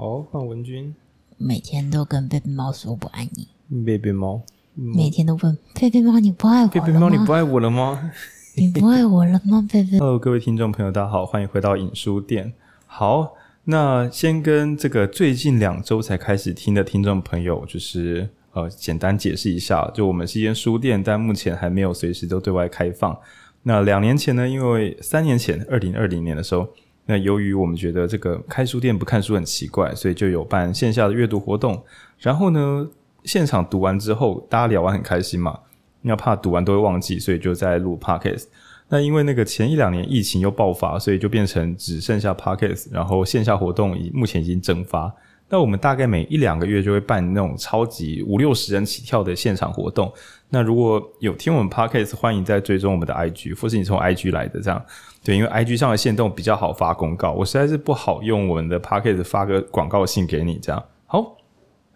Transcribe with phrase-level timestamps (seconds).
[0.00, 0.94] 好，范文君。
[1.38, 3.48] 每天都跟贝贝猫说不爱你。
[3.84, 4.40] 贝贝猫，
[4.76, 6.78] 每天都问贝贝猫，你不爱我了吗？
[6.78, 8.12] 贝贝猫，你不爱我了吗？
[8.54, 9.68] 你不爱我了吗？
[9.72, 9.98] 贝贝。
[9.98, 12.52] Hello，各位听众朋友，大家好，欢迎回到影书店。
[12.86, 13.34] 好，
[13.64, 23.18] 那先跟这个最近两周才开始听的听众朋友，就是呃，简单解释一下，就我们是一间书店，但目前还没有随时都对外开放。
[23.64, 26.68] 那两年前呢，因为三年前，二零二零年的时候。
[27.10, 31.82] 那由于我们觉得这个开书店不看书很奇怪，所以就有办线下的阅读活动。
[32.18, 32.86] 然后呢，
[33.24, 35.58] 现场读完之后，大家聊完很开心嘛。
[36.02, 38.44] 那怕读完都会忘记，所以就在录 Podcast。
[38.90, 45.10] 那因为那个前一两年疫情又爆发，所以就变成只剩下 Podcast，然后线下活动已目前已经蒸发。
[45.50, 50.12] 那我们大概每一两个月就会办那种超级五六十人起跳的现场活动。
[50.50, 54.84] 那如果有听我们 Podcast，欢迎再追踪我们的 IG，或是你从 IG 来的这样。
[55.24, 60.82] 对，因为 IG 上的线动比较好发公告，我实在是不好用我们的 Podcast 发个广告信给你这样。
[61.06, 61.36] 好，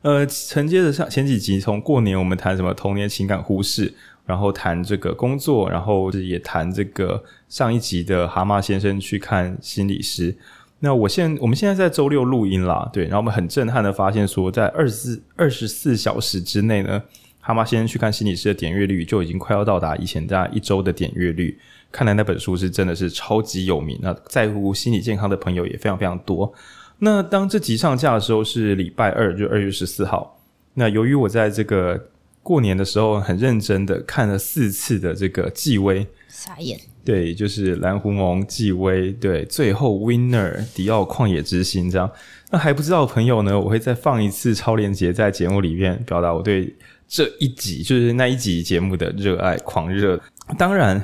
[0.03, 3.93] 呃，承接着上前几集，从过年我们谈什么童年情感忽视，
[4.27, 10.37] 然后谈这个工作，然后也谈这个上一集的蛤蟆先生去看心理师。
[10.85, 17.01] 那我现我们现在在周六录音啦，对，然后我们很震撼的发现说，在二十四二十四小时之内呢，
[17.39, 21.57] 蛤蟆先生去看心理师的点阅率就已经快要到达以前大家一周的点阅率。
[21.93, 26.53] 看来那本书是真的是超级有名，那在乎心理健康的朋友也非常非常多。
[26.99, 30.37] 那当这集上架的时候是礼拜二，就二月十四号。
[30.75, 32.09] 那由于我在这个
[32.43, 36.79] 过年的时候很认真的看了四次的这个纪薇，傻眼。
[37.05, 42.11] 对，就是蓝狐獴、纪薇，对，最后 Winner 迪奥旷野之心这样。
[42.51, 46.75] 那还不知道的朋友呢，我会再放一次超连接在节目里面，表达我对
[47.09, 50.21] 这一集就是那一集节目的热爱狂热。
[50.59, 51.03] 当然。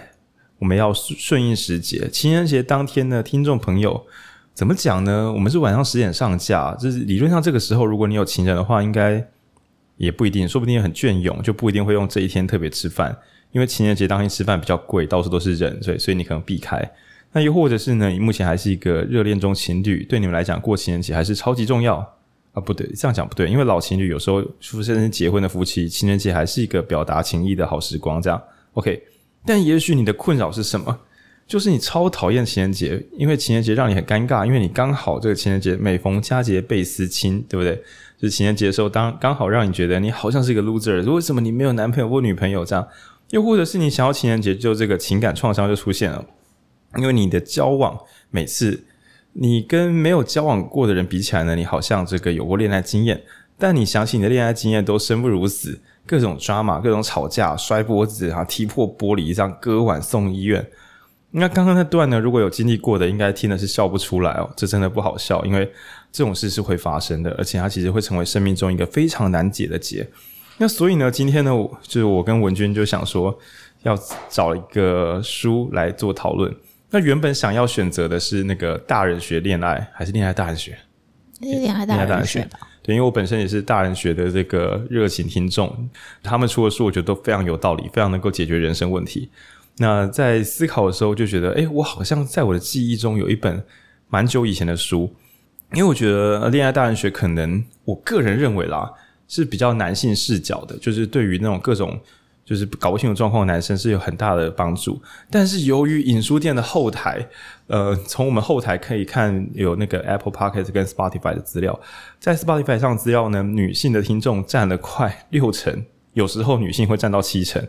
[0.60, 4.04] 我们要顺应时节，情人节当天呢，听众朋友
[4.54, 5.32] 怎么讲呢？
[5.32, 9.24] 我们是晚上十点上架，就是理论上这个时候，如果你有情人的话，应该
[9.98, 13.14] 也不一定，说不定很隽永，就不一定会用这一天特别吃饭，
[13.52, 16.82] 因为情人节当天吃饭比较贵，到处都是人，所以所以你可能避开。
[17.32, 21.96] 那又或者是呢，你目前还是一个热恋中情侣，对你们来讲过情人节还是超级重要
[22.52, 22.60] 啊？
[22.60, 28.22] 不对，这样讲不对，因为老情侣有时候出生结婚的夫妻，情人节还是一个表达情谊的好时光。
[28.22, 28.42] 这样
[28.72, 29.02] ，OK。
[29.44, 30.98] 但也许你的困扰是什么？
[31.48, 37.74] 就是你超讨厌情人节，因为情人节让你很尴尬，因为你刚好这个情人节每逢佳节倍思亲，对不对？
[38.18, 42.86] 就是情人节的时候，当刚好让你觉得你好像是一个 loser，为什么你没有男朋友或女朋友这样？
[43.30, 46.22] 又或者是你想要情人节，就这个情感创伤就出现了，
[46.98, 47.98] 因为你的交往
[48.30, 48.84] 每次
[49.32, 53.22] 你跟没有交往过的人比起来呢，你好像这个有过恋爱经验，
[53.56, 55.80] 但你想起你的恋爱经验都生不如死。
[56.04, 60.66] 各种抓马，各种吵架，摔脖子啊，踢破玻璃，这样割腕送医院。
[61.30, 62.18] 那刚刚那段呢？
[62.18, 64.50] 如果有经历过的，应该听的是笑不出来哦。
[64.56, 65.70] 这真的不好笑，因为
[66.10, 70.08] 这种事是会发生的，而且它其实会成为生命中一个非常难解的结。
[70.56, 71.50] 那所以呢，今天呢，
[71.82, 73.38] 就是我跟文君就想说，
[73.82, 73.96] 要
[74.30, 76.52] 找一个书来做讨论。
[76.90, 80.78] 那原本想要选择的是那个大人学恋爱，还是恋爱大人学？
[81.40, 82.58] 恋爱大人学吧。
[82.82, 85.88] 对，因为我本身也是大人学的这个热情听众，
[86.22, 89.30] 他们出的书我觉得都非常有道理，非常能够解决人生问题。
[89.78, 93.64] 那在思考的时候就觉得，诶，我好像在我的记忆中有一本
[94.08, 95.14] 蛮久以前的书，
[95.72, 98.92] 因为我觉得恋爱大人学可能我个人认为啦
[99.26, 101.98] 是比较男性视角的，就是对于那种各种。
[102.48, 104.98] 就是搞不清楚状况的男生是有很大的帮助，
[105.30, 107.28] 但是由于影书店的后台，
[107.66, 111.78] 呃，从我们后台可以看有那个 Apple Podcast 跟 Spotify 的资料，
[112.18, 115.84] 在 Spotify 上资料呢，女性的听众占了快六成，
[116.14, 117.62] 有时候女性会占到七成，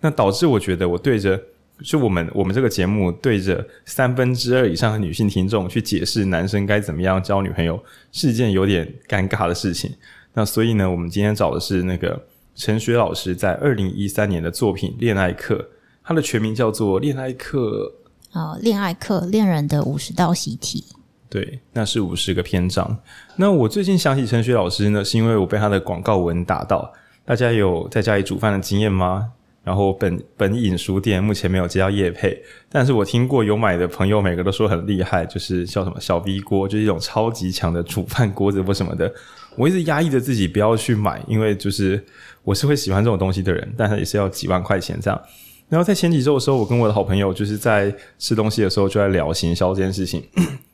[0.00, 1.40] 那导致我觉得我对着
[1.82, 9.92] 就我们我们这个节目对着三分之二以上的女性听众去解释男生该怎么样交女朋友，是一件有点尴尬的事情。
[10.34, 12.26] 那所以呢，我们今天找的是那个。
[12.56, 15.56] 陈雪老师在二零一三年的作品《恋爱课》，
[16.04, 17.92] 它的全名叫做《恋爱课》
[18.38, 20.84] 啊，《恋爱课：恋人的五十道习题》。
[21.28, 22.96] 对，那是五十个篇章。
[23.34, 26.92] 那我最近想起陈雪老师呢，是因为我被他的广告文打到。
[27.24, 29.32] 大家有在家里煮饭的经验吗？
[29.64, 39.12] 然后本本影书店目前没有接到业配，但是我听过有买的朋友，每个都说很厉害，就是叫什么小 V 锅，就是一种超级强的煮饭锅子或什么的。
[39.56, 42.04] 我一直压抑着自己不要去买，因为就是
[42.42, 45.20] 我是会喜欢这种东西的人，但是也是要几万块钱这样。
[45.68, 50.22] 然后在前几周的时候，我跟我的好朋友就是在吃东西的时候就在聊行销这件事情，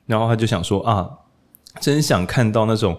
[0.06, 1.08] 然后他就想说啊，
[1.81, 2.98] 真想看到那种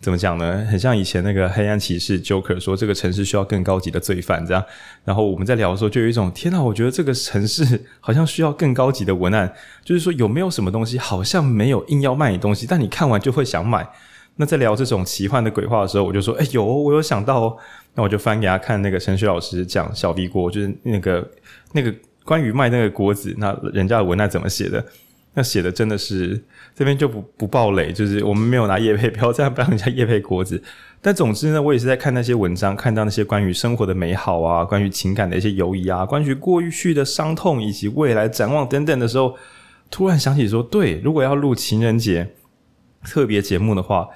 [0.00, 0.66] 怎么讲呢？
[0.70, 4.64] 很像以前那个黑暗骑士 Joker 说这个城市需要更高级的罪犯这样。
[5.04, 9.52] 然后我们在聊的时候就有一种天哪，我觉得这个城市好像需要更高级的文案，
[9.84, 13.86] 就是说有没有什么东西好像没有硬要卖你东西，但你看完就会想买。
[14.36, 17.58] 那在聊这种奇幻的鬼话的时候，我就说：“哎、有，我有想到。”
[17.94, 21.28] 那我就翻给他看那个陈雪老师讲小 V 锅，就是那个
[21.72, 21.92] 那个
[22.24, 24.82] 关于卖那个锅子，那人家的文案怎么写的？
[25.40, 26.38] 那写的真的是
[26.74, 30.62] 这边就不不爆雷，就是我们没有拿业配，不要这样帮人家业配锅子。
[31.00, 39.34] 但总之呢，我也是在看那些文章，看到那些关于生活的美好啊，关于情感的一些犹疑啊，关于过去的伤痛以及未来展望等等的时候，
[39.90, 42.34] 突然想起说，对，如果要录情人节
[43.02, 44.06] 特别节目的话，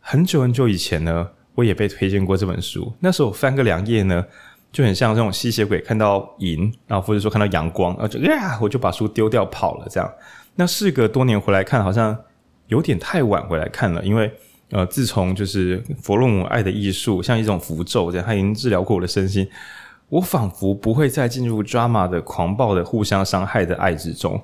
[0.00, 2.90] 很久很久以前呢，我也被推荐过这本书。
[3.00, 4.24] 那时候翻个两页呢，
[4.72, 9.86] 就很像这种吸血鬼看到银，然后或者说看到阳光，然后就呀，我就把书丢掉跑了。
[9.90, 10.10] 这样，
[10.58, 12.18] 那事隔多年回来看，好像
[12.66, 14.28] 有点太晚回来看了，因为
[14.70, 19.48] 呃，自从就是弗洛姆爱的艺术像一种符咒这样，它已经治疗过我的身心，
[20.08, 24.42] 我仿佛不会再进入 drama 的狂暴的互相伤害的爱之中。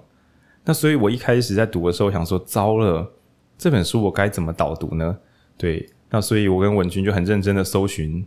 [0.64, 3.12] 那所以，我一开始在读的时候想说，糟了，
[3.58, 5.18] 这本书我该怎么导读呢？
[5.58, 8.24] 对，那所以我跟文君就很认真的搜寻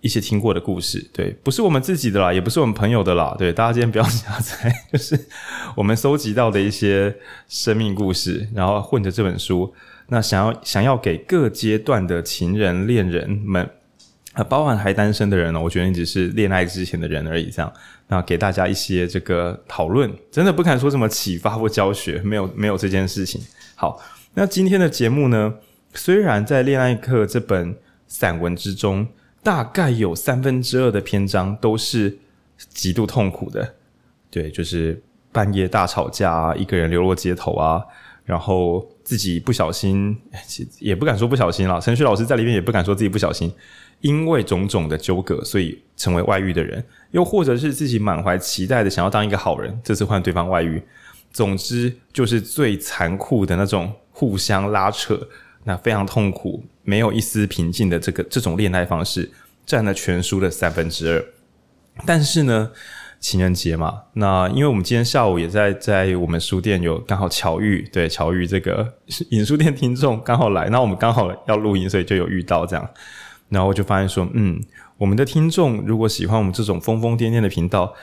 [0.00, 5.18] 一些听过的故事，对，不是我们自己的啦，也不是我们朋友的啦，对，大家今天不要瞎猜， 就是
[5.74, 7.14] 我们搜集到的一些
[7.48, 9.74] 生命故事，然后混着这本书，
[10.08, 13.68] 那想要想要给各阶段的情人、恋人们。
[14.48, 17.50] 包含还单身的人呢，我觉得你只是恋爱之前的人而已。
[17.50, 17.72] 这样，
[18.06, 23.42] 那给大家一些这个讨论，真的不敢说什么启发或教学，没有没有这件事情。
[23.74, 24.00] 好，
[24.34, 25.54] 那今天的节目呢，
[25.92, 29.08] 虽然在《恋爱课》这本散文之中，
[29.48, 32.18] 大概有三分之二的篇章都是
[32.68, 33.76] 极度痛苦的，
[34.30, 35.02] 对，就是
[35.32, 37.82] 半夜大吵架啊，一个人流落街头啊，
[38.26, 40.14] 然后自己不小心，
[40.80, 43.50] 也不敢说不小心了，陈旭老师在里面也不敢说自己不小心。
[44.02, 50.82] 因为种种的纠葛，所以成为外遇的人，又或者是自己满怀期待的想要当一个好人，这次换对方外遇。
[51.32, 55.26] 总之，就是最残酷的那种互相拉扯，
[55.64, 59.30] 那非常痛苦，没有一丝平静的这个这种恋爱方式，
[59.66, 61.22] 占了全书的三分之二。
[62.06, 62.70] 但是呢，
[63.20, 68.94] 情人节嘛，那因为我们今天下午也在在我们书店有刚好巧遇，对，巧遇这个
[69.32, 72.88] 影书店听众刚好来，那我们刚好要录音，所以就有遇到这样。
[73.50, 74.58] 然后我就发现说，嗯，
[74.96, 77.94] 我们的听众如果喜欢我们这种疯疯癫癫的频道，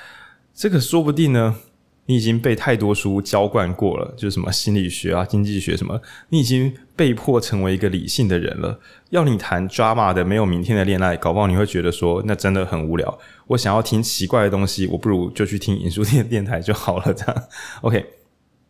[0.54, 1.56] 这个说不定呢，
[2.08, 6.00] 你已经被太多书浇灌过了，就是什么心理学啊、经济学什么，
[6.30, 8.80] 你已经被迫成为一个理性的人了。
[9.10, 13.20] 要你谈 drama 的没有明天的恋爱，搞不好你会觉得说，那真的很无聊。
[13.48, 17.14] 我想要听奇怪的东西，我不如就去听影书店电台就好了。
[17.14, 17.44] 这样
[17.82, 18.06] ，OK。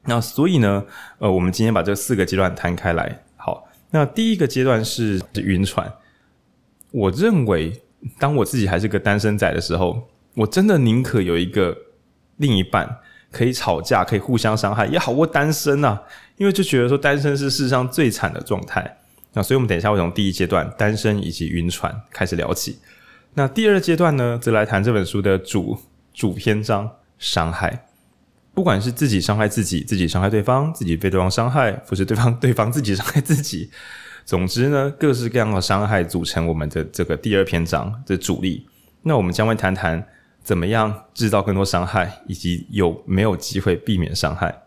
[0.05, 0.85] 那所以呢，
[1.17, 3.23] 呃，我们今天把这四个阶段摊开来。
[3.35, 5.91] 好，那第一个阶段是晕船。
[6.91, 7.81] 我认为，
[8.19, 11.75] 当我自己还是个单身仔的时候，我真的宁可有一个
[12.37, 12.99] 另一半
[13.35, 16.01] 可以吵架，可以互相伤害，也好过单身啊。
[16.37, 18.97] 因为就觉得说单身是世上最惨的状态。
[19.33, 22.79] 那所以，我们等一下会从第一阶段单身以及晕船开始聊起。
[23.33, 25.77] 那第二阶段呢，则来谈这本书的主
[26.13, 26.89] 主篇章——
[27.19, 27.87] 伤害。
[28.53, 33.69] 不管是自己伤害自己，自己伤害对方，自己被对方伤害，或是对方 对方自己伤害自己。
[34.23, 38.65] 总之呢，各式各样的伤害组成我们的这个第二篇章的主力。
[39.03, 40.01] 那我们将会谈谈
[40.45, 44.61] 怎么样制造更多伤害，以及有没有机会避免伤害。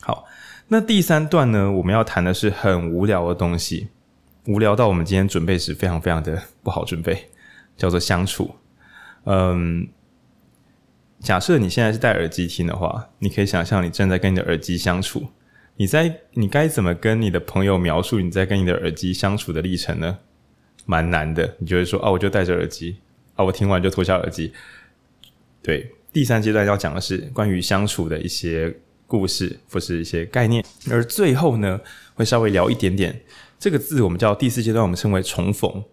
[0.00, 0.24] 好，
[0.68, 3.88] 那第三段呢，我们要谈的是很无聊的东西，
[4.46, 7.28] 无聊到我们今天准备时非常非常的不好准备，
[7.76, 8.54] 叫做相处。
[9.24, 9.86] 嗯，
[11.20, 15.28] 假设你现在是戴耳机听的话，你可以想象你正在跟你的耳机相处。
[15.76, 20.20] 你在你该怎么跟你的朋友描述你在跟你的耳机相处的历程呢？
[20.86, 21.56] 蛮难的。
[21.58, 22.96] 你就会说啊，我就戴着耳机
[23.34, 24.54] 啊，我听完就脱下耳机。
[25.62, 28.74] 对，第三阶段要讲的是关于相处的一些
[29.06, 31.80] 故事或是一些概念，而最后呢，
[32.14, 33.20] 会稍微聊一点点
[33.58, 35.84] 这个字，我们叫第四阶段，我们称为重逢。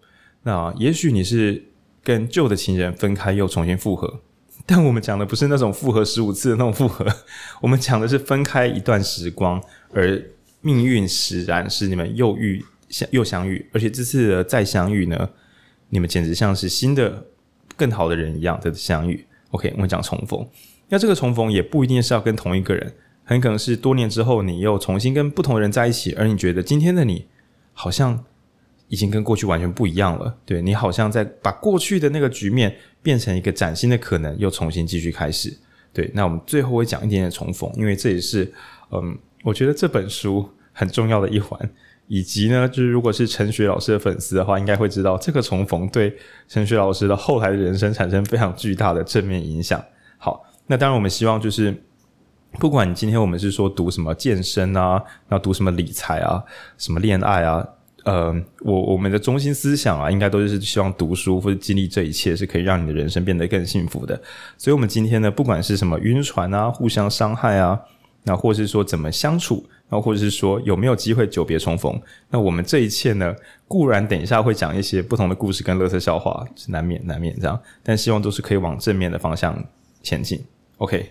[0.42, 1.62] 那也许你是
[2.02, 4.20] 跟旧的情人分开又重新复合。
[4.66, 7.06] 但我们讲的不是那种复合十五次的那种复合，
[7.60, 9.62] 我们讲的是分开一段时光，
[9.92, 10.22] 而
[10.60, 15.30] 命运使然使你们又遇相又相遇，而且这次的再相遇呢，
[15.88, 17.26] 你们简直像是新的
[17.76, 19.24] 更好的人一样的相遇。
[19.50, 20.46] OK，我们讲重逢，
[20.88, 27.26] 那这个重逢也不一定是要跟同一个人，很可能是多年之后你又重新跟不同的人在一起，而你觉得今天的你
[27.72, 28.24] 好像。
[28.92, 35.56] 已经跟过去完全不一样了，对，你好像在把过去的那个局面变成一个崭新的可能，又重新继续开始。
[35.92, 38.52] 对，那我们最后会讲一点点重逢，因为这也是
[38.90, 41.56] 嗯，我觉得这本书很重要的一环。
[42.12, 46.12] 以及呢，就是如果是陈雪老师的粉丝的话，应该会知道这个重逢对
[46.48, 49.80] 陈雪老师的后来的人生产生非常巨大的正面影响。
[50.18, 51.72] 好，那当然我们希望就是
[52.58, 56.42] 不管你今天我们是说读什么健身啊，要读什么理财啊，
[56.76, 57.64] 什么恋爱啊，
[58.02, 64.20] 呃，我我们的中心思想啊，应该都是希望读书或者经历这一切是可以让你的人生变得更幸福的。
[64.58, 67.80] 所以，我们今天呢，不管是什么晕船啊，互相伤害啊，
[68.24, 73.36] 那或是说怎么相处，然后或者是说有没有机会久别重逢，那我们这一切呢，
[73.68, 79.62] 固然等一下会讲一些不同的故事跟垃圾笑话，是难免难免这样，但希望都是可以往正面的方向
[80.02, 80.42] 前进。
[80.78, 81.10] OK，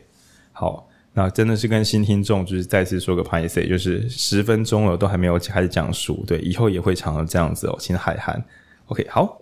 [0.53, 0.87] 好。
[1.11, 8.41] 那真的是跟新听众就是再次说个拍谢，就是十分钟了都还没有开始讲述，对，以后也会常常这样子哦，请海涵。
[8.85, 9.41] OK，好。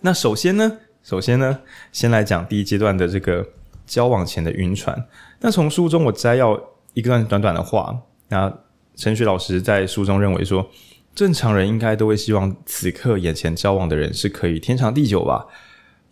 [0.00, 1.60] 那首先呢，首先呢，
[1.92, 3.46] 先来讲第一阶段的这个
[3.86, 5.06] 交往前的晕船。
[5.40, 6.58] 那从书中我摘要
[6.94, 7.94] 一段短短的话，
[8.28, 8.52] 那
[8.94, 10.70] 陈雪老师在书中认为说，
[11.14, 15.46] 正常人应该都会希望此刻眼前交往的人是可以天长地久吧。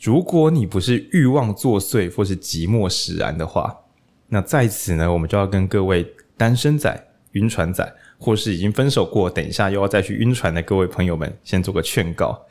[0.00, 3.80] 如果你不是欲望作祟或是寂寞使然的话。
[4.28, 6.04] 那在此呢，我们就要跟各位
[6.36, 12.46] 单身仔、晕船仔，或是已经分手过，等一下又要再去晕船的各位朋友们，先做个劝告，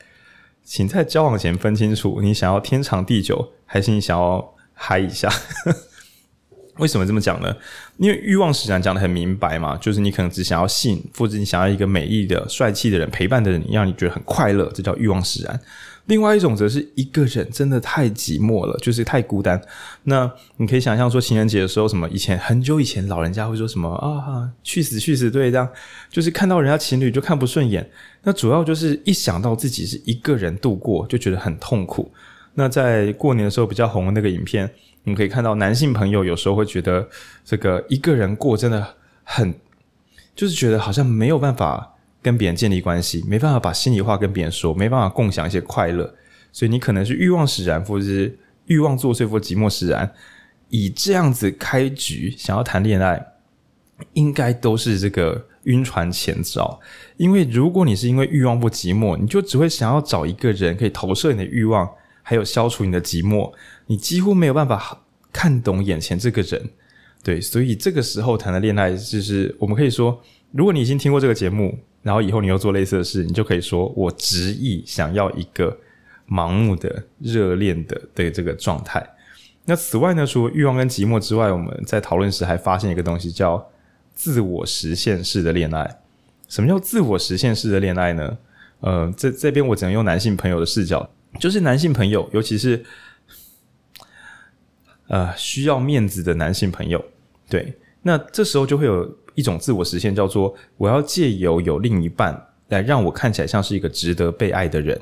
[0.63, 5.29] 请在交往前分清楚，你想要天长地久，还是你想要嗨一下？
[6.77, 7.55] 为什么这么讲呢？
[7.97, 15.59] 因为欲望使然讲得很明白嘛，就是你可能只想要性，或者你想要一个美丽的、帅气的人陪伴的人，让你觉得很快乐，这叫欲望使然。
[16.07, 19.59] 另外一种则是一个人真的太寂寞了，就是太孤单。
[20.03, 25.67] 那你可以想象说，情人节的时候，什么以前很久以前，老人家会说什么啊，去死去死，对，这样
[26.11, 27.89] 就是看到人家情侣就看不顺眼。
[28.21, 32.11] 那主要就是一想到自己是一个人度过，就觉得很痛苦。
[32.53, 34.69] 那在过年的时候比较红的那个影片，
[35.05, 37.07] 你们可以看到男性朋友有时候会觉得
[37.45, 38.85] 这个一个人过真的
[39.23, 39.55] 很，
[40.35, 41.93] 就是觉得好像没有办法。
[42.25, 46.11] 跟别人建立关系，没办法把心里话跟别人说，没办法共享一些快乐，
[46.51, 48.35] 所以你可能是欲望使然，或者是
[48.65, 50.11] 欲望作祟，或寂寞使然，
[50.69, 53.23] 以这样子开局想要谈恋爱，
[54.13, 56.79] 应该都是这个晕船前兆。
[57.17, 61.87] 因为如果你是因为欲望不寂寞，你就只会想要找一个人可以投射你的欲望，
[62.23, 63.53] 还有消除你的寂寞，
[63.87, 66.69] 你几乎没有办法看懂眼前这个人。
[67.23, 71.77] 对，所以这个时候谈的恋爱，就是我们可以说，如果你已经听过这个节目。
[72.05, 75.75] 然后以后你又做类似的事，你就可以说我执意想要一个
[76.29, 79.03] 盲目的热恋的的这个状态。
[79.65, 83.71] 那此外呢，除了欲望跟寂寞之外，我们在讨论时还发现一个东西，叫
[84.13, 85.97] 自我实现式的恋爱。
[86.47, 88.37] 什么叫自我实现式的恋爱呢？
[88.81, 92.85] 呃，这这边我只能用男性朋友的视角，就是男性朋友，尤其是
[95.07, 97.03] 呃需要面子的男性朋友，
[97.49, 99.17] 对，那这时候就会有。
[99.35, 104.97] 一种自我实现叫做我要借由有另一半来让我看起来像是一个值得被爱的人。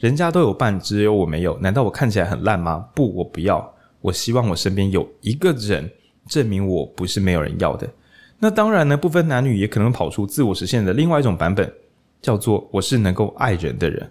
[0.00, 2.88] 人家都有伴，只有我没有，难道我看起来很烂吗？
[2.96, 3.72] 不，我不要。
[4.00, 5.88] 我希望我身边有一个人
[6.26, 7.88] 证明我不是没有人要的。
[8.40, 11.72] 那当然呢，不分男女也可能跑出自我实现的另外一种版本，
[12.20, 14.10] 叫做我是能够爱人的人。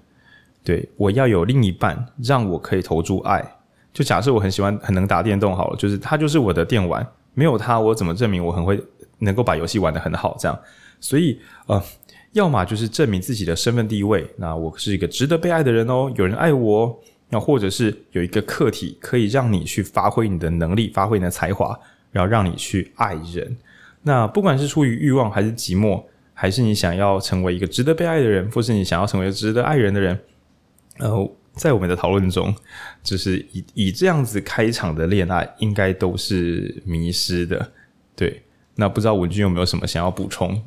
[0.63, 3.54] 对，我要有另一半，让我可以投注爱。
[3.95, 8.79] 就假设我很喜欢很能打电动好了，就是他就是我的电玩，没有他我怎么证明我很会？
[9.19, 10.59] 能够把游戏玩得很好，这样，
[10.99, 11.81] 所以呃，
[12.33, 16.99] 要么就是证明自己的身份地位，那我是一个值得被爱的人哦，有人爱我，
[17.29, 21.79] 那或者是有一个课题可以让你去发挥你的能力，发挥你的才华，
[22.11, 23.55] 然后让你去爱人。
[24.01, 30.19] 那不管是出于欲望还是寂寞，还是你想要成为一个值得被爱的人，或是你想要成为值得爱人的人，
[30.97, 32.53] 呃，在我们的讨论中，
[33.03, 37.71] 就是以以这样子开场的恋爱，应该都是迷失的，
[38.15, 38.41] 对。
[38.77, 40.61] 那不知道文君有没有什么想要补充？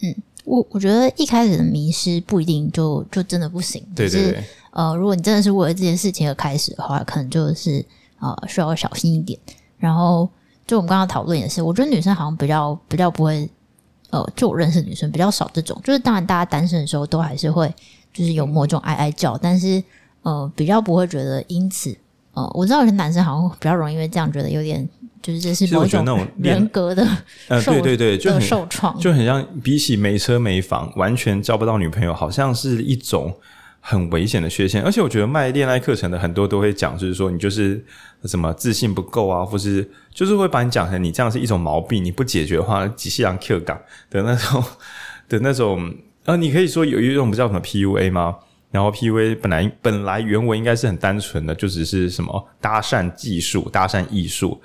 [0.00, 0.14] 嗯，
[0.44, 3.84] 我我觉得一开始的迷失不一定就就真的不行。
[3.96, 4.44] 对对对。
[4.70, 7.84] 呃，如果你真的是为了这件事情而开始的话，可能就是
[8.20, 9.36] 呃需要小心一点。
[9.76, 10.28] 然后
[10.68, 13.50] 就我们刚刚讨论也是，我觉得女生好像比较比较不会，
[14.10, 15.80] 呃，就我认识女生比较少这种。
[15.82, 17.74] 就是当然大家单身的时候都还是会
[18.12, 19.82] 就是有某种哀哀叫，但是
[20.28, 21.96] 呃比较不会觉得因此
[22.34, 24.88] 呃，我知道有些男生好像比较容易因为这样觉得有点。
[25.20, 27.04] 就是这是某种人格的，
[27.48, 33.34] 呃，对对对，就很受创，就很像比起没车没房，完全交不到女朋友，好像是一种
[33.80, 34.80] 很危险的缺陷。
[34.80, 37.84] 而且我觉得卖恋爱课程的很多都会讲，就是说你就是
[38.24, 43.76] 什么自信不够啊，或是就是会把你讲成你这样是一种毛病，你不解决的话，机器人 Q 港
[44.10, 44.64] 的那种
[45.28, 45.94] 的那种。
[46.26, 48.36] 呃，你可以说有一种不叫什么 PUA 吗？
[48.70, 54.60] 然后 PUA 本来本来原文应该是很单纯的，就只是什么搭讪技术、搭讪艺术。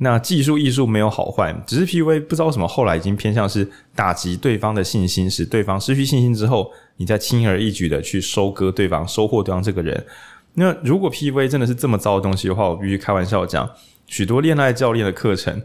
[0.00, 10.06] 那技术艺术没有好坏，只是 PUA 不知道什么后来已经偏向是打击对方的信心，使对方失去信心之后，你再轻而易举的去收割对方，收获对方这个人。
[10.54, 13.68] 那如果 PUA 真的是这么糟的东西的话，我必须开玩笑讲，
[14.06, 15.60] 许多恋爱教练的课程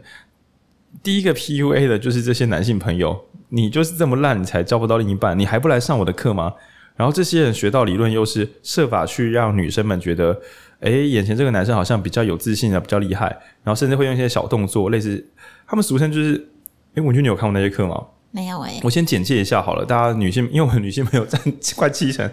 [1.00, 6.52] 第一个 PUA 的就是这些男性朋友，你就是这么烂，你才交不到另一半，你还不来上我的课吗？
[6.96, 10.40] 然后这些人学到理论，又是设法去让女生们觉得，
[10.80, 13.26] 哎，眼前这个男生好像比较有自信啊，比较厉害，
[13.62, 15.26] 然后甚至会用一些小动作，类似
[15.66, 16.48] 他们俗称就是，
[16.94, 18.00] 哎，文君你有看过那些课吗？
[18.30, 21.40] 没有哎、欸，我先简介一下好了，大家女性，因为我们女性朋友占
[21.76, 22.28] 快七成，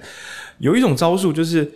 [0.58, 1.72] 有一种招数就是，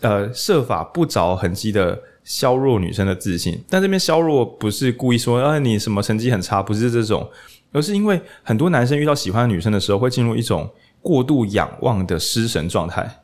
[0.00, 3.58] 呃，设法不着痕迹的削弱女生的自信。
[3.70, 7.26] 但这边削弱不是故意说啊你什么成绩很差，不是这种，
[7.72, 10.70] 而是因为很多男生遇到喜欢的女生的时候，会进入一种
[11.02, 13.22] 过度仰望的失神状态。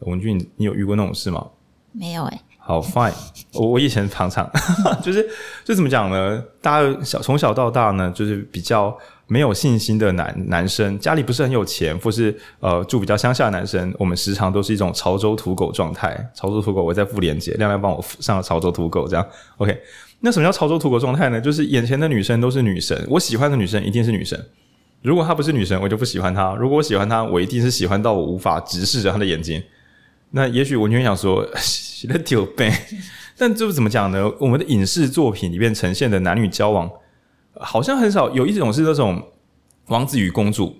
[0.00, 1.46] 文俊，你有遇过那种事吗？
[1.92, 2.40] 没有哎、欸。
[2.58, 3.12] 好，fine。
[3.54, 4.48] 我我以前常常
[5.02, 5.28] 就是
[5.64, 6.42] 就怎么讲呢？
[6.60, 8.96] 大家小从小到大呢，就是比较。
[9.32, 16.28] 没有信心的男男生，家里不是很有钱，或是呃住比较乡下的男生，我们时常都是一种潮州土狗状态。
[16.34, 19.24] 潮州土狗，我在附连结，亮亮帮我上了潮州土狗，这样
[19.58, 19.80] OK。
[20.18, 21.40] 那什么叫潮州土狗状态呢？
[21.40, 24.36] 就是眼前的女生都是女神，我喜欢的女生一定是女神。
[25.02, 29.62] 如果她不是女神，我就不喜欢她；如果我喜欢她，我一定是喜欢到我无法直视着她的眼睛。
[30.30, 31.46] 那也许我就会想说，
[32.08, 32.72] 那丢呗。
[33.36, 34.30] 但这怎么讲呢？
[34.38, 36.90] 我们的影视作品里面呈现的男女交往。
[37.62, 39.22] 好像很少有一种是那种
[39.88, 40.78] 王子与公主，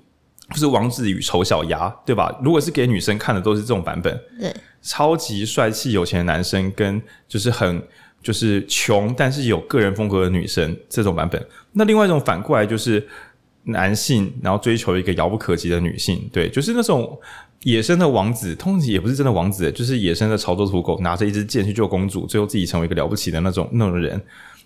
[0.48, 2.34] 不是王子与丑小鸭，对吧？
[2.42, 4.18] 如果是给女生看的，都是这种版本。
[4.38, 7.82] 对，超级帅气有钱的男生跟就是很
[8.22, 11.44] 就是穷但是有个人风格的女生这种版本。
[11.72, 13.06] 那另外一种反过来就是
[13.70, 17.18] 男性，然后追求一个遥不可及的女性，对，就是那种
[17.62, 24.20] 野生的王子，通常也不是真的王子，就是野生的潮州土狗，拿着一支剑去救公主，最后自己成为一个了不起的那种那种人。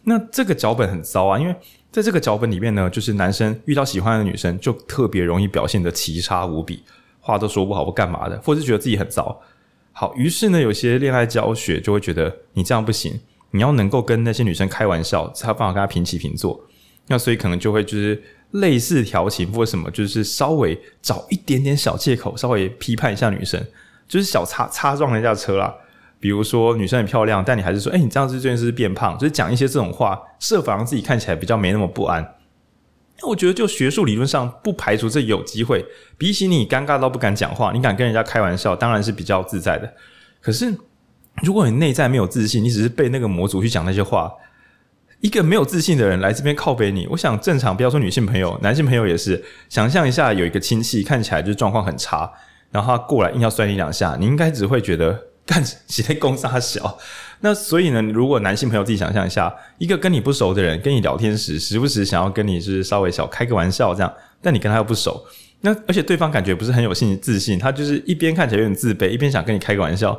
[0.04, 1.54] 那这个脚本很糟啊，因为
[1.90, 6.82] 在这个脚本里面呢，就是男生遇到喜欢的女生，就特别容易表现得奇差无比，
[7.20, 9.40] 话都说不好，或干嘛的，或是觉得自己很糟。
[9.92, 13.18] 好，于是呢，有些恋爱教学就会觉得你这样不行，
[13.52, 16.61] 你要能够跟那些女生开玩笑，才有办法跟她平起平坐。
[17.06, 18.23] 那所以可能就会就是
[18.54, 23.64] 类似调情或什么，就是稍微找一点点小借口，稍微批判一下女生，
[24.06, 25.75] 就是小擦擦撞了一下车啦。
[26.20, 32.36] 比如说女生很漂亮，但你还是说，哎、你这样子这件事变胖，就是讲一些这种话，设法让自己看起来比较没那么不安。
[33.21, 35.84] 那我觉得就学术理论上不排除这有机会。
[36.17, 39.93] 比起你尴尬到不敢讲话，你敢跟人家开玩笑，当然是比较自在的。
[40.40, 40.75] 可是
[41.43, 44.32] 如果你内在没有自信，你只是被那个模组去讲那些话，
[45.21, 49.45] 一个没有自信的人来这边靠北你，我想正常不要说女性朋友，男性朋友也是。
[49.69, 52.31] 想象一下，有一个亲戚看起来就是状况很差，
[52.71, 55.29] 然后他过来硬要摔你两下，你应该只会觉得。
[55.47, 56.97] 干起来公杀小，
[57.41, 65.23] 那所以呢，如果男性朋友自己想象一下，一个跟你不熟的人跟你聊天时，时不时想要跟你是稍微小开个玩笑这样，但你跟他又不熟，
[65.61, 70.19] 那而且对方感觉不是很有信自信，他就是一边看起来有点自卑，一边想跟你开个玩笑，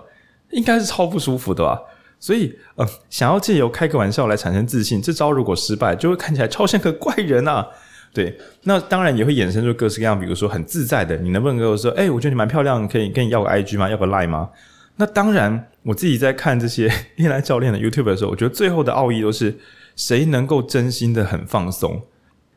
[0.51, 1.81] 应该是超不舒服的吧？
[2.19, 7.67] 所以，呃，想要借由开个玩笑来产生自信，这招如果失败，就会看起来超像个怪人啊。
[8.13, 13.89] 对，那当然也会衍生出各式各样，比如说很自在的，你能不能跟我说，哎，我觉得你蛮漂亮，可以跟你要个 IG 吗？
[13.89, 14.49] 要个 Line 吗？
[14.95, 19.53] 那当然，我自己在看这些 恋爱教练的 YouTube 的时候，我觉得最后的奥义都是
[19.97, 22.01] 谁能够真心的很放松。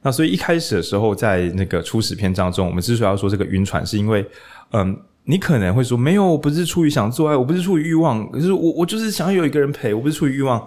[0.03, 4.25] 那所以一开始的时候，在那个初始篇章中，我们之所以要说这个晕船，是因为，
[4.71, 4.97] 嗯，
[5.29, 10.59] 你可能会说，没有，我不是出于想做爱，我不是出于欲望，可是我我就是想要有一个人陪，我不是出于欲望。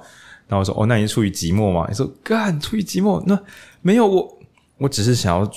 [0.48, 1.86] 然后我说，哦，那你是出于寂寞吗？
[1.90, 3.22] 你说，干，出于寂寞？
[3.26, 3.38] 那
[3.82, 4.40] 没有，我
[4.78, 5.52] 我只是想要。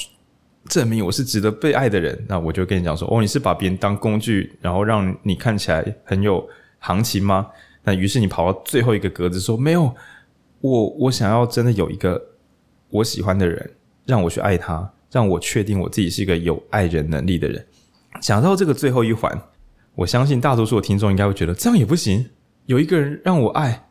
[0.66, 6.42] 证明我是值得被爱的人，那我就跟你讲说，哦，你是把别人当工具，然后让你看起来很有
[6.78, 7.48] 行情吗？
[7.82, 9.94] 那于是你跑到最后一个格子说，没有，
[10.62, 12.18] 我我想要真的有一个
[12.88, 13.72] 我喜欢的人，
[14.06, 17.66] 让我去爱他，让我确定我自己是一个有爱人能力的人。
[18.20, 19.42] 讲到这个最后一环，
[19.94, 22.30] 我相信大多数的听众应该会觉得这样也不行，
[22.66, 23.88] 有一个人让我爱，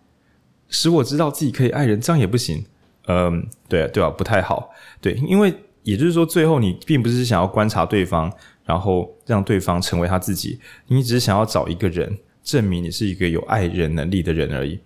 [0.68, 2.66] 使我知道自己可以爱人，这样也不行。
[3.08, 4.70] 嗯，对啊，对啊，不太好，
[5.02, 5.54] 对，因为。
[5.84, 8.32] 也就是说，最后你并不是想要观察对方，
[8.64, 10.58] 然后让对方成为他自己，
[10.88, 14.80] 你只是想要找一个人证明你是一个有爱人能力的人而已。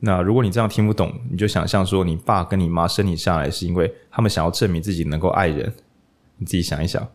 [0.00, 5.72] 那如果你这样听不懂，你就想象说，你爸跟你妈生你下来是因为他们想要证明自己能够爱人。
[6.38, 7.08] 你自己想一想，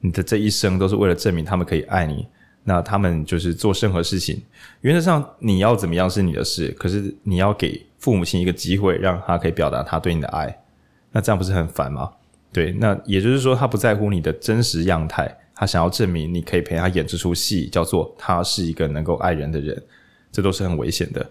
[0.00, 2.26] 你的这一生都是为了证明他们可以爱你。
[2.62, 4.40] 那他们就是做任何事情，
[4.82, 10.62] 原则上你要怎么样是你的事，可是你要给父母亲一个机会，让他可以表达他对你的爱。
[11.10, 12.10] 那这样不是很烦吗？
[12.52, 19.82] 对，那也就是说，他不在乎你的真实样态，他想要证明你可以陪他演这出戏，叫做他是一个能够爱人的人，
[20.30, 21.26] 这都是很危险的。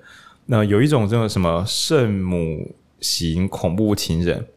[0.48, 4.48] 那有一种这种什么圣母型恐怖情人，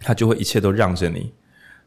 [0.00, 1.32] 他就会一切都让着你。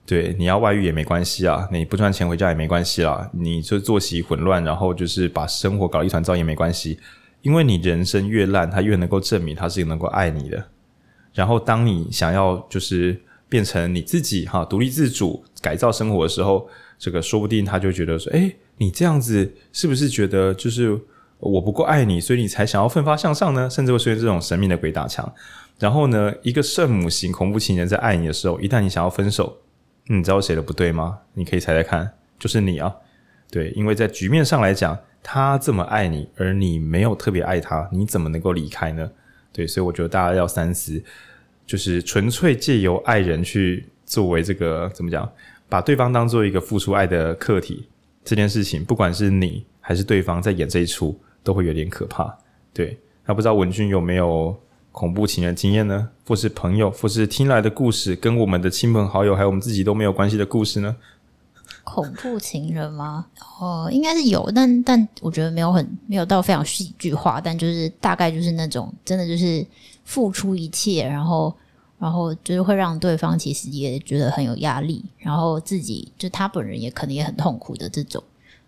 [0.07, 6.97] 对，你要外遇也没关系啊，你不赚钱回家也没关系啦，你就作息混乱，然后就是把生活搞一团糟也没关系，
[7.41, 10.65] 因为你人生越烂，他越能够证明他是能够爱你的。
[11.33, 20.97] 然后当你想要就是变成你自己哈，独立自主改造生活的时候，这个说不定他就觉得说，诶，你这样子是不是觉得就是
[21.39, 23.69] 我不够爱你，所以你才想要奋发向上呢？
[23.69, 25.31] 甚至会出现这种神秘的鬼打墙。
[25.77, 29.57] 然后呢，一个圣母型恐怖情人在爱你的时候，一旦你想要分手，
[30.07, 31.19] 你知道写的不对吗？
[31.33, 32.95] 你可以猜猜看，就是你啊。
[33.49, 39.09] 对，因为在局面上来讲，他这么爱你，而你没有特别爱他，你怎么能够离开呢？
[39.53, 41.01] 对，所以我觉得大家要三思，
[41.65, 45.29] 就是纯粹借由爱人去作为这个怎么讲，
[45.69, 47.87] 把对方当做一个付出爱的客体，
[48.23, 52.37] 这件事情，不管是你还是对方在演这一出，都会有点可怕。
[52.73, 54.57] 对，那不知道文君有没有
[54.97, 56.09] 恐怖情人经验呢？
[56.25, 60.95] 或是朋友，或是听来的故事，跟我们的亲朋好友还有我们自己都没有关系的故事呢？
[61.83, 63.27] 恐怖情人吗？
[63.59, 69.63] 哦，应该是有，但但我觉得没有很没有到非常戏剧化，但就是大概就是那种真的就是
[70.03, 71.55] 付出一切，然后
[71.99, 78.23] 然后就是会让对方其实也觉得很有压力，然后自己就他本人也可能也很痛苦的这种，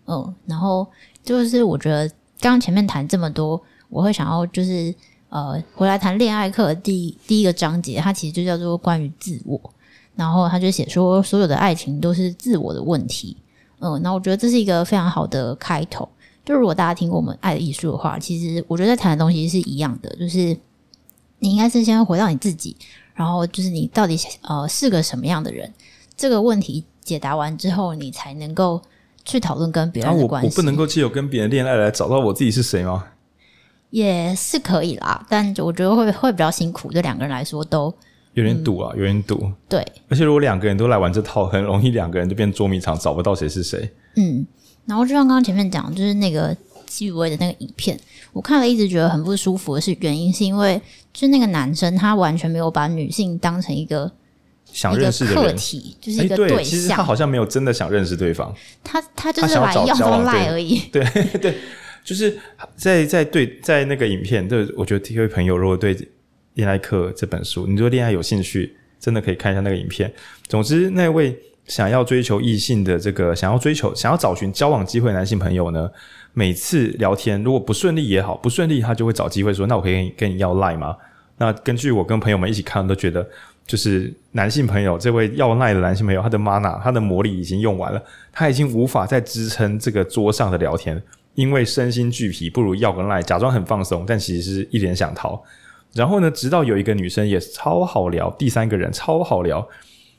[0.06, 0.86] 嗯，然后
[1.24, 4.94] 就是我觉得刚刚前面谈这么多，我会想要就是
[5.30, 9.58] 呃回来谈恋爱课第第一个章节，它其实就叫做关于自我。
[10.16, 13.34] 然后他就写说，所有的爱情都是自我的问题。
[13.78, 16.06] 嗯，那我觉得这是一个非常好的开头。
[16.44, 20.54] 就如果大家听过我们《爱的艺术》的话，其实我觉得在谈的东西是一样的，就是
[21.38, 22.76] 你应该是先回到你自己，
[23.14, 25.72] 然后就是你到底呃是个什么样的人。
[26.16, 28.82] 这个问题解答完之后，你才能够
[29.24, 30.48] 去讨论跟别人的关系。
[30.48, 33.06] 我，我不能够借由跟别人恋爱来找到我自己是谁吗？
[33.90, 37.92] 也是可以啦，但我觉得会会比较辛苦，对两个人来说都。
[38.34, 39.40] 有点堵啊，有点堵。
[39.42, 39.54] 嗯。
[39.68, 43.90] 对，而且如果两个人都来玩这套，很容易两个人就变捉迷藏，找不到谁是谁。
[44.14, 44.46] 嗯，
[44.86, 47.98] 然后就像刚刚前面讲，就是那个纪委的那个影片，
[48.32, 50.80] 我看了一直觉得很不舒服的是，原因是因为
[51.12, 54.10] 就是那个男生他完全没有把女性当成一个
[54.72, 56.56] 想认识的客体，就是一个对象。
[56.56, 60.78] 欸、对，其实他好像没有真的想认识对方，他他就是来要个赖而已。
[60.92, 61.04] 对，
[62.04, 62.36] 就是
[62.76, 65.96] 在在对在那个影片，对，我觉得这位朋友如果对。
[66.54, 70.12] 恋爱课这本书，你对恋爱有兴趣，真的可以看一下那个影片。
[70.48, 71.34] 总之，那位
[71.64, 75.88] 想要追求异性的这个想要追求、想要找寻交往机会的男性朋友呢，
[76.34, 80.94] 每次聊天如果不顺利也好，不顺利他就会找机会说：“那我可以跟你跟你要赖吗？”
[81.38, 83.26] 那根据我跟朋友们一起看，都觉得
[83.64, 91.00] 就是男性朋友这位要赖的男性朋友，他的 mana 他的魔力已经用完了，他已经无法再支撑这个桌上的聊天，
[91.40, 95.42] 因为身心俱疲，不如要个赖，假装很放松，但其实是一脸想逃。
[95.94, 99.66] 然后呢，直到有一个女生也超好聊，第三个人超好聊，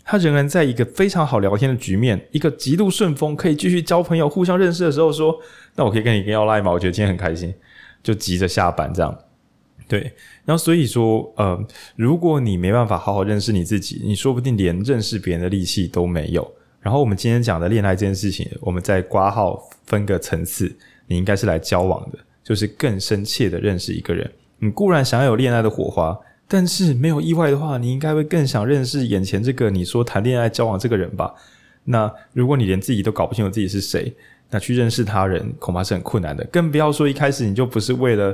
[0.03, 5.37] 她仍然在一个非常好聊天的局面，一个极度顺风，可以继续交朋友、互相认识的时候，说
[5.77, 7.53] ：“那我可以跟你跟要赖吗？”我觉得今天很开心，
[8.01, 9.15] 就急着下班这样。
[9.87, 9.99] 对，
[10.43, 11.63] 然后所以说，呃，
[11.95, 16.49] 如果你没办法好好认识你自己，你说不定连认识别人的力气都没有。
[16.79, 20.75] 然后我们今天讲的恋爱这件事情，我们在括号分个层次，
[21.11, 24.31] 你应该是来交往的，就是更深切的认识一个人。
[24.59, 31.33] 你固然想要有恋爱的火花，但是没有意外的话，你应该会更想认识眼前这个你说谈恋爱交往这个人吧？
[31.83, 34.13] 那如果你连自己都搞不清楚自己是谁，
[34.49, 36.45] 那去认识他人恐怕是很困难的。
[36.45, 38.33] 更不要说一开始你就不是为了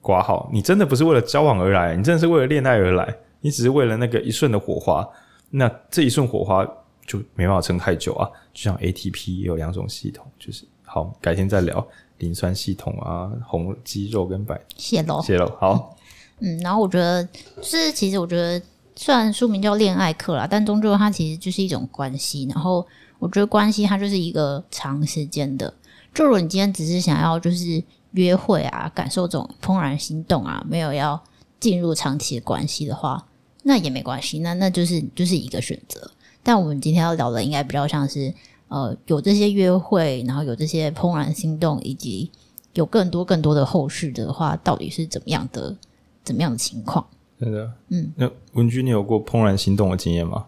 [0.00, 5.08] 挂号，你真的不是为了交往而来，你真的是为了恋爱而来，你只是为了那个一瞬的火花。
[5.50, 6.64] 那这一瞬火花
[7.06, 8.30] 就没办法撑太久啊！
[8.54, 11.86] 就像 ATP 也有两种系统，就是好，改天再聊。
[12.22, 15.96] 磷酸系统啊，红肌肉跟白泄露泄露好，
[16.38, 18.62] 嗯，然后我觉得就是其实我觉得
[18.94, 22.48] 虽然书名叫恋爱课啦，但终究它其实就是一种关系。
[22.48, 22.86] 然后
[23.18, 25.72] 我觉得关系它就是一个长时间的。
[26.14, 27.82] 就如果你今天只是想要就是
[28.12, 31.20] 约会啊，感受这种怦然心动啊，没有要
[31.58, 33.26] 进入长期的关系的话，
[33.64, 36.08] 那也没关系，那那就是就是一个选择。
[36.44, 38.32] 但我们今天要聊的应该比较像是。
[38.72, 42.30] 呃，有这些约会，然后有这些怦然心动，以及
[42.72, 45.76] 有更多更多的后续的话，到底是怎么样的？
[46.24, 47.06] 怎么样的情况？
[47.38, 48.10] 真的，嗯。
[48.16, 50.46] 那文君，你有过怦然心动的经验吗？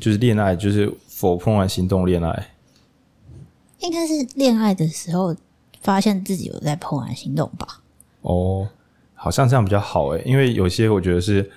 [0.00, 2.50] 就是恋爱，就是否怦然心动恋爱？
[3.78, 5.32] 应该是恋爱的时候
[5.80, 7.80] 发现自己有在怦然心动吧？
[8.22, 8.66] 哦，
[9.14, 11.48] 好像这样比较好诶，因为有些我觉得是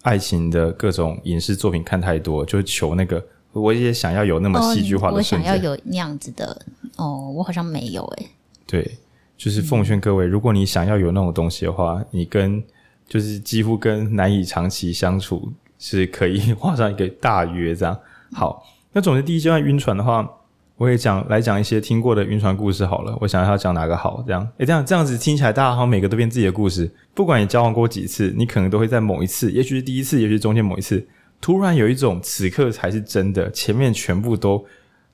[0.00, 3.22] 爱情的各种影视作品看太多，就求那个。
[3.60, 6.60] 我也想要有那么戏剧化的我想要有那样子的
[6.96, 8.28] 哦，我好像没有诶。
[8.66, 8.98] 对，
[9.36, 12.62] 就是奉劝各位，嗯，如果你想要有那种东西的话，你跟
[13.08, 17.98] 就是几乎跟难以长期相处是可以画上一个大约这样。
[18.32, 20.28] 好，那总之第一阶段晕船的话，
[20.76, 23.16] 我也讲来讲一些听过的晕船故事好了。
[23.20, 24.22] 我想要讲哪个好？
[24.26, 26.90] 这样，诶，这样这样子听起来，大家好像每个都变自己的故事。
[27.14, 31.06] 不管你交往过几次，你可能都会在某一次，也许是第一次，也许是中间某一次，
[31.40, 34.64] 突然有一种此刻才是真的，前面全部都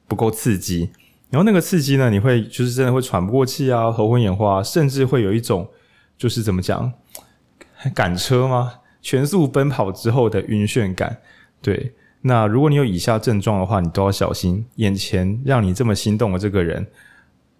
[0.08, 0.90] 不够刺激。
[1.30, 5.68] 然后那个刺激呢，你会就是真的会喘不过气啊，头昏眼花，甚至会有一种
[6.16, 6.92] 就是怎么讲，
[7.94, 8.74] 赶车吗？
[9.00, 11.18] 全速奔跑之后的晕眩感，
[11.60, 11.94] 对。
[12.24, 14.64] 那如果你有以下症状的话，你都要小心。
[14.76, 16.86] 眼前让你这么心动的这个人，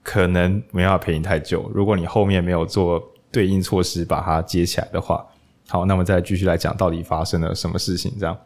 [0.05, 1.69] 可能没办法陪你太久。
[1.75, 5.27] 如果你后面没有做对应措施把它接起来的话，
[5.67, 8.15] 好，那么再继续来讲到底发生了什么事情。
[8.21, 8.39] 这样，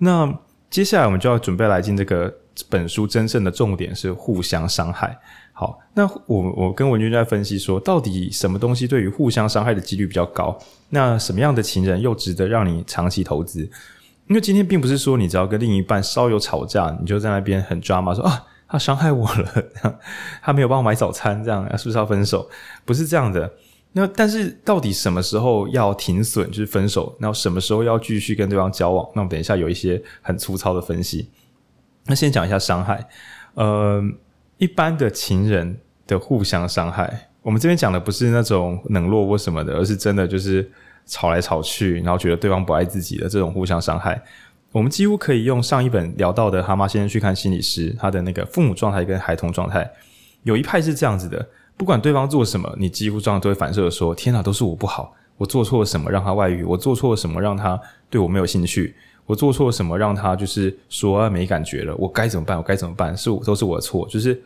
[0.00, 2.32] 那接下来我们就要准备来进这个
[2.68, 5.18] 本书真正的重点是互相伤害。
[5.52, 10.58] 好，那我我跟文君在分析说，到底什么东西对于互相伤害的几率比较高？
[10.88, 13.68] 那什么样的情人又值得让你长期投资？
[14.26, 19.68] 因为今天并不是说你只要跟另一半稍有吵架，你就在那边很抓马说啊，他伤害我了，
[20.40, 22.48] 他没有帮我买早餐，这样是不是要分手？
[22.84, 23.52] 不是这样的。
[23.92, 27.16] 那但是到底什么时候要停损，就是分手？
[27.18, 29.04] 那什么时候要继续跟对方交往？
[29.14, 31.28] 那我们等一下有一些很粗糙的分析。
[32.06, 33.08] 那先讲一下伤害，
[33.54, 34.02] 呃，
[34.58, 40.70] 一般的情人的互相伤害，我们这边讲的不是那种冷落或什么的，而是真的就是。
[41.06, 44.22] 吵来吵去，然后觉得对方不爱自己的这种互相伤害，
[44.70, 49.90] 我们几乎可以用上一本聊到的《蛤蟆先生去看心理师》他的那个父母状态跟孩童状态，
[50.44, 51.44] 有一派是这样子的：
[51.80, 56.62] 不管对方做什么，你几乎上都会反射的说：“天哪，都是我不好，我做错了什么让他外遇？
[56.62, 58.94] 我做错了什么让他对我没有兴趣？
[59.24, 61.96] 我做错了什么让他就是说没感觉了？
[61.96, 62.58] 我该怎么办？
[62.58, 63.16] 我该怎么办？
[63.16, 64.38] 是都是我的错。”就是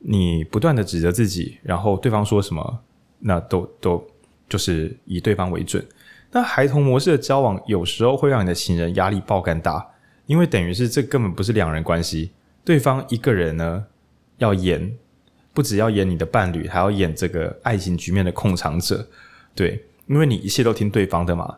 [0.00, 2.80] 你不断的指责自己，然后对方说什么，
[3.20, 4.06] 那都都。
[4.46, 5.86] 就是以对方为准。
[6.32, 9.86] 那孩童模式的交往有时候会让你的情人压力爆干大，
[10.24, 12.30] 因为等于是这根本不是两人关系，
[12.64, 13.84] 对方一个人呢
[14.38, 14.96] 要演，
[15.52, 19.06] 不只要演你的伴侣，还要演这个爱情局面的控场者。
[19.54, 21.56] 对，因为你一切都听对方的嘛，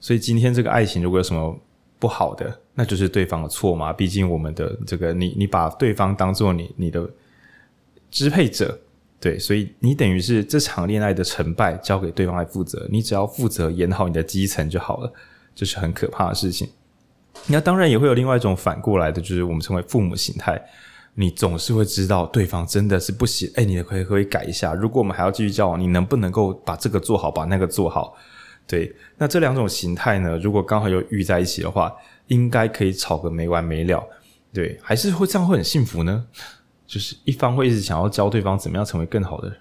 [0.00, 1.58] 所以今天这个爱情如果有什么
[1.98, 3.92] 不好的，那就是对方的错嘛。
[3.92, 7.08] 毕竟我们的这个你，你把对方当做你你的
[8.10, 8.78] 支配者。
[9.20, 15.12] 对，所以你等于是这场恋爱的成败交给对方来负责，你只要负责演好你的基层就好了，
[15.56, 16.68] 这是很可怕的事情。
[17.48, 20.62] 那当然也会有另外一种反过来的，就是我们称为父母形态。
[21.20, 24.72] 你总是会知道对方真的是不行，哎，你可以可以改一下。
[24.72, 28.14] 如果我们还要继续交往，你能不能够把这个做好，把那个做好？
[28.68, 31.92] 对，那这两种形态呢，如果刚好又遇在一起的话，
[32.28, 34.08] 应该可以吵个没完没了。
[34.52, 36.24] 对，还是会这样会很幸福呢？
[36.86, 39.58] 就是一方会一直想要教对方怎么样成为更好的人，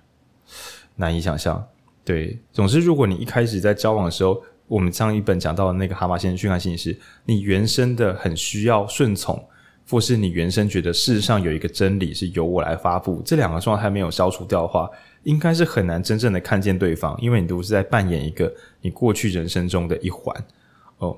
[0.98, 1.68] 难以想象。
[2.06, 9.44] 对，总之，如果你一开始在交往的时候，我们上一本讲到的那个蛤蟆先生去看心理师，你原生的很需要顺从，
[9.90, 14.90] 或是你原生觉得事实上有一个真理是由我来发布，这两个状态没有消除掉的话，
[15.24, 20.36] 应该是很难真正的看见对方，因为你都是在扮演一个你过去人生中的一环。
[20.98, 21.16] 哦，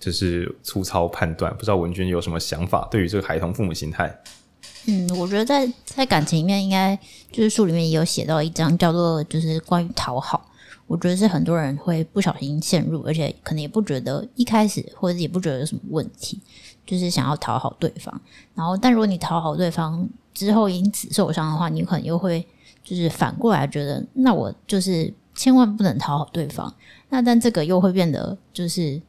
[0.00, 2.86] 这是粗糙判断，不知道文君有什么想法？
[2.90, 4.16] 对于这个孩童父母心态。
[4.86, 6.98] 嗯，我觉得在在感情里面，应该
[7.30, 10.50] 就是书里面也有写到一章，叫做就是关于讨好。
[10.86, 16.40] 我觉得是很多人会不小心陷入，而且可能也不觉得一开始或者也不觉得有什么问题，
[16.88, 18.20] 就是想要讨好对方。
[18.56, 22.44] 然后，但如果你讨好对方之后因此受伤的话，你可能又会
[22.82, 26.74] 就是反过来觉得，那我就是千万不能讨好对方。
[27.10, 29.00] 那但这个又会变得就是。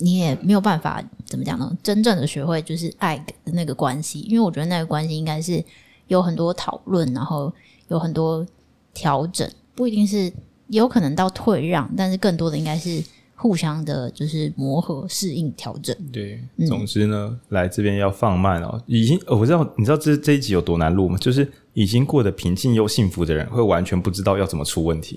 [0.00, 1.76] 你也没有办法怎么讲呢？
[1.82, 5.60] 真正的学会就是爱的那个关系，因为我觉得那个关系应该是
[6.06, 7.52] 有很多讨论，然后
[7.88, 8.46] 有很多
[8.94, 10.32] 调整，不一定是
[10.68, 13.02] 有可能到退让，但是更多的应该是
[13.40, 15.96] 互相的，就是磨合、适应、调整。
[16.12, 18.82] 对，总之呢，嗯、来这边要放慢哦。
[18.86, 21.16] 已经，我知道，你知道这这一集有多难录吗？
[21.18, 25.16] 就是已经过得平静又幸福的人，会完全不知道要怎么出问题；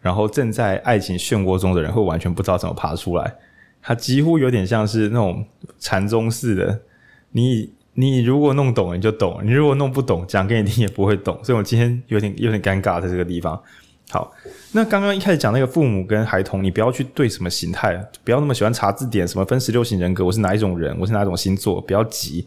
[0.00, 3.36] 然后正在爱情漩涡中的人，会完全不知道怎么爬出来。
[3.82, 5.44] 它几乎有点像是那种
[5.78, 6.80] 禅宗似的，
[7.32, 13.62] 你你如果弄懂了你就懂，你如果弄不懂讲给你听也不会懂，所以我今天有点有点尴尬在这个地方。
[14.10, 14.32] 好，
[14.72, 22.46] 那刚刚一开始讲那个父母跟孩童，你不要去对什么形态，不要那么喜欢查字典，什么分十六型人格，我是哪一种人，我是哪一种星座，不要急，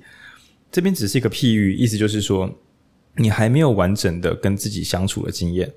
[0.71, 2.49] 这边只是一个譬喻，意思就是说
[3.15, 5.73] 你还没有完整的跟自己相处的经验，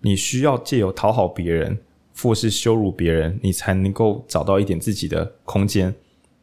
[0.00, 1.78] 你需要借由讨好别人。
[2.16, 5.92] 或是羞辱别人，你才能够找到一点自己的空间。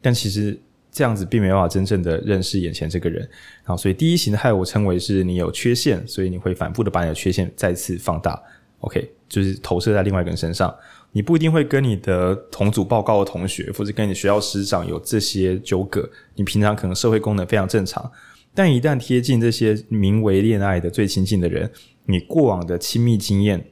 [0.02, 3.22] 但其实这样子并没办法真正的认识眼前这个人。
[3.64, 8.38] 然后，所以第一形态我称为是你有缺陷，所以你会反复的把你的缺陷再次放大。
[8.82, 10.72] OK，就是投射在另外一个人身上。
[11.14, 16.08] 你不一定会跟你的同组报告的同学，或者跟你学校师长有这些纠葛。
[16.36, 18.10] 你平常可能社会功能非常正常，
[18.54, 21.70] 但一旦贴近这些名为恋爱的最亲近的人，
[22.06, 23.62] 你过往的亲密经验，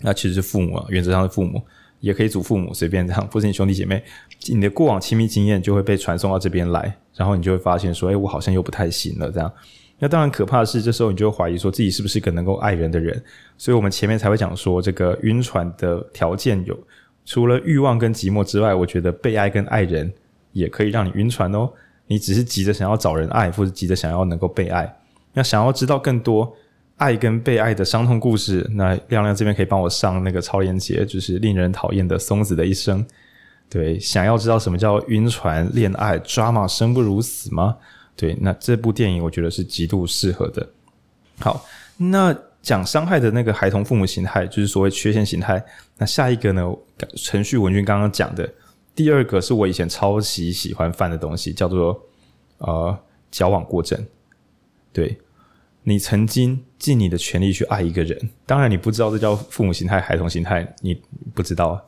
[0.00, 1.62] 那其实是父母啊，原则上是父母，
[2.00, 4.02] 也可以祖父母，随便这样，或是你兄弟姐妹，
[4.48, 9.52] 你的过往亲密经验就会被传送到这边来，然后你就会发现说，哎，我好像又不太行了，这样。
[10.00, 13.22] 那当然可怕的是，这时候你就会怀疑说自己是不是一个能够爱人的人，
[13.56, 16.76] 所以我们前面才会讲说，这个晕船的条件有
[17.24, 20.10] 除了欲望跟寂寞之外，我觉得被爱跟爱人
[20.52, 21.70] 也可以让你晕船哦。
[22.06, 24.96] 你只是急着想要找人爱，或者急着想要能够被爱。
[25.34, 26.52] 那想要知道更多
[26.96, 33.06] 爱跟被爱的伤痛故事，那亮亮这边可以帮我上那个超链接，就是令人讨厌的松子的一生。
[33.68, 37.76] 对，想要知道什么叫晕船恋爱 drama 生不如死吗？
[38.20, 40.68] 对，那这部电影我觉得是极度适合的。
[41.38, 41.64] 好，
[41.96, 45.64] 那讲伤害的那个孩童父母形态，就是所谓缺陷形态。
[45.96, 46.70] 那下一个呢？
[47.16, 48.46] 程序文君刚刚讲的。
[48.94, 51.98] 第二个是我以前超级喜欢犯的东西，叫做
[52.58, 52.98] 呃
[53.30, 53.98] 矫枉过正。
[54.92, 55.18] 对，
[55.82, 61.00] 你曾经尽你的全力去爱一个人，当然你不知道这叫父母形态、孩童形态，你
[61.32, 61.82] 不知道。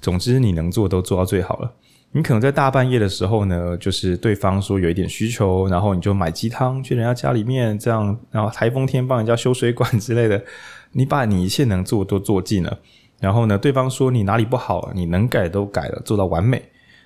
[0.00, 1.74] 总之你能做都做到最好了。
[2.12, 10.42] 你可能在大半夜的时候呢，就是对方说有一点需求，然后你就买鸡汤去人家家里面，这样，然后台风天帮人家修水管之类的，
[10.92, 12.78] 你把你一切能做都做尽了。
[13.20, 16.62] 然后呢，对方说你哪里不好，你能改都改了，做到完美。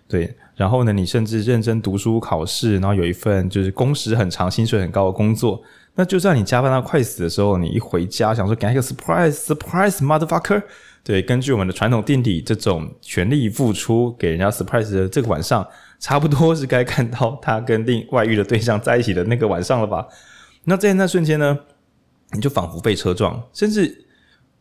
[0.09, 5.61] 对，然后呢，你甚至认真读书考试，然后有一份就是工时很长、薪水很高的工作。
[5.95, 10.63] 那就算你加班到快死的时候，你一回家想说给他一个 surprise，surprise motherfucker。
[11.05, 15.67] 对，根据我们的传统定理，这种全力付出给人家 surprise 的这个晚上，
[15.99, 20.07] 差不多是该看到他跟另外遇的对象在一起的那个晚上了吧？
[20.65, 21.59] 那在那瞬间呢，
[22.33, 24.07] 你就仿佛被车撞，甚至。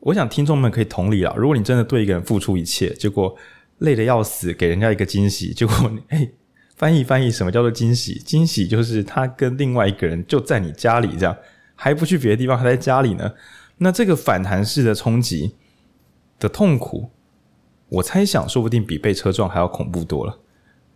[0.04, 3.38] 我想听众们可以同理啊，如果你真的对一个人付出一切，结果
[3.78, 5.76] 累得要死，给人家一个惊喜，结果
[6.08, 6.28] 哎、
[6.76, 8.16] 翻译翻译，什么叫做惊喜？
[8.16, 11.38] 惊喜就是他跟另外一个人就在你家里，这样
[11.76, 13.32] 还不去别的地方，还在家里呢。
[13.78, 15.54] 那这个反弹式的冲击
[16.42, 17.10] 的痛苦，
[17.88, 20.40] 我猜想说不定比被车撞还要恐怖多了。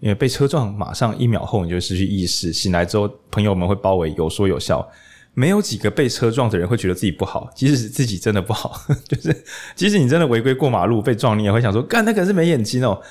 [0.02, 4.88] 因为被车撞，马上一秒后你就失去意识，醒来之后，朋友们会包围，有说有笑。
[5.34, 9.44] 没有几个被车撞的人会觉得自己不好，即使自己真的不好， 就是
[9.76, 13.02] 即使你真的违规过马路被撞，你也会想说，干那个是没眼睛哦。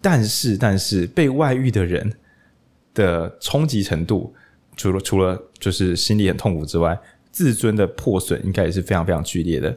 [0.00, 2.14] 但是，但是被外遇的人
[2.92, 4.34] 的冲击程度，
[4.76, 6.98] 除了除了就是心里很痛苦之外，
[7.30, 9.76] 自尊的破损应该也是非常非常剧烈的。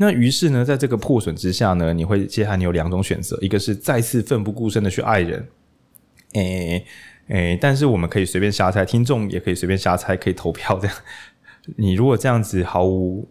[0.00, 5.48] 那于是呢，在这个破损之下呢，你会接下来你有两种选择，一个是再次奋不顾身的去爱人，
[6.34, 6.86] 诶
[7.26, 10.96] 诶，但是我们可以随便瞎猜，听众也可以随便瞎猜，可以投票这样。
[11.76, 13.28] 你如果这样子毫无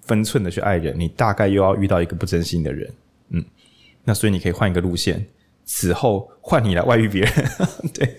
[0.00, 2.90] 分寸的去爱人，你大概又要遇到一个不真心的人，
[3.28, 3.44] 嗯，
[4.04, 5.24] 那所以你可以换一个路线，
[5.64, 7.32] 此后换你来外遇别人，
[7.94, 8.16] 对，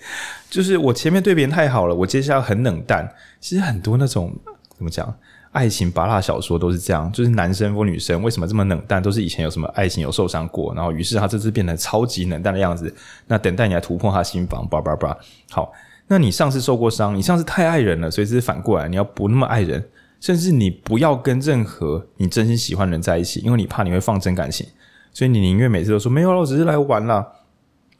[0.50, 3.13] 就是我前面对别人太好了，我接下来很冷淡。
[3.41, 4.34] 其实很多那种
[4.78, 5.13] 怎么讲，
[5.52, 12.94] 爱情芭乐小说都是这样，就是男生或女生为什么这么冷淡，都是以前有什么爱情有受伤过，然后于是他这次变成超级冷淡的样子，
[13.28, 15.18] 那等待你来突破他心房，叭叭叭，
[15.50, 15.72] 好。
[16.08, 19.82] 那你上次受过伤，你上次太爱人了，所以这是反过来，你要不那么爱人，
[20.20, 24.68] 甚至你不要跟任何你真心喜欢的人在一起，因为你怕你会放真感情，
[25.14, 27.26] 所以你宁愿每次都说没有了，我只是来玩啦。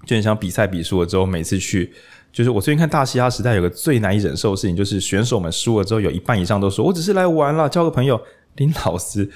[0.06, 1.94] 就很像比赛比输了之后，每次去，
[2.32, 8.20] 就是我最近看大嘻哈时代有个最难以忍受的事情，就是选手们输了之后，有一半以上都说我只是来玩啦，交个朋友。
[8.56, 9.30] 林老师，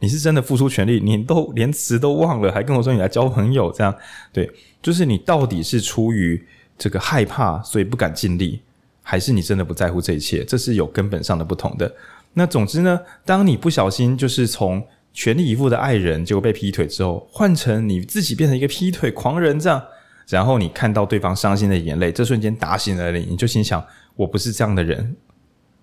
[0.00, 3.94] 你是真的付出全力，你都连词都忘了，还跟我说你来交朋友，这样
[4.32, 4.50] 对，
[4.82, 6.42] 就是你到底是出于。
[6.78, 8.60] 这个害怕，所以不敢尽力，
[9.02, 10.42] 还是你真的不在乎这一切？
[10.42, 11.94] 这是有根本上的不同的。
[12.32, 19.80] 那总之呢，当你不小心就是从全力以赴的爱人，结果被劈腿之后，换成你自己变成一个劈腿狂人这样，
[20.28, 23.84] 然后你看到对方伤心的眼泪，这瞬间打醒了你，你就心想：
[24.16, 25.16] 我不是这样的人，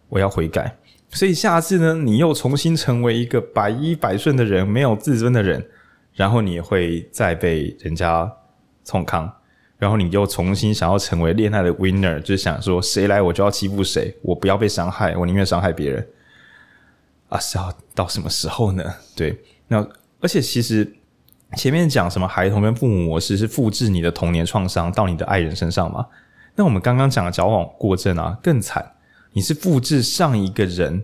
[0.07, 0.77] 我要悔改。
[1.11, 5.65] 所以下次呢，你又重新成为一个百依百顺的人，没有自尊的人，
[6.13, 8.31] 然后你会再被人家
[8.83, 9.31] 冲康。
[9.77, 16.05] 然后你又重新想要成为恋爱的 winner，就想说谁来我就要欺负谁，我不要被伤害，我宁愿伤害别人。
[17.29, 18.83] 啊，是要到什么时候呢？
[19.15, 19.77] 对，那
[20.19, 20.85] 而且其实
[21.55, 26.05] 前面讲什么孩童跟父母模式是复制你的童年创伤到你的爱人身上吗？
[26.55, 28.93] 那我们刚刚讲的矫枉过正啊，更惨，
[29.33, 31.03] 你是复制上一个人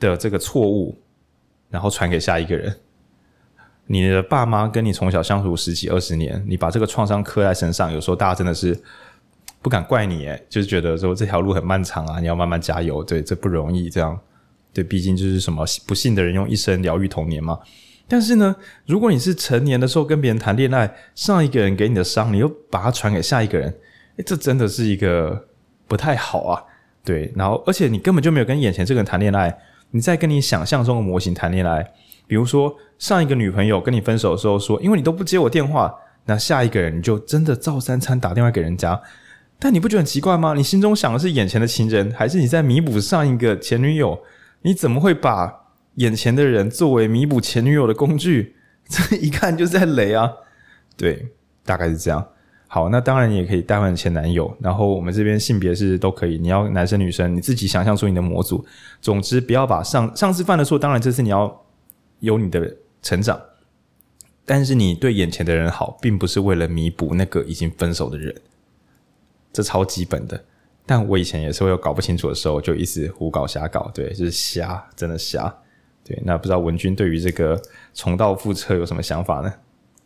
[0.00, 0.98] 的这个错误，
[1.70, 2.74] 然后传给下一个人。
[3.86, 8.80] 你的爸妈跟你从小相处十几二十年，你把这个创伤刻在身上，有时候大家真的是
[9.60, 14.18] 不敢怪你，诶，就是觉得说这条路很漫长啊，你要慢慢加油，对，这不容易，这样，
[14.72, 17.58] 对，毕竟就是什么不幸的人用一生疗愈童年嘛。
[18.12, 18.54] 但是呢，
[18.84, 23.70] 如果你是成年的时候跟别人谈恋爱，上一个人给你的伤，你又把它传给下一个人，
[24.18, 25.46] 诶，这真的是一个
[25.88, 26.62] 不太好啊。
[27.02, 29.56] 对，然后而且你根本就没有跟眼前这个人谈恋爱，
[29.92, 31.82] 你在跟你想象中的模型谈恋爱。
[32.26, 35.94] 比如说上一个女朋友跟你分手的时候说，因为你都不接我电话，
[36.26, 39.00] 那下一个人你就真的照三餐打电话给人家。
[39.58, 40.52] 但你不觉得很奇怪吗？
[40.52, 44.22] 你心中想的是眼前的情人，还是你在弥补上一个前女友？
[44.60, 45.61] 你怎么会把
[45.96, 48.56] 眼前的人作为弥补前女友的工具？
[48.88, 50.30] 这一看就是在雷啊！
[50.96, 51.28] 对，
[51.64, 52.26] 大概是这样。
[52.66, 54.54] 好，那当然你也可以代换前男友。
[54.60, 58.64] 然后我们这边性别是都可以，你要男生女生，你自己想象出你的模组。
[59.00, 61.64] 总之，不要把上上次犯的错，当然这次你要
[62.20, 63.40] 有你的成长。
[64.44, 68.34] 但是你对眼前的人好，并不是为了弥补那个已经分手的人。
[69.52, 70.44] 这超基本的，
[70.84, 75.54] 但我以前也是会有搞不清楚的时候，就一直胡搞瞎搞，对，就是瞎，真的瞎，
[76.04, 76.20] 对。
[76.24, 77.60] 那不知道文君对于这个
[77.94, 79.52] 重蹈覆辙有什么想法呢？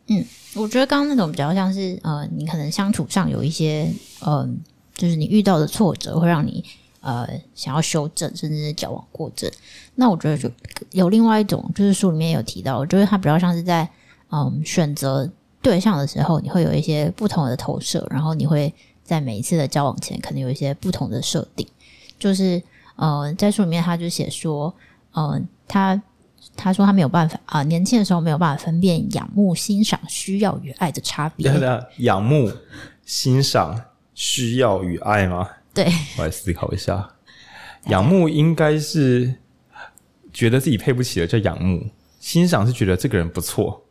[0.09, 0.25] 嗯，
[0.55, 3.91] 我觉得刚刚那种比较像是，呃，你可能相处上有一些，
[4.27, 4.59] 嗯、
[4.95, 6.65] 就是你遇到的挫折会让你，
[7.01, 9.51] 呃，想要修正，甚至是矫枉过正。
[9.95, 10.51] 那我觉得就
[10.93, 13.83] 有另外一种，就是书里面有提到，我觉得它比较像是在，
[14.31, 15.31] 嗯、呃，选择
[15.61, 18.73] 对象的时候，你会有一些不同的投射，然后你会。
[19.07, 21.65] 在每一次的交往前，可能有一些不同的设定。
[22.19, 22.61] 就是，
[22.97, 24.75] 呃，在书里面他就写说，
[25.17, 26.01] 呃，他
[26.55, 31.51] 他说他没有办法啊、呃，年轻的时候没有办法分辨仰慕、欣赏、需要与爱的差别。
[31.51, 32.53] 对的，仰慕、
[33.05, 33.83] 欣赏、
[34.15, 35.49] 需要与爱吗？
[35.73, 37.15] 对，我来思考一下。
[37.87, 39.37] 仰慕应该是
[40.33, 41.89] 觉得自己配不起的叫仰慕，
[42.21, 43.85] 欣赏是觉得这个人不错，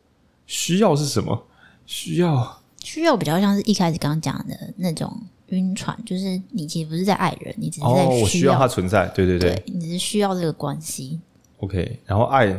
[0.46, 1.46] 需要是什么？
[1.86, 2.62] 需要。
[2.84, 5.12] 需要比较像是一开始刚刚讲的那种
[5.48, 11.20] 晕船，就是你其实不是在爱人，你只是在需要，哦，我需要他存在，对对对，对，你只是需要这个关系。
[11.58, 12.54] OK，然后爱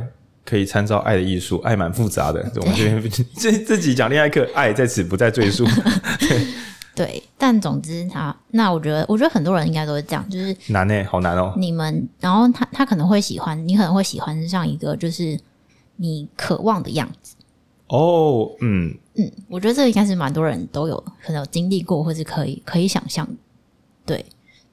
[0.46, 2.40] 可以参照爱的艺术，爱蛮复杂的。
[2.56, 3.04] 我们这边
[3.38, 5.66] 这自己讲恋爱课，爱在此不再赘述。
[6.20, 6.48] 对，
[6.96, 11.54] 对，但总之他那我觉得，我觉得很多人应该都是这样，就是难呢，好难哦。
[11.58, 15.38] 你们，然后他他可能会喜欢，你可能会喜欢上一个就是
[15.98, 17.36] 你渴望的样子。
[17.88, 23.28] 哦，嗯嗯，我觉得这个应该是蛮多人都有可能有经历过，或是可以可以想象，
[24.06, 24.24] 对，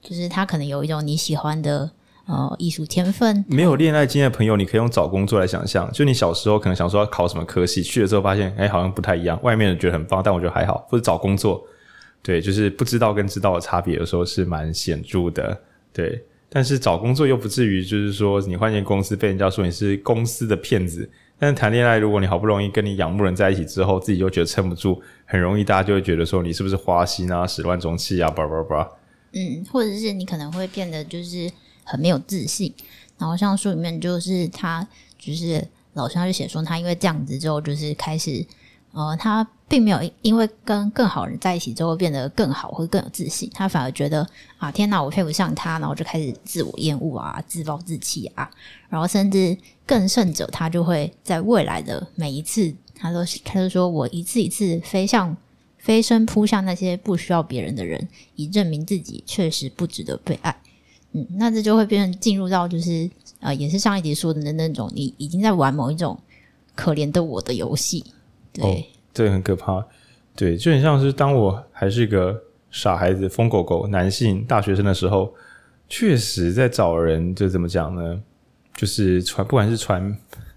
[0.02, 1.90] 就是他可能有一种你喜欢的
[2.26, 3.42] 呃艺术天分。
[3.48, 9.42] 没有恋爱经验的朋友，你可以用找工作来想象，就你小时候可能想说要考什么科系，去了之后发现，哎，好像不太一样。
[9.42, 10.86] 外面人觉得很棒，但我觉得还好。
[10.90, 11.64] 或者找工作，
[12.22, 15.58] 对，就是不知道跟知道的差别，有时候是蛮显著的，
[15.90, 16.22] 对。
[16.50, 21.10] 但是找工作又不至于就是说你换间公司被人家说你是公司的骗子。
[21.38, 28.88] 但是谈恋爱，如果你好不容易跟你仰慕人在一起之后，自己就觉得撑不住，很容易大家就会觉得说你是不是花心啊、始乱终弃啊，叭叭叭。
[29.32, 31.50] 嗯，或者是你可能会变得就是
[31.82, 32.72] 很没有自信。
[33.18, 34.86] 然后像书里面就是他，
[35.18, 38.44] 就是老师他就写说他因为这样子之后，就是开始。
[38.94, 44.24] 呃，他并没有因为跟更好人在一起之后变得更好或更有自信，他反而觉得
[44.56, 48.48] 啊，天哪，我配不上他，然后就开始自我厌恶啊，自暴自弃啊，
[48.88, 55.36] 然后甚至更甚者，他就会在未来的每一次，他都他就说我一次一次飞向
[55.78, 60.56] 飞身扑向那些不需要别人的人，以证明自己确实不值得被爱。
[61.10, 66.16] 嗯，那这就会变成进入到就是呃，也是上一集说的那那种，你已经在玩某一种
[66.76, 68.04] 可怜的我的游戏。
[68.54, 68.82] 对，哦，
[69.12, 69.84] 这很可怕。
[70.34, 75.32] 对，就很像是当我还是一个傻孩子、疯狗狗、男性大学生的时候，
[75.88, 78.20] 确实在找人，就怎么讲呢？
[78.74, 80.16] 就是传，不管是传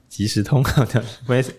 [0.09, 1.51] 即时通啊，这样，没事。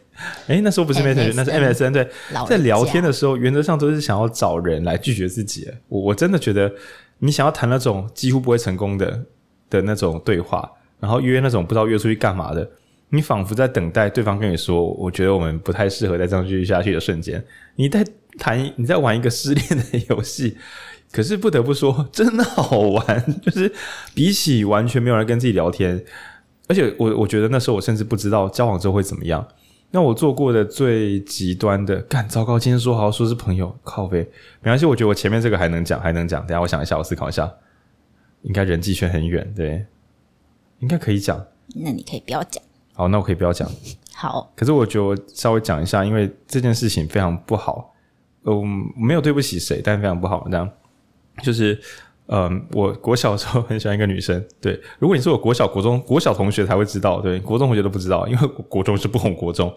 [0.48, 1.92] 哎，那时候不是 Messenger，那是 MSN。
[1.92, 2.08] 对，
[2.48, 5.68] 在聊天的时候，原则上都是想要找人来拒绝自己。
[5.86, 6.72] 我我真的觉得，
[7.18, 9.24] 你想要谈那种几乎不会成功的
[9.70, 10.68] 的那种对话，
[10.98, 12.68] 然后约那种不知道约出去干嘛的。
[13.10, 17.42] 你仿佛在等待对方跟你说：“我觉得我们不太适合再这样继续下去的瞬间。”
[17.76, 18.04] 你在
[18.38, 20.56] 谈，你在玩一个失恋的游戏。
[21.10, 23.40] 可是不得不说，真的好玩。
[23.40, 23.72] 就是
[24.14, 26.04] 比起完全没有人跟自己聊天，
[26.66, 29.48] 而且我我觉得那时候我甚至不知道交往之后会怎么样。
[29.90, 32.58] 那我做过的最极端的，干糟糕！
[32.58, 34.18] 今天说好说是朋友，靠呗，
[34.60, 34.84] 没关系。
[34.84, 36.42] 我觉得我前面这个还能讲，还能讲。
[36.42, 37.50] 等下我想一下，我思考一下，
[38.42, 39.86] 应该人际圈很远，对，
[40.80, 41.42] 应该可以讲。
[41.74, 42.62] 那你可以不要讲。
[42.98, 43.70] 好，那我可以不要讲。
[44.12, 47.94] 好，可是我觉得我稍微讲一下，因为这件事情非常不好。
[48.44, 50.48] 嗯，没有对不起谁，但非常不好。
[50.50, 50.68] 这样
[51.40, 51.80] 就是，
[52.26, 54.44] 嗯，我国小的时候很喜欢一个女生。
[54.60, 59.72] 对，如果你是我国小、国中、国小同学才会知道，对，国中同学都不知道，因为国中是不哄国中。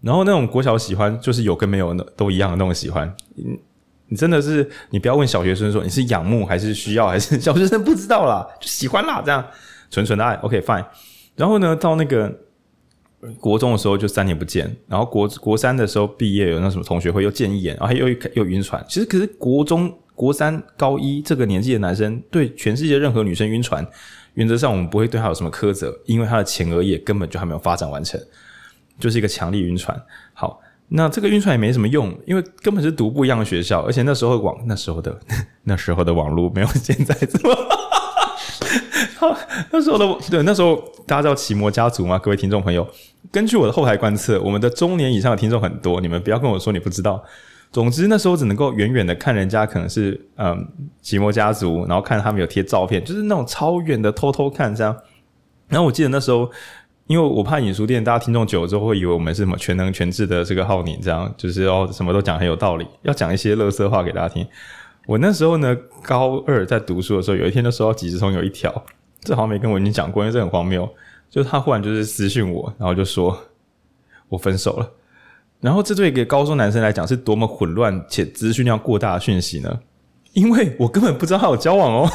[0.00, 3.14] 然后那种国小喜欢，就是有跟没有都一样的那种喜欢。
[3.34, 3.60] 你
[4.06, 9.44] 你真的是，你不要问小学生说你是仰慕还是需要， 还是小学生不知道啦，就喜欢啦，这样
[9.90, 10.36] 纯纯的爱。
[10.36, 10.86] OK，fine。
[11.36, 12.34] 然后呢，到那个。
[13.38, 18.84] 国中的时候就三年不见，然后国国三的时候毕业有那什么同学会又见一眼，然后又又晕船。
[18.88, 23.86] 其实可是国中国三、高一这个年纪的男生对全世界任何女生晕船，
[24.34, 28.20] 原则上我们不会对他有什么苛责，因为他的前额叶根本就还没有发展完成，
[28.98, 30.00] 就是一个强力晕船。
[30.32, 35.16] 好，那这个晕船也没什么用，因为根本是读不一样的学校，而且那时候网那时候的
[35.62, 37.54] 那时候的网络没有现在这么
[39.16, 39.36] 好。
[39.70, 42.18] 那时候的对那时候大家知道奇摩家族吗？
[42.18, 42.86] 各位听众朋友，
[43.32, 47.24] 根据我的后台观测，我们的中年以上的听众很多，你们不要跟我说你不知道。
[47.72, 50.68] 总之那时候只能够远远的看人家可能是嗯
[51.00, 54.94] 奇摩家族，然后看他们有贴照片，就是那种超远的偷偷看这样。
[55.68, 56.50] 然后我记得那时候，
[57.06, 64.46] 因为我怕影书店大家听众久了之后会以为我们是什么全能全智的这个浩宁这样，就是哦什么都讲很有道理，要讲一些乐色话给大家听。
[65.06, 68.84] 我那时候呢高二在读书的时候，有一天就收到即时通有一条，
[69.22, 70.86] 这好像没跟我已经讲过，因为这很荒谬，
[71.32, 73.44] 就他忽然就是私讯我，然后就说
[74.28, 74.92] 我分手了。
[75.62, 79.80] 然后这对一个高中男生来讲是多么混乱且资讯量过大的讯息呢？
[80.34, 82.10] 因为我根本不知道他有交往哦。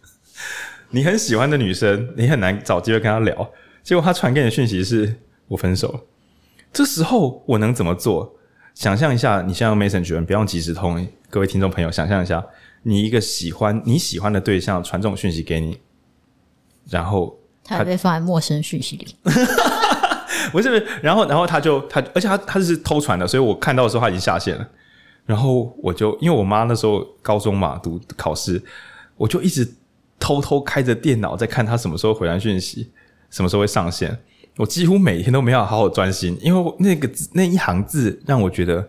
[0.90, 3.50] 你很喜欢的女生，你很难找机会跟他聊，
[3.82, 5.14] 结果他传给你的讯息是
[5.48, 6.00] 我分手了。
[6.70, 8.36] 这时候我能怎么做？
[8.74, 12.44] 想象一下，你现在用 Messenger，不用即时通，各位听众朋友，想象一下，
[12.82, 15.78] 你一个喜欢你喜欢的对象传这种讯息给你，
[16.90, 19.16] 然后他会被放在陌生讯息里。
[20.52, 24.68] 不是，然后，然后他就他，而且他他是偷传的，所以我看到的时候他已经下线了。
[25.26, 28.62] 然后我就因为我妈那时候高中嘛，读考试，
[29.16, 29.66] 我就一直
[30.18, 32.90] 偷偷开着电脑在看他什么时候回来讯息，
[33.30, 34.16] 什么时候会上线。
[34.58, 38.86] 我几乎每天都没有好好专心，因为那个那一行字让我觉得，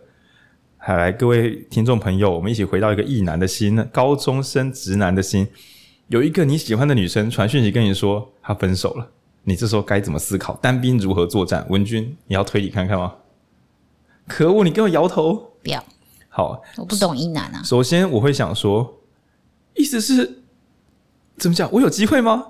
[0.77, 5.47] 还来各位听众朋友，我们一起回到一个异男的心，高中生直男的心，
[6.07, 9.11] 有一个你喜欢的女生传讯息跟你说她分手了。
[9.43, 10.55] 你这时候该怎么思考？
[10.55, 11.65] 单兵如何作战？
[11.69, 13.13] 文君，你要推理看看吗？
[14.27, 15.53] 可恶，你给我摇头！
[15.61, 15.83] 不要。
[16.29, 17.61] 好，我不懂一男啊。
[17.63, 19.01] 首先，我会想说，
[19.75, 20.41] 意思是
[21.37, 21.71] 怎么讲？
[21.71, 22.43] 我有机会吗？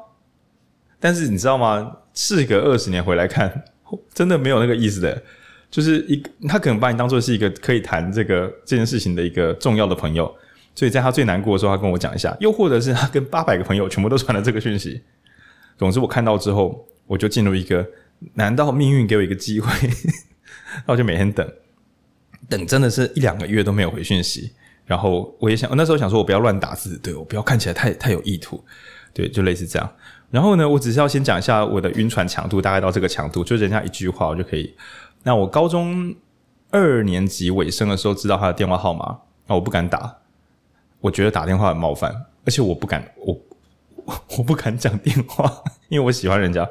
[0.99, 1.97] 但是你知道吗？
[2.13, 3.65] 事隔二十年回来看，
[4.13, 5.21] 真的没有那个意思的。
[5.69, 10.33] 就是一个，他可能把你当做是一个可以谈这个这件事情的一个重要的朋友，
[10.75, 12.35] 所以在他最难过的时候，他跟我讲一下。
[12.39, 15.01] 又或者是他跟八百个朋友全部都传了这个讯息。
[15.77, 17.85] 总之，我看到之后，我就进入一个：
[18.33, 19.69] 难道命运给我一个机会？
[20.85, 21.49] 那我就每天等，
[22.49, 24.51] 等真的是一两个月都没有回讯息。
[24.85, 28.63] 然后我也想，那时候想说，我不要乱打字，对，我不要看起来太太有意图，
[29.13, 29.91] 对，就类似这样。
[30.29, 34.75] 然后呢，我只是要先讲一下我的晕船强度，大概到这个强度，就人家一句话我就可以。
[35.23, 36.13] 那我高中
[36.69, 40.17] 二年级尾声的时候知道他的电话号码，那我不敢打，
[41.05, 42.11] 我觉得打电话很冒犯，
[42.45, 43.39] 而且我不敢我。
[44.37, 46.69] 我不敢讲电话， 因为我喜欢人家。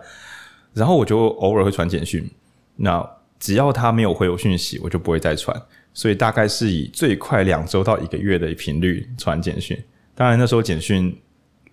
[0.73, 2.31] 然后我就偶尔会传简讯。
[2.77, 3.05] 那
[3.41, 5.61] 只要他没有回我讯息，我就不会再传。
[5.93, 9.77] 所以大概是以最快两周到一个月的频率传简讯。
[10.15, 11.17] 当然那时候简讯，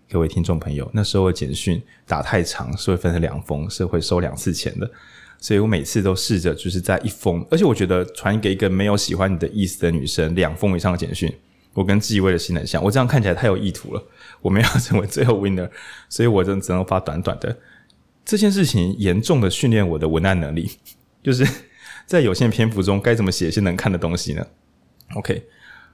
[0.09, 4.89] 各位听众朋友，那时候的简讯打太长是会分成两封，是会收两次钱的。
[5.39, 11.31] 所以我每次都试着就是在一封，而且我觉得传给一个没有喜欢你的意思的女生两封以上的简讯，
[11.73, 12.83] 我跟纪威的心很像。
[12.83, 14.03] 我这样看起来太有意图了。
[14.41, 15.69] 我们要成为最后 winner，
[16.09, 17.57] 所以我就只能发短短的。
[18.23, 20.69] 这件事情严重的训练我的文案能力，
[21.23, 21.45] 就是
[22.05, 24.45] 在有限篇幅中该怎么写一些能看的东西呢
[25.15, 25.43] ？OK，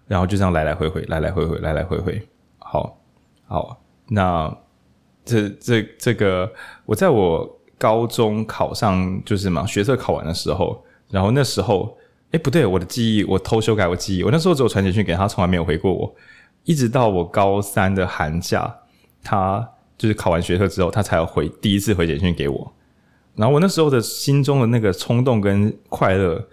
[0.07, 2.27] 然后就这样来来回回，来来回回，来来回回。
[2.59, 2.99] 好，
[3.47, 4.55] 好，那
[5.23, 6.51] 这这这个，
[6.85, 11.97] 我在我高中考上就是嘛学测考完的时候，然后那时候，
[12.31, 16.13] 诶，不对，我的记忆我偷修改我记忆，我那时候只有传简讯给他，从来没有回过我。
[16.65, 18.79] 一直到我高三的寒假，
[19.23, 19.65] 他
[19.97, 22.73] 就是考完学测之后，他才回第一次回简讯给我。
[23.35, 26.45] 然后我那时候的心中的那个冲动跟快乐，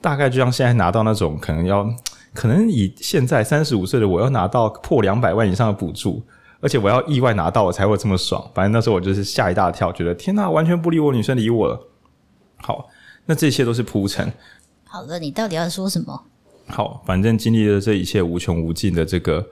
[0.00, 1.88] 大概就像现在拿到那种可能要，
[2.34, 6.20] 可能以现在三十五岁的我要拿到破两百万以上的补助，
[6.60, 8.50] 而且我要意外拿到我才会这么爽。
[8.52, 11.80] 反正那时候我就是吓一大跳，觉得天哪，完全不理我，女生理我了。
[12.56, 12.88] 好，
[13.26, 14.32] 那这些都是铺陈。
[14.92, 16.24] 好了，你到底要说什么？
[16.66, 19.48] 好，反正经历了这一切无穷无尽的这个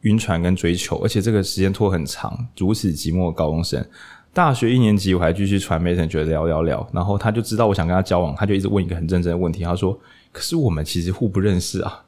[0.00, 3.86] 晕船跟追求，而且这个时间拖很长，如此寂寞的高中生，
[4.32, 10.00] 大学一年级我还继续传媒 e 觉得聊聊聊，然后他就知道我想跟他交往，他就一直问一个很认真的问题，他说
[10.32, 12.06] ：“可是我们其实互不认识啊。”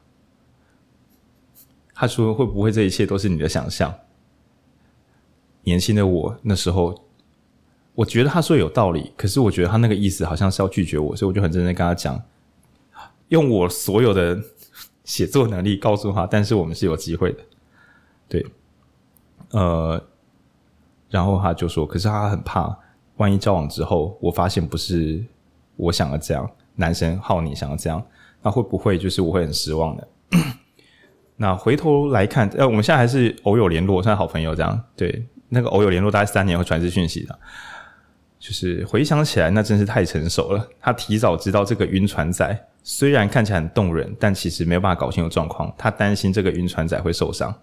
[1.93, 3.93] 他说：“会不会这一切都是你的想象？”
[5.61, 7.03] 年轻的我那时候，
[7.93, 12.19] 我觉得他说有道理，可是我觉得他那个意思好像是要拒绝我，所以我就很认真跟他讲。
[13.33, 14.39] 用我所有的
[15.03, 17.39] 写作能力告诉他，但是我们是有机会的，
[18.29, 18.45] 对，
[19.49, 19.99] 呃，
[21.09, 22.77] 然后他就说，可是他很怕，
[23.17, 25.25] 万一交往之后，我发现不是
[25.75, 28.05] 我想要这样，男生好你想要这样，
[28.43, 30.07] 那会不会就是我会很失望的？
[31.37, 34.79] 那回头来看，呃，我们现在还是偶有联络，算好朋友这样。
[34.95, 37.39] 对，那个偶有联络，大概三年会传一次讯息的。
[38.37, 40.69] 就是回想起来，那真是太成熟了。
[40.79, 45.73] 他提早知道这个晕船仔虽然看起来很动人，但其实没有办法搞清楚状况。
[45.77, 47.53] 他担心这个晕船仔会受伤，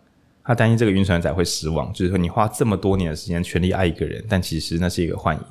[0.42, 1.92] 他担心这个晕船仔会失望。
[1.92, 5.42] 就是说，你花这么多年的时间全力爱一个人，但其实那是一个幻影。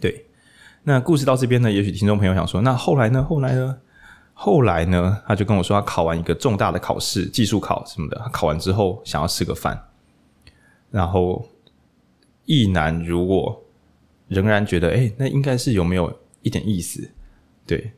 [0.00, 0.24] 对，
[0.84, 3.24] 那故事到这边呢，也许听众朋友想说，那后来呢？
[3.24, 3.78] 后来呢？
[4.32, 5.22] 后来呢？
[5.26, 8.18] 他就跟我说，他考完一个重大的考试，技术考什么的。
[8.18, 9.88] 他考完之后想要吃个饭，
[10.90, 11.48] 然后
[12.44, 13.60] 意难如我。
[14.26, 17.10] 仍然觉得，哎、那应该是有没有一点意思？
[17.66, 17.92] 对，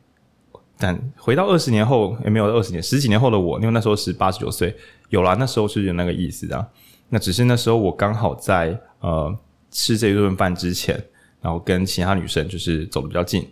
[0.77, 4.75] 但回到二十年后，也、没有二十年，十几年后的我，因为那时候是八十九岁，
[5.09, 6.67] 有啦，那时候是有那个意思的。
[7.09, 9.35] 那只是那时候我刚好在呃
[9.71, 10.95] 吃这一顿饭之前，
[11.41, 13.47] 然后跟其他女生就是走得比较近，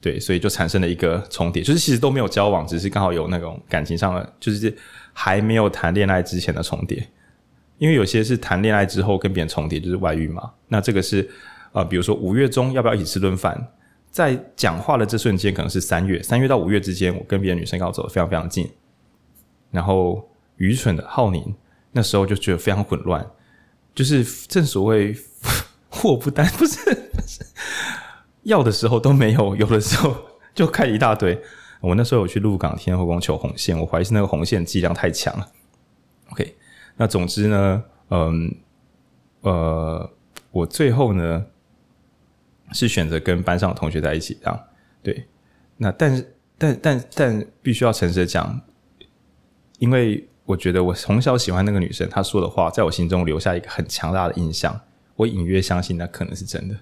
[0.00, 4.76] 对，所以就产生了一个重叠，就是其实都没有交往，只是刚好有那种感情上的，就是
[5.12, 7.06] 还没有谈恋爱之前的重叠。
[7.78, 10.50] 因为有些是谈恋爱之后跟别人重叠，就是外遇嘛。
[10.68, 11.28] 那这个是。
[11.72, 13.54] 呃，比如说五月中要不要一起吃顿饭？
[14.10, 18.68] 在讲话的这瞬间，可能是三月，三月到五月之间，我跟别的女生刚好走得非常非常近。
[19.70, 21.54] 然后愚蠢的浩宁
[21.92, 23.24] 那时候就觉得非常混乱，
[23.94, 25.14] 就是正所谓
[25.88, 26.82] 祸不单不是
[27.12, 27.44] 不是
[28.42, 30.16] 要的时候都没有，有的时候
[30.54, 31.40] 就开一大堆。
[31.80, 35.46] 我那时候有去鹿港天后宫求红线，我怀疑是那个红线剂量太强了。
[36.30, 36.56] OK，
[36.96, 38.54] 那总之呢，嗯
[39.42, 40.10] 呃，
[40.50, 41.46] 我最后呢。
[42.72, 44.64] 是选择跟班上的同学在一起，这样
[45.02, 45.26] 对。
[45.76, 48.60] 那但是，但但但必须要诚实的讲，
[49.78, 54.80] 因为我觉得我从小喜欢那个女生，她说的话在我心中留下一个很强大的印象，
[55.16, 56.76] 我隐约相信那可能是真的。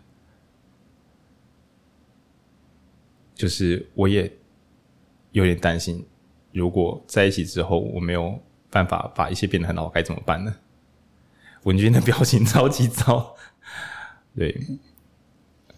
[3.34, 4.32] 就是我也
[5.32, 6.06] 有点担心，
[6.52, 10.56] 如果在一起之后我没有办法把一切变得很好，该怎么办呢？
[11.64, 13.34] 文君的表情 超级糟，
[14.34, 14.58] 对。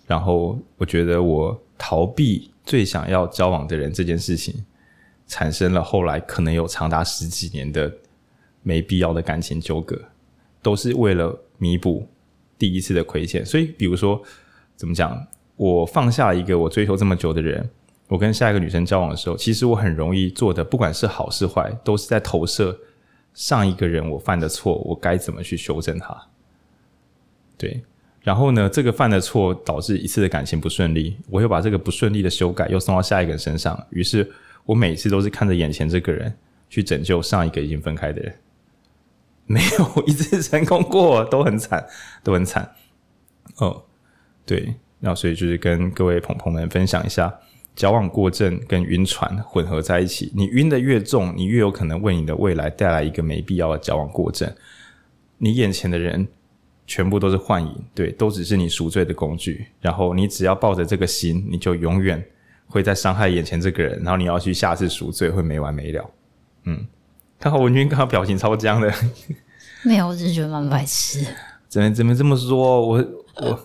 [0.09, 4.65] 然后我觉得我逃避最想要交往的人这件事情，
[5.27, 7.93] 产生了后来可能有长达十几年的
[8.63, 10.01] 没必要的感情纠葛，
[10.63, 12.09] 都是为了弥补
[12.59, 13.45] 第一次的亏欠。
[13.45, 14.21] 所以，比如说
[14.77, 17.69] 怎么讲，我放下一个我追求这么久的人，
[18.09, 22.79] 我跟下一个女生交往的时候，其实我很容易做的，不管是好是坏，都是在投射
[23.35, 26.29] 上一个人我犯的错，我该怎么去修正它。
[27.59, 27.85] 对。
[28.29, 34.31] 然后呢，这个犯的错导致一次的感情不顺利，我又把这个不顺利的修改又送到下一个人身上，于是
[34.67, 36.31] 我每次都是看着眼前这个人
[36.69, 38.35] 去拯救上一个已经分开的人，
[39.47, 41.83] 没有一次成功过，都很惨，
[42.23, 42.71] 都很惨。
[43.57, 43.83] 哦，
[44.45, 47.35] 对，那所以就是跟各位朋朋们分享一下，
[47.75, 54.53] 矫枉过正跟晕船混合在一起，你晕的越重，你越有可能为你的未来带来一个没必要的矫枉过正，
[55.39, 56.29] 你眼前的人。
[56.89, 59.67] 全部都是幻影，对，都只是你赎罪的工具。
[59.79, 62.25] 然后你只要抱着这个心，你就永远
[62.67, 64.03] 会在伤害眼前这个人。
[64.03, 66.11] 然后你要去下次赎罪，会没完没了。
[66.65, 66.87] 嗯，
[67.39, 68.91] 看好文君刚刚表情超僵的。
[69.85, 71.27] 没有，我只是觉得蛮白痴。
[71.69, 72.81] 怎么怎么这么说？
[72.89, 73.05] 我
[73.43, 73.61] 我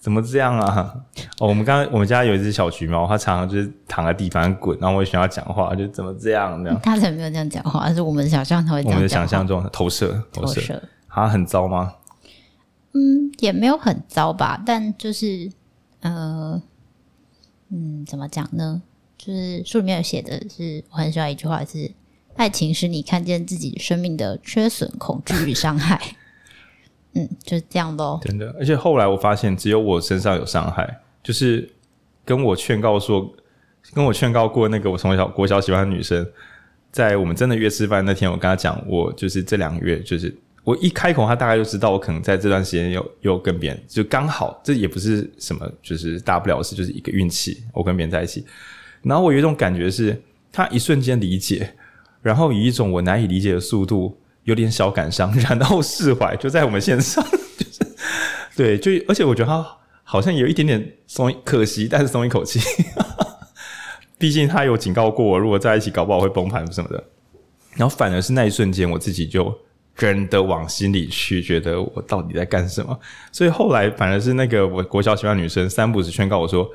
[0.00, 0.92] 怎么这样啊？
[1.38, 6.80] 哦，我们刚刚我们家有一只小橘猫，它常常就是躺在地板上滚，然后我也喜欢它讲话，就怎么这样这样？
[6.82, 8.96] 它才没有这样讲话，而是我们想象它会这样讲话。
[8.96, 10.60] 我们的想象中投射投射。
[10.60, 10.82] 投射
[11.14, 11.94] 他很糟吗？
[12.92, 15.48] 嗯，也没有很糟吧，但就是，
[16.00, 16.60] 呃，
[17.70, 18.82] 嗯，怎么讲呢？
[19.16, 21.90] 就是书里面有写的是，我很喜欢一句话是：
[22.34, 26.00] 爱情使你看见自己生命的缺损、恐惧与伤害。
[27.14, 28.20] 嗯，就是这样咯。
[28.24, 31.72] 真的，而且后来我发现，只有我身上有伤害，就是
[32.24, 33.32] 跟我劝告说，
[33.92, 36.28] 跟我劝告过那个我从小国小喜欢的女生，
[36.90, 40.36] 在我们真的约吃饭那天，我跟她讲，我就是这两个月就是。
[40.64, 48.46] 我一开口，他大概就知道我可能在这段时间又又跟别人，就刚好，这也不是什么，就是大不了的事，就是一个运气，我跟别人在一起。
[49.02, 50.18] 然后我有一种感觉是，
[50.50, 51.74] 他一瞬间理解，
[52.22, 57.22] 然后以一种我难以理解的速度，有点小感伤，然后释怀，就在我们线上，
[57.58, 57.86] 就是
[58.56, 59.66] 对，就而且我觉得他
[60.02, 62.58] 好像有一点点松，可惜，但是松一口气。
[64.16, 67.04] 毕竟他有警告过我，如果在一起，搞不好会崩盘什么的。
[67.74, 69.54] 然后反而是那一瞬间，我自己就。
[69.96, 72.98] 真的往心里去，觉得我到底在干什么？
[73.30, 76.68] 所以后来反而是那个我国小喜欢女生三不五时劝告我说：“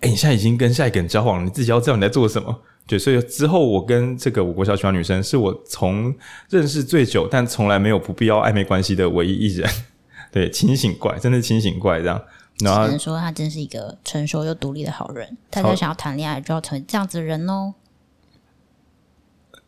[0.00, 6.14] 哎、欸，你现在已经跟下一个人交往了，你自己要知道你在做什么。”对，所以之后我跟这个我国小喜欢女生，是我从
[6.48, 9.68] 认识最久，但从来没有不必要暧昧关系的唯一一人。
[10.32, 12.20] 对，清醒怪，真的清醒怪这样。
[12.64, 15.36] 然后只能说他真是一个成熟又独立的好人。
[15.50, 17.74] 大家想要谈恋爱，就要成为这样子的人哦。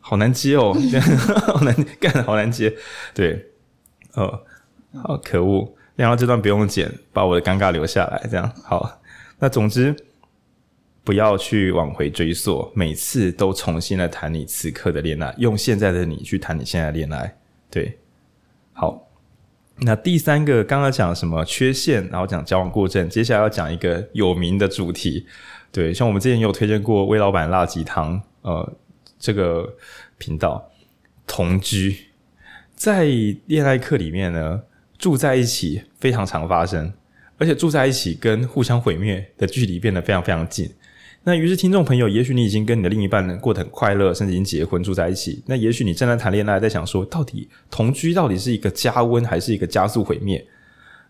[0.05, 0.75] 好难接哦，
[1.47, 2.75] 好难干，好难接。
[3.15, 3.45] 对，
[4.15, 4.41] 哦，
[5.01, 9.01] 好可恶，然后这段不用剪，把我的尴尬留下来，这样好。
[9.39, 9.95] 那总之，
[11.05, 17.37] 不要去往回追溯，每次都重新来谈你此刻的恋爱，用现在的你去谈你现在的恋爱。
[17.71, 17.97] 对，
[18.73, 19.07] 好。
[19.77, 25.25] 那第三个，刚刚讲什么缺陷，然后讲矫枉过正，接下来要讲一个有名的主题。
[25.71, 28.73] 对，像我们之前有推荐过魏老板辣鸡汤，呃，
[29.23, 29.73] 这个
[30.17, 30.69] 频道
[31.25, 31.95] 同居，
[32.75, 33.05] 在
[33.45, 34.61] 恋爱课里面呢，
[34.97, 36.91] 住在一起非常常发生，
[37.37, 40.69] 而且住在一起跟互相毁灭的距离变得非常非常近。
[41.23, 45.41] 那于是，听众朋友，也许你已经跟你的另一半过得很快乐，甚至已经结婚住在一起。
[45.45, 50.45] 那也许你正在谈恋爱，在想说，到底同居到底是一个加温，还是一个加速毁灭？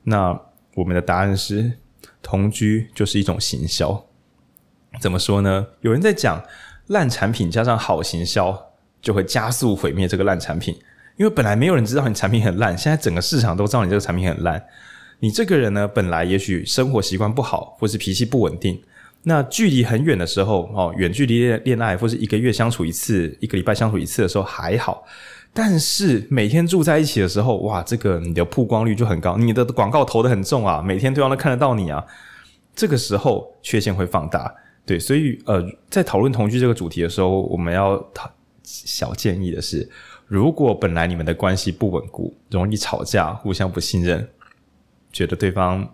[0.04, 0.40] 那
[0.76, 1.80] 我们的答案是，
[2.22, 4.06] 同居就是一种行销。
[5.00, 5.66] 怎么说呢？
[5.82, 6.40] 有人在讲，
[6.88, 8.72] 烂产品加上好行销，
[9.02, 10.76] 就会加速毁灭这个烂产品。
[11.16, 14.64] 因为本来没有人知道你产品很烂，现在整个市场都知道你这个产品很烂。
[15.20, 18.82] 你这个人呢，本来也许生活习惯不好，或是脾气不稳定。
[19.26, 25.06] 那距离很远的时候，哦，远距离恋恋爱，或是一个月相处一次，一个礼拜相处一次的时候还好，
[25.54, 32.04] 但是每天住在一起的时候，哇，这个你的曝光率就很高，你的广告投的很重啊，每天对方都看得到你啊，
[32.76, 34.54] 这个时候缺陷会放大，
[34.86, 38.32] 对，所以呃，在讨论同居这个主题的时候，我们要讨
[38.64, 39.90] 小建议的是，
[40.28, 44.30] 如果本来你们的关系不稳固，容易吵架，互相不信任，
[45.12, 45.94] 觉得对方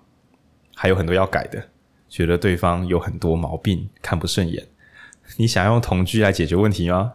[0.76, 1.70] 还有很多要改的。
[2.10, 4.68] 觉得对方有很多毛病，看不顺眼，
[5.38, 7.14] 你想用同居来解决问题吗？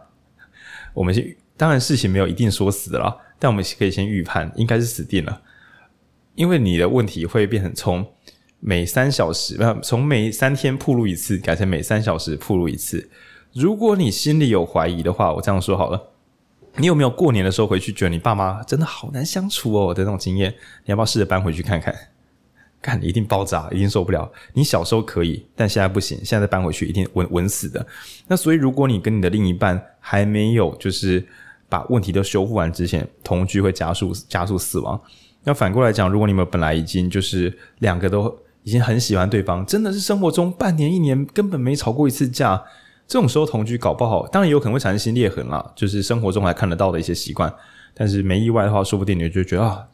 [0.93, 5.41] 我们先，当然事情没有一定说死了，但我们可以先预判，应该是死定了，
[6.35, 8.09] 因为你的问题会变成从
[8.59, 13.09] 每三小时，不，从每三天铺路一次，改成每三小时铺路一次。
[13.53, 16.09] 如果你心里有怀疑的话，我这样说好了，
[16.77, 20.51] 你有没有过年的时候回去觉得你爸妈真的好难相处哦的那种经验？
[20.83, 21.95] 你要不要试着搬回去看看？
[22.81, 24.31] 看，一定爆炸，一定受不了。
[24.53, 26.19] 你小时候可以，但现在不行。
[26.23, 27.83] 现在搬回去，一定稳稳死的。
[28.27, 31.25] 那所以，如果你跟你的另一半还没有就是
[31.67, 35.01] 把问题都修复完之前，同居会加速加速死亡。
[35.43, 42.61] 那反过来讲，如果你们本来已经就是两个都已经很喜欢对方，真的是生活中半年一年根本没吵过一次架，
[43.07, 47.53] 这种时候同居搞不好，当然有可能会产生新裂痕啦，就是生活中还看得到的一些习惯。
[47.93, 49.87] 但是没意外的话，说不定你就觉得啊。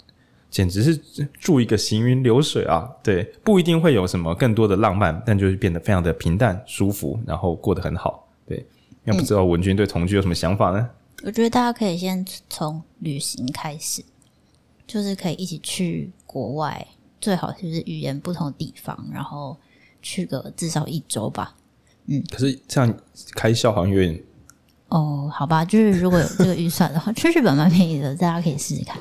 [0.49, 0.97] 简直是
[1.39, 2.85] 住一个行云流水啊！
[3.01, 8.27] 对，不一定会有什么更多的浪漫，但就是变得非常的平淡、舒服，然后过得很好。
[8.45, 8.65] 对，
[9.05, 10.89] 那不知道文君对同居有什么想法呢？
[11.23, 14.03] 我觉得大家可以先从旅行开始，
[14.85, 16.85] 就是可以一起去国外，
[17.21, 19.55] 最好就是语言不同的地方，然后
[20.01, 21.55] 去个至少一周吧。
[22.07, 22.93] 嗯，可是这样
[23.35, 24.19] 开销好像有点……
[24.89, 28.97] 哦，好吧，就是如果有这个预算的话，去日本蛮便宜的，大家可以试试看。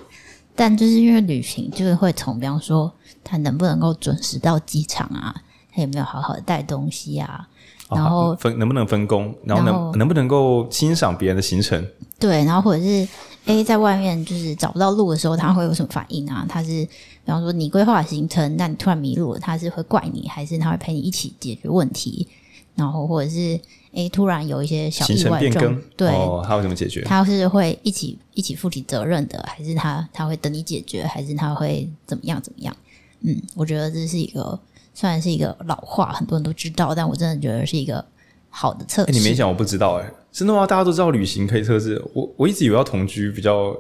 [0.55, 2.93] 但就是因为旅行，就是会从，比方说
[3.25, 5.35] 他能不能够准时到机场啊，
[5.73, 7.49] 他有没有好好的带东西啊，
[7.89, 11.85] 然后、哦、分能不能分工，然后能能不能够欣赏别人的行程？
[12.19, 13.09] 对，然后或者是
[13.51, 16.47] A 在外面就是找不到路的时候，他会有什么反应啊？
[16.49, 22.29] 他是比方说你规划行程，但你突然迷路了，他是会怪你，还是他会陪你一起解决问题？
[22.75, 23.59] 然后或者是。
[23.93, 27.03] 诶，突然有一些小意外变更，对，哦，他会怎么解决？
[27.03, 32.77] 他是会一起一起负起责任的，还是他他会等你解决，还是他会怎么样怎么样？
[33.23, 34.57] 嗯，我觉得这是一个
[34.95, 38.05] 虽然是一个老话，很多人都知道，但我真的觉得是一个
[38.49, 39.11] 好的测试。
[39.11, 40.67] 你没讲，我不知道诶，真的吗？
[40.67, 43.77] 大家都知道旅行可以测试，我我一直以为要同居比较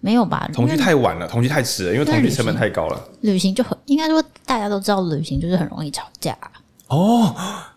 [0.00, 0.48] 没有吧？
[0.52, 3.08] 同居太晚了，同居太迟了，因为同居成本太高了。
[3.22, 6.36] 旅行就很应该说大家都知道，旅行就是很容易吵架
[6.88, 7.34] 哦。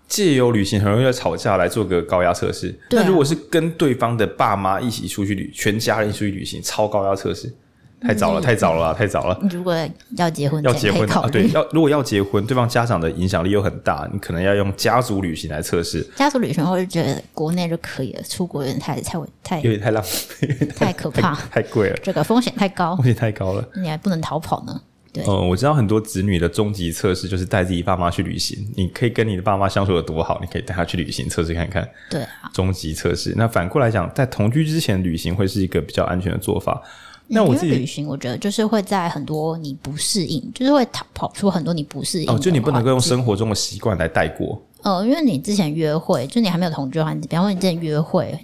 [0.07, 2.73] 借由旅行很容易吵架来做个高压测试。
[2.91, 7.53] 那、啊、如果是跟对方的爸妈一起出去旅，全家人一起出去旅行，超高压测试，
[7.99, 9.39] 太早了，太早了，太早了。
[9.49, 9.75] 如果
[10.17, 16.01] 要结婚，要结婚啊，对，要如果要结婚，对方家长的影响力又很大，你可能要用家族旅行来测试。
[16.15, 24.79] 家族旅行，我就觉得国内就可以了，出国有点太太太有点太浪费，太可怕， 太贵了，这个风险太高，风险太高了，你还不能逃跑呢。
[25.25, 28.71] 嗯，我知道很多子女的终极测试就是带自己爸妈去旅行。
[28.75, 31.89] 你可以跟你的爸妈相处得多好，你可以带他去旅行测试看看。
[32.07, 33.33] 对啊，终极测试。
[33.35, 36.79] 那反过来讲，在同居之前旅行会是一个比较安全的做法。
[37.27, 42.29] 那我自己旅行，我觉得就是会在很多你不适应，就是会跑跑出很多你不适应。
[42.29, 44.61] 哦，就你不能够用生活中的习惯来带过。
[44.83, 48.39] 哦，因为你之前约会，就你还没有同居的话，你比方说你之前约会。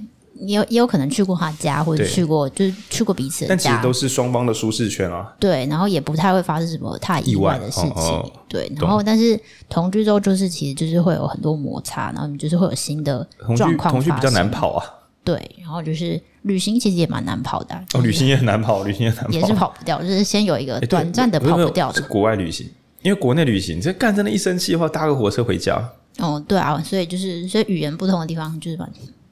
[0.45, 5.33] 也有也有可能去过他家，或者去过就是去过彼此的家，但其实都是双方的舒适圈啊。
[5.39, 7.91] 对，然后也不太会发生什么太意外的事情。
[7.91, 13.25] 哦哦、对，然后但是同居之后，就是其实就是会有很多摩擦，然后你就是会有新的
[13.55, 13.93] 状况。
[13.93, 14.83] 同居比较难跑啊。
[15.23, 17.83] 对，然后就是旅行其实也蛮难跑的、啊。
[17.95, 22.01] 哦，旅行也很难跑，旅行也难跑，也是跑不掉，就是先有一个短暂的跑不掉的。
[22.01, 22.69] 是国外旅行，
[23.01, 25.77] 因为国内旅行，这干真的，一生气的话，搭个火车回家。
[26.19, 28.89] 哦，对啊，所以就是所以语言不同的地方就是蛮。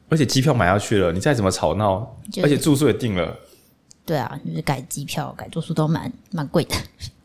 [0.10, 3.34] 而且机票买下去了，你再怎么吵闹，而且住宿也订了。
[4.06, 6.76] 对啊，就是改机票、改住宿都蛮蛮贵的。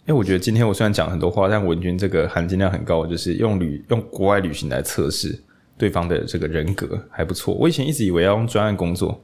[0.06, 5.36] 因为我觉得今天我虽然讲很多话，但文君这个含金量很高，就是用旅用国外旅行来测试
[5.76, 7.54] 对方的这个人格还不错。
[7.54, 9.20] 我以前一直以为要用专案工作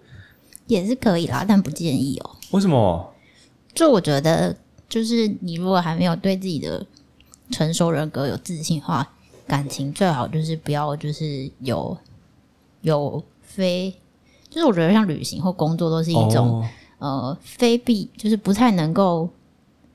[0.73, 2.31] 也是可以啦，但不建议哦。
[2.51, 3.13] 为什么？
[3.75, 4.55] 就我觉得，
[4.89, 6.85] 就是你如果还没有对自己的
[7.51, 9.09] 成熟人格有自信的话，
[9.47, 11.97] 感情最好就是不要就是有
[12.83, 13.95] 有非，
[14.51, 16.63] 就是我觉得像旅行或工作都是一种、
[16.99, 19.29] 哦、呃非必，就是不太能够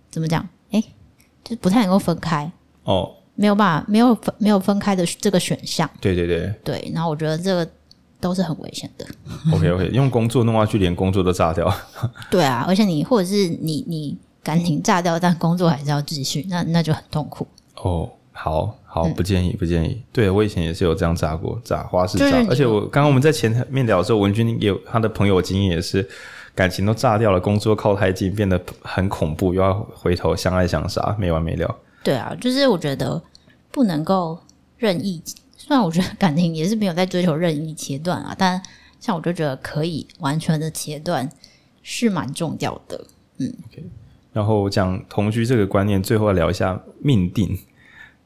[0.09, 0.47] 怎么讲。
[0.71, 0.83] 哎
[1.43, 2.51] 就是不太能够分开
[2.83, 5.89] 哦，没有办法，没有分没有分开的这个选项。
[6.01, 7.69] 对对对对，然后我觉得这个
[8.19, 9.05] 都是很危险的。
[9.53, 11.71] OK OK，用工作弄下去，连工作都炸掉。
[12.31, 17.47] 对啊，而且你或者是你你感情炸掉，但工作还是要继续，那那就很痛苦。
[17.75, 20.01] 哦，好好，不建议不建议。
[20.11, 22.45] 对，我以前也是有这样炸过，炸花式炸。
[22.49, 26.07] 而且我刚刚我们在前面聊的时候，文君也有他的朋友经验也是。
[26.55, 31.77] 感情都炸掉了，工作靠太近，变得很恐怖，又要回头相爱相杀，没完没了。
[32.03, 33.21] 对啊，就是我觉得
[33.71, 34.39] 不能够
[34.75, 35.21] 任意。
[35.67, 38.61] 虽然我觉得感情也是没有在追求任意切断啊，但
[39.01, 41.29] 像我就觉得可以完全的切断
[41.83, 43.05] 是蛮重要的。
[43.39, 43.83] 嗯，OK。
[44.31, 47.57] 然后讲同居这个观念，最后要聊一下命定。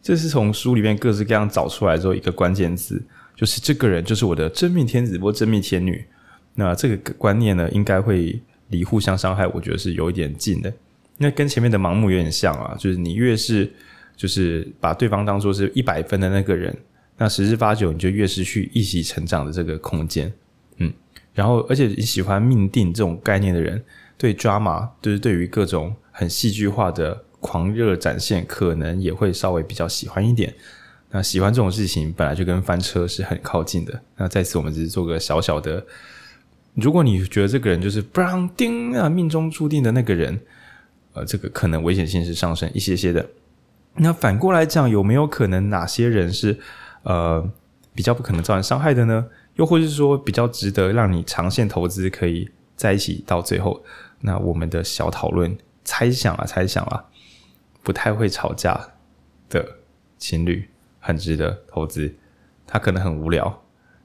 [0.04, 3.04] 这是从书里面各式各样找出来之后一个关键字，
[3.36, 6.06] 就是这个人就是我的真命天子或真命天女。
[6.54, 10.72] 那这个观念呢，应该会离互相伤害，我觉得是有一点近的。
[11.18, 13.72] 那跟前面的盲目有点像啊，就是你越是
[14.16, 16.76] 就是把对方当做是一百分的那个人，
[17.22, 20.34] 那十之八九你就越失去一起成长的这个空间。
[20.78, 20.92] 嗯，
[21.36, 23.80] 然后而且你喜欢命定这种概念的人，
[24.18, 30.52] 对 drama 就是对于各种很戏剧化的狂热展现，可能也会稍微比较喜欢一点。
[31.12, 34.02] 那喜欢这种事情本来就跟翻车是很靠近的。
[34.18, 35.86] 那在此我们只是做个小小的。
[36.74, 40.40] 如果你觉得这个人就是不让丁啊，命中注定的那个人，
[41.14, 43.30] 呃，这个可能危险性是上升一些些的。
[43.98, 46.58] 那反过来讲，有没有可能哪些人是
[47.04, 47.52] 呃
[47.94, 49.26] 比较不可能造成伤害的呢？
[49.56, 53.84] 又或者是说比较值得让你长线投资，可以在一起到最后？
[54.22, 57.06] 那我们的小讨论猜想啊，猜想啊，
[57.84, 58.94] 不太会吵架
[59.50, 59.78] 的
[60.18, 62.16] 情侣很值得投资。
[62.66, 63.62] 他可能很无聊，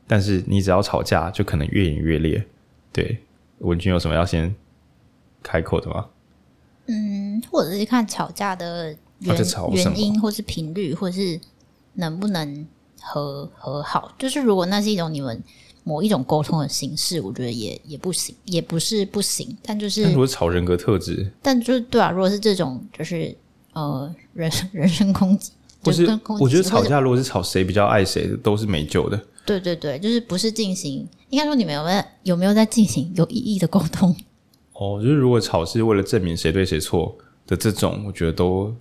[0.09, 2.45] 但是你只要吵架，就可能越演越烈。
[2.93, 3.23] 对，
[3.59, 4.53] 文君有什么要先
[5.43, 6.07] 开口的吗？
[6.87, 9.37] 嗯，或者是看吵架的原
[9.73, 11.39] 原因，或是频率，或是
[11.93, 12.67] 能不能
[13.07, 14.13] 和和好。
[14.19, 15.43] 就是如果那是一种你们
[15.85, 19.57] 某一种沟通的形式，我觉得也也不行，也不是不行。
[19.63, 23.35] 但就是但如果吵人格特质，但就是对啊，如果是这种，就是
[23.73, 25.53] 呃人 人身攻击，
[25.83, 26.05] 不是
[26.41, 29.21] 我觉得吵架如果是吵谁比较爱谁，都是没救的。
[29.45, 34.15] 对对对，就是不是进行，应该说你们有没有有没有在进行有意义的沟通？
[34.75, 38.75] 哦，就是如果吵是为了证明谁对谁错的这种，我觉得都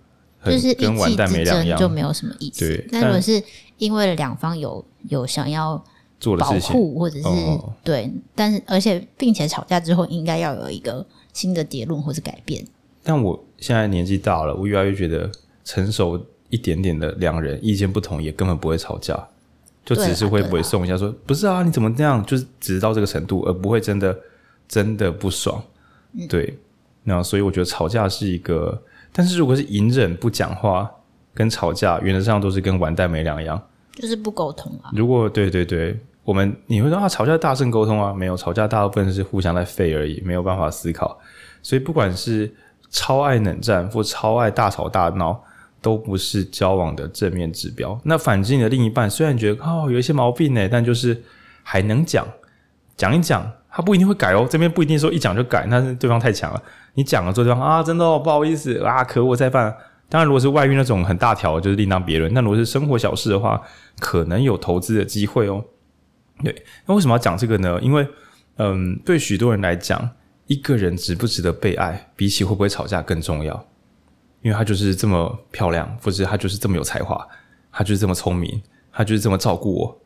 [0.43, 2.67] 就是跟完蛋没两样，就没有什么意思。
[2.67, 3.41] 对，但如果是
[3.77, 5.83] 因为两方有有想要
[6.19, 12.65] 做的事情，或者是哦对，但是而且并且吵架之后应该要有一个新的结论或是改变。
[13.03, 15.29] 但我现在年纪大了，我越来越觉得
[15.63, 16.19] 成熟
[16.49, 19.27] 一点点的两人意见不同也根本不会吵架。
[19.85, 22.25] 就只是会不会送一下说，不是啊，你怎么这样？
[22.25, 24.17] 就是只是到这个程度，而不会真的
[24.67, 25.63] 真的不爽。
[26.13, 26.57] 嗯、对，
[27.03, 28.81] 那所以我觉得吵架是一个，
[29.13, 30.89] 但是如果是隐忍不讲话，
[31.35, 33.61] 跟吵架原则上都是跟完蛋没两样，
[33.93, 34.89] 就是不沟通啊。
[34.95, 41.19] 如果对对对，我们你会说啊，吵架大声沟通啊，没有吵架大部分是互相在废而已，没有办法思考。
[41.61, 42.51] 所以不管是
[42.89, 45.39] 超爱冷战或超爱大吵大闹。
[45.81, 47.95] 都不是交往的正面指标。
[48.05, 51.21] 那反之，你的另一半虽然觉得哦有一些毛病呢，但就是
[51.61, 52.25] 还能讲
[52.97, 54.47] 讲一讲，他不一定会改哦。
[54.49, 56.59] 这边不一定说一讲就改，但是对方太强了。
[56.95, 59.71] 你讲了之后，对方啊，真的哦，不好意思啊，可恶，再犯。
[60.07, 62.33] 当然，如果是外遇那种很大条，就是另当别论。
[62.33, 63.61] 那如果是生活小事的话，
[63.99, 65.63] 可能有投资的机会哦。
[66.43, 67.79] 对，那为什么要讲这个呢？
[67.81, 68.07] 因为
[68.57, 70.09] 嗯，对许多人来讲，
[70.47, 73.67] 一个人值不值得被爱，比起会不会吵架更重要。
[74.41, 77.27] 因为他就是这么漂亮，或者他就是这么有才华，
[77.71, 79.97] 他就是这么聪明，他就是这么照顾我，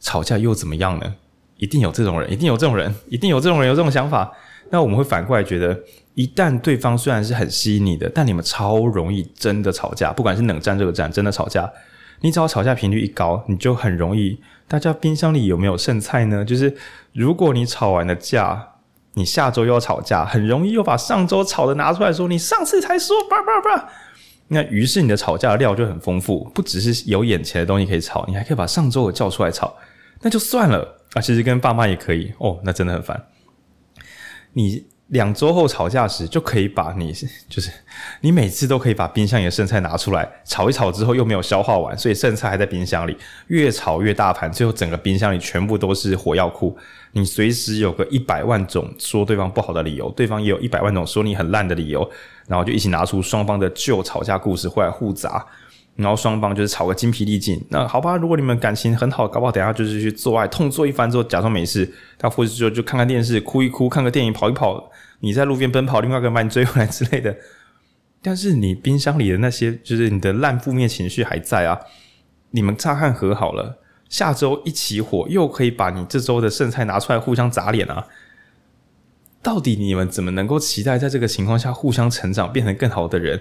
[0.00, 1.14] 吵架又怎么样呢？
[1.58, 4.32] 一定有这种人，一定有这种人，一定有这种人有这种想法。
[4.70, 5.78] 那我们会反过来觉得，
[6.14, 11.72] 一旦对方虽然是很吸引你的，但你们超容易真的吵架，不管是冷战、热战，真的吵架，
[12.20, 14.38] 你只要吵架频率一高，你就很容易。
[14.68, 16.44] 大家冰箱里有没有剩菜呢？
[16.44, 16.76] 就是
[17.14, 18.68] 如果你吵完了架，
[19.14, 23.88] 你下周又要吵架，很容易又把上周吵的拿出来说，你上次才说叭叭叭。
[24.48, 29.74] 那于是你的吵架的料就很丰富，不只是有眼前的东西可以吵，你还可以把上周的叫出来吵。
[30.20, 33.24] 那就算了啊，其实跟爸妈也可以哦，那真的很烦。
[34.52, 34.84] 你。
[35.12, 37.12] 两周后吵架时，就可以把你
[37.48, 37.70] 就是
[38.22, 43.14] 你每次都可以把冰箱里的剩菜拿出来炒一炒，之后又没有消化完，所以剩菜还在冰箱里，
[43.48, 46.76] 越炒越大盘，最后整个冰箱里全部都是火药库。
[47.12, 52.10] 你随时有个一百万种说对方不好的理由，对方也有一百万种说你很烂的理由，
[52.46, 55.46] 然后就一起拿出双方的旧吵架故事回来互砸。
[55.94, 57.62] 然后双方就是吵个精疲力尽。
[57.68, 61.86] 那好吧，如果你们感情很好，搞不好等下就是去做爱，痛做一番之后假装没事。
[62.18, 64.90] 他或者就就看看电视，哭一哭，看个电影，跑一跑。
[65.22, 67.34] 你在路边奔跑，另外一个人把你追回来之类的。
[68.20, 71.80] 但是你冰箱里的那些，就是你的烂负面情绪还在啊。
[72.50, 78.06] 你们乍看和好了，下周一起火，又可以把你这周的剩菜拿出来互相砸脸啊。
[79.42, 83.40] 到底你们怎么能够期待在这个情况下互相成长，变成更好的人？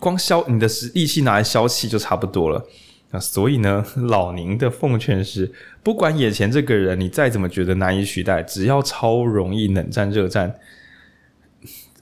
[0.00, 2.66] 光消你的力气拿来消气就差不多了，
[3.12, 5.52] 那所以呢，老宁的奉劝是：
[5.84, 10.56] 不管眼前这个人你再怎么觉得难以取代，只要超容易冷战热战，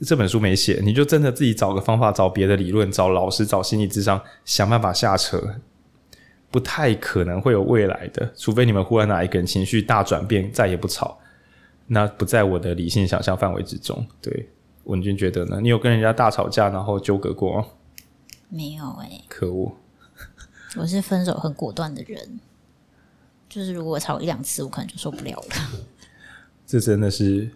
[0.04, 5.56] 这本书没写，你就真的自己找个方法，找别的理论，找老师，找心理智商，想办法下车，
[6.50, 11.18] 不太可能会有未来的，除非你们忽然哪一个人情绪大转变，再也不吵，
[11.86, 14.06] 那不在我的理性想象范围之中。
[14.20, 14.48] 对，
[14.84, 15.60] 文君觉得呢？
[15.60, 17.66] 你有跟人家大吵架然后纠葛过吗？
[18.48, 19.72] 没有哎、欸，可恶！
[20.76, 22.40] 我是分手很果断的人，
[23.48, 25.84] 就是如果吵一两次，我可能就受不了了。
[26.66, 27.50] 这真的是，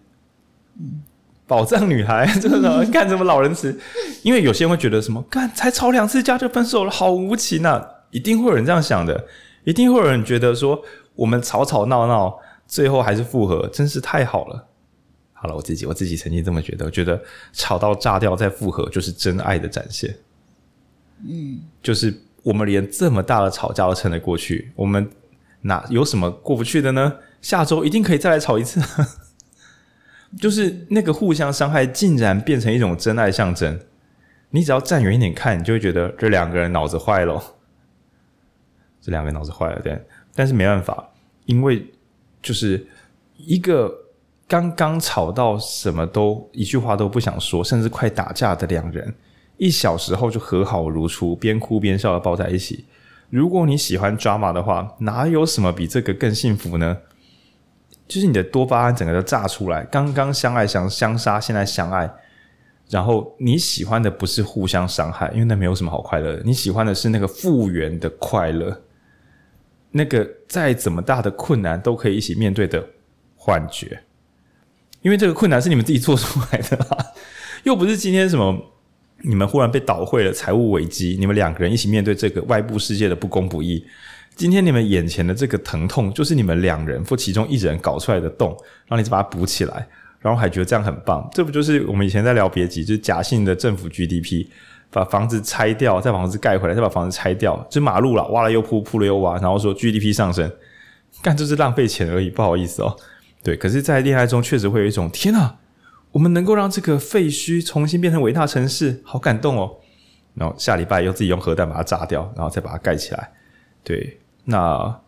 [0.79, 1.03] 嗯，
[1.47, 3.79] 宝藏女孩， 真的 干什么老人词？
[4.21, 7.83] 因为有些人会觉得什么，干才吵两次架就分手了，好无情啊！
[8.11, 9.25] 一定会有人这样想的，
[9.63, 10.81] 一定会有人觉得说，
[11.15, 12.37] 我们吵吵闹闹，
[12.67, 14.67] 最后还是复合，真是太好了。
[15.33, 17.21] 好了，我自己我自己曾经这么觉得，我觉得
[17.53, 20.15] 吵到炸掉再复合，就是真爱的展现。
[21.27, 25.09] 嗯，就是我们连这么大的吵架都撑得过去，我们
[25.61, 27.13] 哪有什么过不去的呢？
[27.41, 28.81] 下周一定可以再来吵一次。
[30.39, 33.79] 就是那个互相伤害，竟然变成一种真爱象征。
[34.49, 37.41] 你只要站远一点看，你就会觉得这两个人脑子坏了。
[39.01, 40.01] 这两个人脑子坏了，对。
[40.35, 41.09] 但是没办法，
[41.45, 41.85] 因为
[42.41, 42.85] 就是
[43.37, 43.93] 一个
[44.47, 49.13] 刚刚吵到什么都一句话都不想说，甚至快打架的两人。
[49.57, 52.85] 一小时后就和好如初，边哭边笑的抱在一起。
[53.29, 56.97] 如果你喜欢 drama 的话，哪有什么比这个更幸福呢？
[58.07, 62.09] 就是你的多巴胺整个都炸出来，刚刚相爱相相杀，现在相爱。
[62.89, 66.41] 然后你喜欢的不是互相伤害，因为那没有什么好快乐的。
[66.43, 68.81] 你喜欢的是那个复原的快乐，
[69.91, 72.87] 那个再怎么大的困难都可以一起面对的
[73.35, 74.03] 幻觉。
[75.01, 77.05] 因为这个困难是你们自己做出来的，
[77.63, 78.73] 又不是今天什么。
[79.23, 83.83] 你们忽然被倒会了，财务危机，你们两个人一起面对这个外部世界的不公不义。
[84.37, 88.49] 今天你们眼前的这个疼痛，就是你们两人或其中一人搞出来的洞，
[88.85, 89.87] 然后你就把它补起来，
[90.19, 91.27] 然后还觉得这样很棒。
[91.33, 94.45] 这不就是我们以前在聊别急，就是假性的政府 GDP，
[94.91, 100.51] 把房子拆掉，再房子盖回来，再把房子拆掉，就马路了，挖了又铺，铺了又挖，然后说 GDP 上升，
[101.23, 102.95] 干就是浪费钱而已，不好意思哦。
[103.43, 105.57] 对，可是，在恋爱中确实会有一种天啊。
[106.11, 109.77] 我们能够让这个废墟重新变成伟大城市，好感动哦！
[110.35, 113.31] 然后下礼拜又自己用核弹把它炸掉，然后再把它盖起来。
[113.83, 114.19] 对，
[114.49, 115.01] 那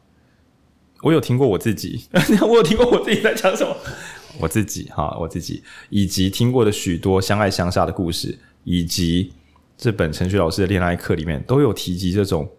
[1.01, 2.07] 我有听过我自己，
[2.41, 3.75] 我有听过我自己在讲什么？
[4.39, 9.33] 我自己哈，我自己以及听过的许多相爱相杀的故事，以及
[9.77, 12.49] 这本陈雪老师的恋爱课里面都有提及这种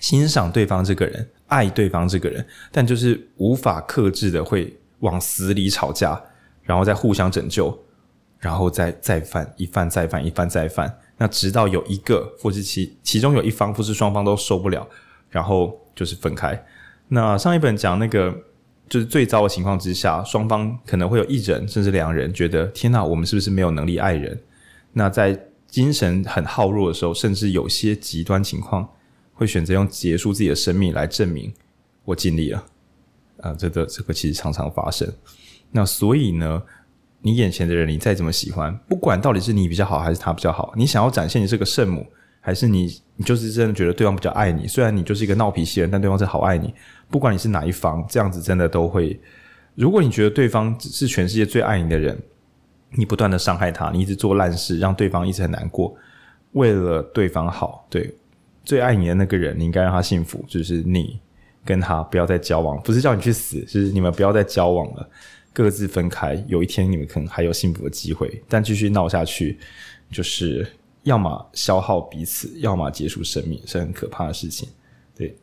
[0.00, 6.22] 欣赏对方这个人、爱对方这个人，但就是无法克制的会往死里吵架。
[6.64, 7.76] 然后再互相拯救，
[8.38, 14.88] 然后再再犯一犯再犯一犯再犯，那直到有一个或是其其中有一方或是双方都受不了，
[15.28, 16.64] 然后就是分开。
[17.08, 18.34] 那上一本讲那个
[18.88, 24.38] 就是最糟的情况之下，双方可能会有一人甚至两人觉得天哪，我们是不是没有能力爱人？
[24.92, 28.88] 那在精神很耗弱的时候，甚至有些极端情况
[29.32, 31.52] 会选择用结束自己的生命来证明
[32.04, 32.64] 我尽力了。
[33.40, 35.10] 啊，这个这个其实常常发生。
[35.70, 36.62] 那所以呢，
[37.22, 42.06] 你眼前的人，你再怎么喜欢，不管到底是你比较好还是他比较好，你想要展现你是个圣母，
[42.42, 44.66] 还是你你就是真的觉得对方比较爱你？
[44.66, 46.74] 虽然你就是一个闹脾气人，但对方是好爱你。
[47.08, 49.18] 不管你是哪一方，这样子真的都会。
[49.74, 52.18] 如果你觉得对方是全世界最爱你的人，
[52.90, 55.96] 你不断的伤害他，你一直做烂事，让对方一直很难过，
[56.52, 58.14] 为了对方好，对，
[58.64, 61.20] 最爱你的那个人，你应该让他幸福，就是你
[61.64, 65.08] 跟他不要再交往，不是叫你去死，就是你们不要再交往了，
[65.52, 66.42] 各自分开。
[66.48, 69.58] 有一天你们可能还有幸福的机会，但继续闹下去，
[70.10, 70.66] 就是
[71.02, 74.68] 要么消耗彼此，要么结束生命，是很可怕的事情。
[75.16, 75.36] 对，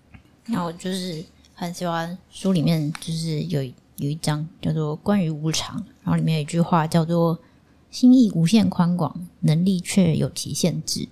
[0.46, 7.40] 那我就是很喜欢书里面，就是有有一章叫做《关于无常》，然后里面有一句话叫做
[7.92, 11.08] “心意无限宽广，能力却有其限制”。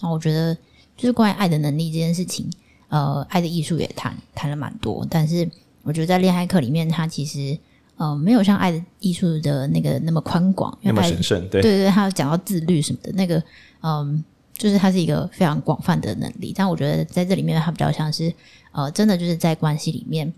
[0.00, 0.56] 然后我觉得。
[0.98, 2.50] 就是关于爱的能力这件事情，
[2.88, 5.46] 呃，爱的艺术也谈谈了蛮多，但是
[5.82, 7.58] 我觉得在恋爱课里面，它其实
[7.98, 13.42] 呃没有像爱的艺术的那个那么宽广，那么神圣，对对对，他有讲到自律什么的，那个
[13.86, 18.34] 嗯、就是它是一个非常广泛的能力，但我觉得在这里面，它比较像是
[18.72, 20.32] 呃，真的就是在关系里面，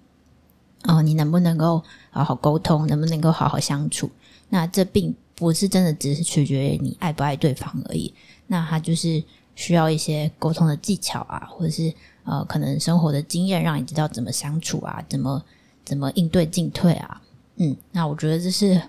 [0.83, 4.11] 呃，你能不能够好好沟通，能不能够好好相处，
[4.51, 8.13] 那这并不是真的只是取决于你爱不爱对方而已，
[8.49, 9.25] 那它就是。
[9.59, 11.93] 需要一些沟通的技巧啊，或者是
[12.23, 15.45] 呃，可能生活的经验，让你知道怎么相处啊，怎么
[15.85, 17.21] 怎么应对进退啊。
[17.57, 18.81] 嗯，那我觉得这是，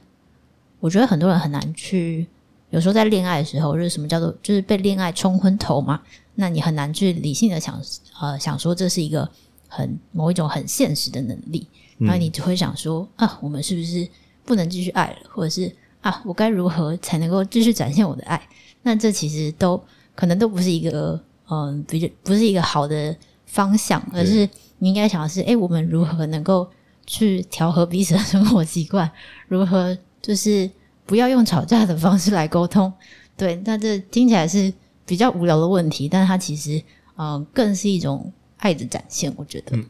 [0.79, 2.27] 我觉得很多人很难去，
[2.69, 6.01] 有时候在恋爱的时候，就是什么叫做就是被恋爱冲昏头嘛。
[6.35, 7.81] 那你很难去理性的想
[8.21, 9.29] 呃想说这是一个
[9.67, 11.67] 很某一种很现实的能力，
[11.97, 14.07] 然后你只会想说啊，我们是不是
[14.45, 18.41] 不能继续爱了，或者是啊，我该如何才能够继续展现我的爱？
[18.83, 19.81] 那这其实都。
[20.15, 21.17] 可能都不是一个
[21.49, 23.15] 嗯，比较不是一个好的
[23.45, 24.45] 方向，而是
[24.79, 26.69] 你应该想的是，哎，我们如何能够
[27.07, 29.09] 去调和彼此的生活习惯？
[29.47, 30.69] 如何就是
[31.09, 32.93] 不要用吵架的方式来沟通？
[33.35, 34.71] 对，那这听起来是
[35.07, 36.79] 比较无聊的问题，但它其实
[37.17, 39.33] 嗯，更是一种爱的展现。
[39.35, 39.83] 我觉得，嗯，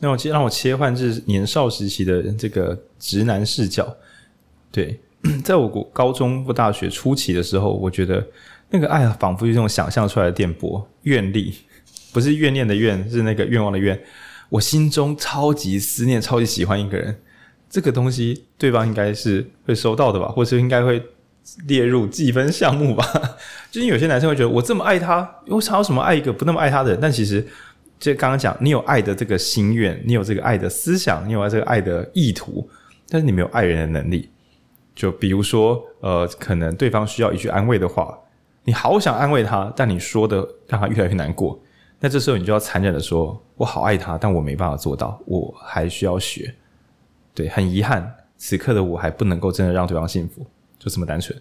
[0.00, 3.96] 那我切让我切换至年少时期的这个直男视角。
[4.72, 4.98] 对，
[5.44, 8.26] 在我国高中或大学初期的时候，我觉得。
[8.70, 11.54] 那个爱，仿佛是这种想象出来的电波，愿力
[12.12, 13.98] 不是怨念的怨，是那个愿望的愿。
[14.50, 17.18] 我心中超级思念，超级喜欢一个人，
[17.68, 21.02] 这个东西对方应该是会收到的吧，或是应该会
[21.66, 23.04] 列入计分项目吧？
[23.70, 26.98] 就是有些男生会觉得我这么爱他，我想要什么爱一个不那么爱他的人？
[27.00, 27.46] 但其实
[27.98, 32.68] 就刚刚讲，你有爱的这个心愿，你有这个爱的思想，你有这个爱的意图，
[33.08, 34.30] 但是你没有爱人的能力。
[34.94, 38.18] 就比如说，呃，可能对方需要一句安慰的话。
[38.64, 41.58] 你好想安慰他，但你说的让他越来越难过。
[42.00, 46.54] 那这时候你就要残忍的说：“我好爱他，但我没办法做到，我还需要学。”
[47.38, 50.44] 对，很遗憾，此刻的我还不能够真的让对方幸福，
[50.78, 51.38] 就这么单纯。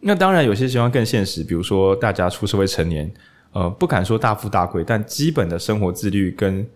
[0.00, 3.10] 那当然，有些情况更现实，比如说大家出社会成年，
[3.52, 6.66] 呃，不敢说大富大贵，但基本的生活自律跟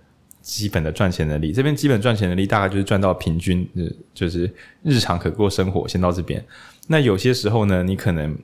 [0.40, 3.68] 基本的赚钱能力，这边基本赚钱能力大概就是赚到平均，
[4.14, 4.50] 就是
[4.82, 6.42] 日常可过生活，先到这边。
[6.88, 8.36] 那有些时候呢，你可能。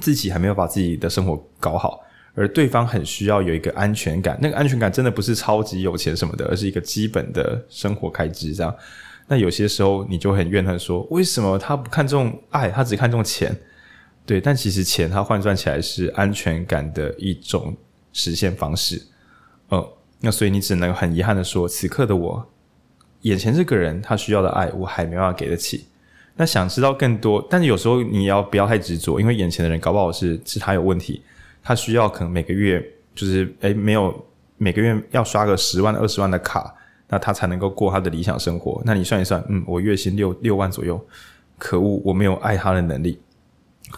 [0.00, 2.00] 自己还没有把自己的生活搞好，
[2.34, 4.38] 而对方很需要有一个安全感。
[4.40, 8.74] 那个安全感真的不是超级有钱什么的，而是一个基本的生活开支这样。
[9.32, 13.50] 那有些时候你就很怨恨说，为什么他不看重爱，他只看重钱？
[14.26, 17.74] 对，但其实钱他换算起来是安全感的一种
[18.12, 19.02] 实现方式。
[19.70, 19.82] 嗯，
[20.20, 22.46] 那所以你只能很遗憾的说，此刻的我，
[23.22, 25.86] 眼前这个人他需要的爱，我还没办法给得起。
[26.36, 31.22] 那想知道更多，但是有时候你要不要太执着，因为眼前的人搞不好是是他有问题，
[31.62, 34.14] 他需要可能每个月就是诶没有
[34.58, 36.74] 每个月要刷个十万二十万的卡，
[37.12, 38.80] 那他才能够过他的理想生活。
[38.86, 40.98] 那你算一算，嗯，我月薪六六万左右，
[41.58, 43.20] 可恶，我没有爱他的能力。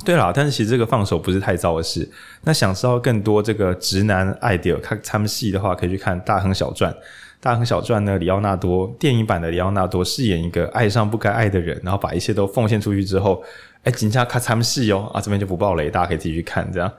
[0.04, 2.10] 对啦，但是其实这个放手不是太糟的事。
[2.42, 6.92] 那想知道更多这个直男 idea 看他们戏的话，可以去看《大亨小传》。
[7.40, 13.44] 《大亨小传》呢，里奥纳多电影版的里奥纳多饰演一个爱上不该爱的人，然后把一切都奉献出去之后，
[13.84, 16.68] 哎，紧接着看他们戏哦啊，这边就不爆雷，大家可以自己去看。
[16.72, 16.90] 这样，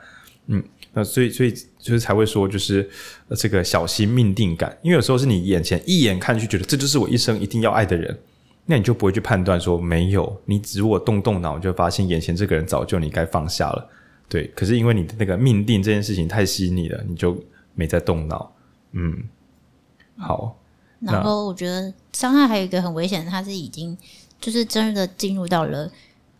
[0.47, 0.63] 嗯，
[0.95, 2.89] 那所以所以就是才会说，就是
[3.35, 8.17] 这个小心命定感，因为有时候是你眼前一眼看去觉得这就是我一生一定要爱的人，
[8.65, 13.89] 那你就不会去判断说没有，你只如果动动脑，就发现眼前这个人早就你该放下了，
[14.29, 14.47] 对。
[14.55, 17.37] 可是因为你的那个命定这件事情太细腻了，你就
[17.73, 18.51] 没在动脑，
[18.93, 19.23] 嗯。
[20.17, 20.57] 好，
[21.01, 23.97] 然后我觉得伤害还有一个很危险，它是已经
[24.39, 25.91] 就是真的进入到了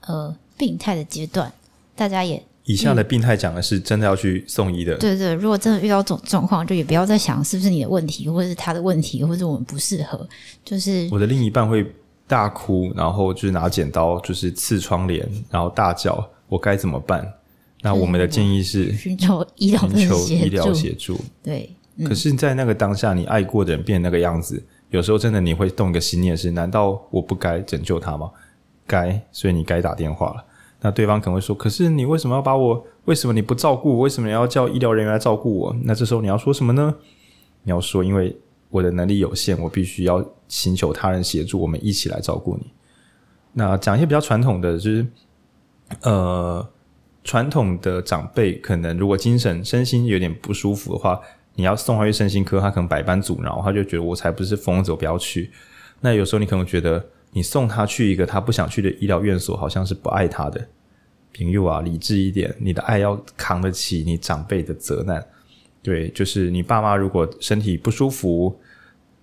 [0.08, 1.52] 呃病态的阶段。
[1.94, 4.98] 大家也以下的病态讲的是真的要去送医的。
[4.98, 10.28] 对对，如果真的遇到这种状况，就也不要再想是不是你的问题，或者是他的问题，或者我们不适合。
[10.64, 11.86] 就是我的另一半会
[12.28, 17.32] 大哭，然后就是拿剪刀就是刺窗帘，然后大叫，我该怎么办？
[17.82, 21.20] 那我们的建议是寻求医疗寻求医疗协助。
[21.44, 21.70] 对。
[22.04, 28.30] 可是，在那个当下，你爱过的人变那个样子，有时候真的你会动一个心念是：难道我不该拯救他吗？
[28.86, 30.44] 该，所以你该打电话了。
[30.86, 32.86] 那对方可能会说：“可是你为什么要把我？
[33.06, 34.02] 为什么你不照顾？
[34.02, 36.94] 为什么要叫医疗人员来照顾我？”那这时候你要说什么呢？
[37.64, 38.38] 你要说：“因为
[38.70, 42.72] 我的能力有限，我必须要请求他人协助，我们一起来照顾你。”
[43.54, 45.08] 那讲一些比较传统的，就是
[46.04, 46.64] 呃，
[47.24, 51.20] 传统的长辈可能如果精神身心有点不舒服的话，
[51.56, 55.50] 你要送他去身心科，他可能百般阻挠，他就觉得我才不是疯子，我不要去。
[56.02, 57.04] 那有时候你可能觉得。
[57.36, 60.66] 你送他去一个他不想去的医疗院所，好像是不爱他的。
[61.34, 65.22] 平佑啊，理智一点，你的爱要扛得起你长辈的责难。
[65.84, 68.58] 对，就是你爸妈如果身体不舒服，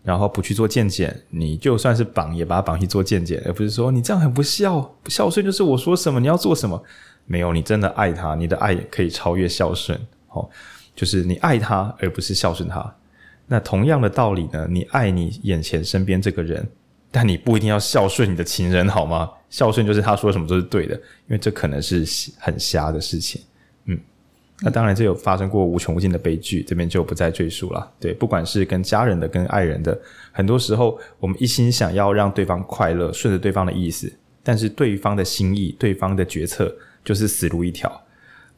[0.03, 6.85] 然后不去做健检，你就算是绑也把他绑去做健检，而不是说你这样很不孝，不孝顺就是我说什么你要做什么。
[7.25, 9.99] 没有，你真的爱他，你的爱可以超越孝顺。
[10.29, 10.47] 哦，
[10.95, 12.95] 就是你爱他，而不是孝顺他。
[13.47, 16.69] 那同样的道理呢，你爱你眼前身边这个人。
[17.15, 19.31] 但你不一定要孝顺你的情人，好吗？
[19.51, 22.05] 孝顺就是他说什么都是对的，因为这可能是
[22.39, 23.43] 很瞎的事情。
[23.85, 24.01] 嗯，
[24.63, 27.93] 那当然，这有发生过无穷无尽的悲剧，这边就不再赘述了。
[28.01, 30.01] 对，不管是跟家人的、跟爱人的，
[30.33, 34.11] 很多时候我们一心想要让对方快乐，顺着对方的意思，
[34.43, 36.75] 但是对方的心意、对方的决策
[37.05, 38.05] 就是死路一条。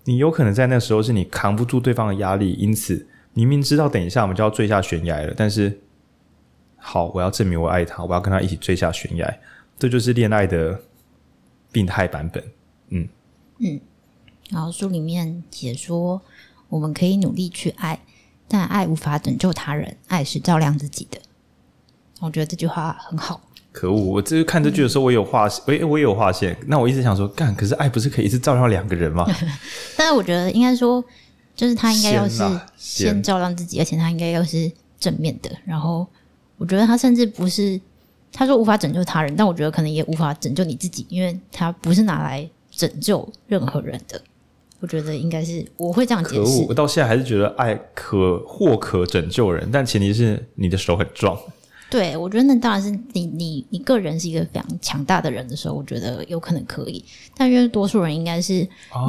[0.04, 5.80] 你有可能在那时候是你扛不住对方的压力，因此你明知道等一下我们就要坠下悬崖了，但是。
[6.86, 9.38] 好，我要证明我爱他，我要跟他一起坠下悬崖，
[9.78, 10.78] 这就是恋爱的
[11.72, 12.44] 病态版本。
[12.90, 13.08] 嗯
[13.58, 13.80] 嗯，
[14.50, 16.20] 然后书里面解说，
[16.68, 17.98] 我们可以努力去爱，
[18.46, 21.18] 但爱无法拯救他人，爱是照亮自己的。
[22.20, 23.40] 我觉得这句话很好。
[23.72, 23.96] 可恶！
[23.96, 26.54] 我这是看这句的时候，我有划，我、嗯、我也有划线。
[26.66, 29.26] 那我一直想说，干，可是爱不是可以一直照亮两个人吗？
[29.96, 31.02] 但是我觉得应该说，
[31.56, 32.42] 就是他应该要是
[32.76, 34.70] 先照亮自己，而且他应该要是
[35.00, 36.06] 正面的，然后。
[36.64, 37.78] 我觉得他甚至不是，
[38.32, 44.18] 他说无法拯救他人，但我觉得可能也无法拯救你自己，因为他不是拿来拯救任何人的。
[44.80, 46.64] 我觉得应该是我会这样解释。
[46.66, 51.38] 我到现在还是觉得爱可或可拯救人，但前提是你的手很壮。
[51.90, 57.04] 对，我觉得那当然是你你你个人是一个非常强大的人的时候，我觉得有可能可以。
[57.36, 58.54] 但因为多数人应该是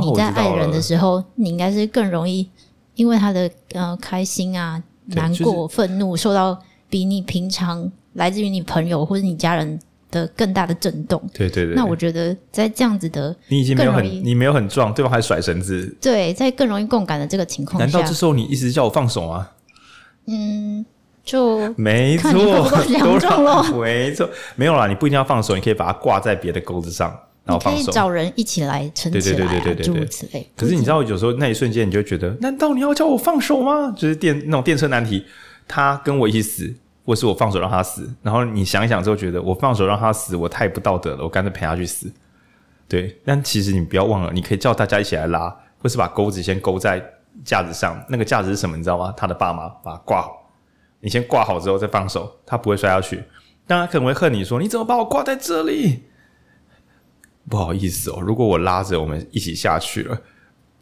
[0.02, 2.50] 你在爱人的时候，哦、你应该是更容易
[2.96, 6.62] 因为他的呃开心啊、难过、愤怒受到。
[6.96, 9.78] 比你平常来自于你朋友或者你家人
[10.10, 11.76] 的更大的震动，对对对。
[11.76, 15.94] 那我觉得在这样子的，你已经没有很，你没有很壮，对方还甩绳子。
[16.00, 19.50] 对，在更容易共感的这个情况下，难道这时候你一直叫我放手吗？
[20.28, 20.86] 嗯，
[21.26, 22.32] 就没错，
[22.88, 23.62] 两种了。
[23.78, 27.14] 没错，没有啦，你不一定要放手，你可以把它挂在别的钩子上，
[27.44, 30.50] 然后放手，找人一起来撑起来，对对对对对对，诸如此类。
[30.56, 33.94] 可是你知道，有时候那一瞬间，你就觉得，难道你要叫我放手吗？
[33.98, 35.26] 就是电那种电车难题，
[35.68, 36.74] 他跟我一起死。
[37.06, 42.12] 或是我放手让他死，然后你想一想之后觉得我放手让他死，我太不道德了，我干脆陪他去死。
[42.88, 47.04] 对，但其实你不要忘了，你可以叫大家一起来拉，或是把钩子先勾在
[47.44, 48.04] 架子上。
[48.10, 48.76] 那个架子是什么？
[48.76, 49.14] 你知道吗？
[49.16, 50.52] 他的爸妈把它挂好，
[51.00, 53.24] 你先挂好之后再放手，他不会摔下去。
[53.68, 56.04] 当然可能会恨你说，你怎么把我挂在这里？
[57.48, 60.22] 不好意思哦，如果我拉着我们一起下去了，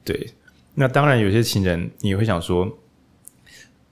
[0.03, 0.33] 对，
[0.75, 2.69] 那当然有些情人你会想说，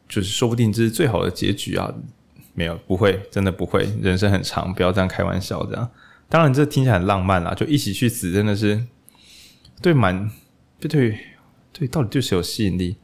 [0.08, 1.94] 就是说不定这是最好的结局啊。
[2.54, 3.88] 没有，不会，真的不会。
[4.02, 5.66] 人生很长，不要这样开玩笑。
[5.66, 5.90] 这样，
[6.28, 8.86] 当然这听起来很浪漫啦，就一起去死，真的是
[9.82, 10.30] 对蛮
[10.80, 11.18] 对对
[11.72, 12.98] 对，到底对谁有吸引力？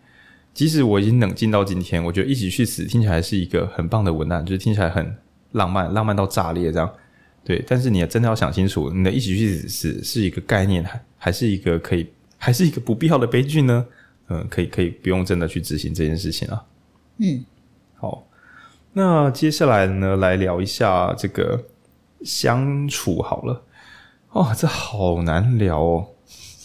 [0.53, 5.15] 即使我已经冷静到今天，我觉得一起去死听起来是一个很棒的文案，就是听起来很
[5.53, 6.94] 浪漫，浪漫到炸裂这样。
[7.44, 12.06] 对，但是你也真的要想清楚，你的一起去死是是一个概念，还还是一个可以，
[12.38, 13.86] 还是一个不必要的悲剧呢？
[14.28, 16.65] 嗯，可以可以不用真的去执行这件事情啊。
[17.19, 17.45] 嗯，
[17.95, 18.26] 好。
[18.98, 21.65] 那接下来呢，来聊一下这个
[22.24, 23.61] 相处好了。
[24.32, 26.07] 哦，这好难聊哦。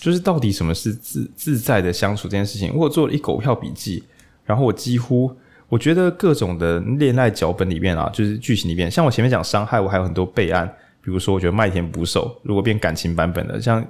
[0.01, 4.05] 就是到底什么是自自在的相处这件事情，我做了一狗票笔记，
[4.47, 5.31] 然后我几乎
[5.69, 10.67] 我觉得各种的恋爱脚本里面啊，就是剧情里面，像我前面讲伤害，我还有很多备案，
[11.03, 13.87] 比如说我觉得麦田捕手如果变感情版本的，像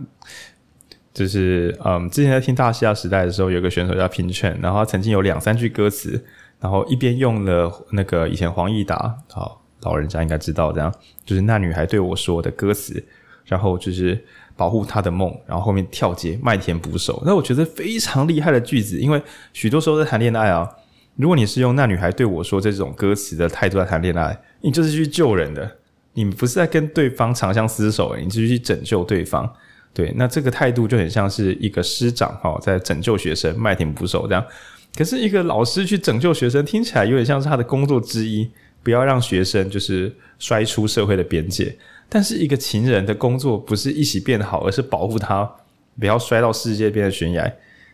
[1.15, 6.25] 就是嗯，之前在听大西亚时代的时候，有个选手叫平劝，然后他曾经有两三句歌词。
[6.63, 10.95] 然后一边用了那个以前黄义达，好老人家应该知道这样，
[11.25, 13.05] 就是那女孩对我说的歌词，
[13.45, 14.25] 然后就是
[14.57, 19.21] 保护她的梦，然后后面跳接麦田捕手，那我觉得非常厉害的句子，因为
[19.53, 20.71] 许多时候在谈恋爱啊，
[21.17, 25.69] 如果你是用那女孩对我说这种歌词的态度在谈恋爱，你就是去救人的，
[26.13, 29.53] 你不是在跟对方长相厮守，你就是去拯救对方，
[29.93, 34.47] 对，那这个态度就很像是一个师长哈在拯救学生麦田捕手这样。
[34.95, 38.51] 可是，一个老师去拯救学生，听起来有点像是他的工作之一，
[38.83, 41.75] 不要让学生就是摔出社会的边界。
[42.11, 45.51] 但是一个情人的工作不是一起变好，而是保护他
[45.99, 47.51] 不要摔到世界边的悬崖。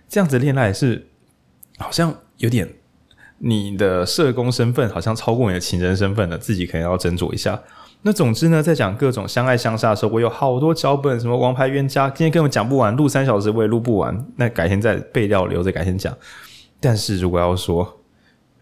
[0.08, 1.06] 这样子恋爱是
[1.78, 2.68] 好像有点，
[3.38, 7.62] 你的社工身份好像超过你的情人身份了，自己可能要斟酌一下。
[8.02, 16.12] 那总之呢，在讲各种相爱相杀的时候，我有好多脚本，什么王牌冤家，今天根本讲不完，录三小时我也录不完，那改天再备料留着改天讲。
[16.80, 18.00] 但是如果要说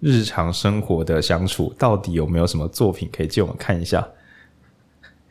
[0.00, 4.06] 日常生活的相处，到底有没有什么作品可以借我们看一下？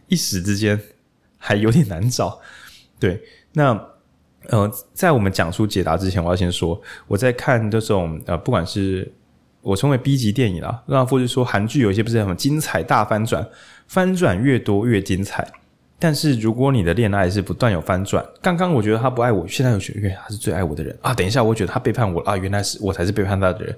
[0.08, 0.80] 一时之间
[1.38, 2.40] 还有点难找，
[3.00, 3.22] 对，
[3.54, 3.80] 那
[4.50, 9.12] 呃，在我们讲出解答之前，我要先说，我在看这种呃，不管是
[9.62, 13.48] 我称为 B 级电影啊，让或者说韩剧有一些不是很精彩大翻转，
[13.88, 15.52] 翻转越多越精彩。
[15.98, 23.76] 但是如果你的恋爱是不断有翻转，刚刚我觉得他不爱我，现在又觉得他是最爱我的人啊，等一下我觉得他背叛我啊，原来是我才是背叛他的人，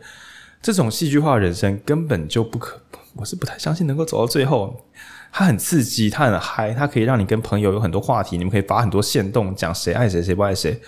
[0.62, 2.80] 这种戏剧化人生根本就不可，
[3.16, 4.84] 我是不太相信能够走到最后。
[5.30, 10.80] 他很刺激，他很嗨，他可以让你跟朋友有很多话题，你们可以发很多线动，讲谁爱谁，谁不爱谁。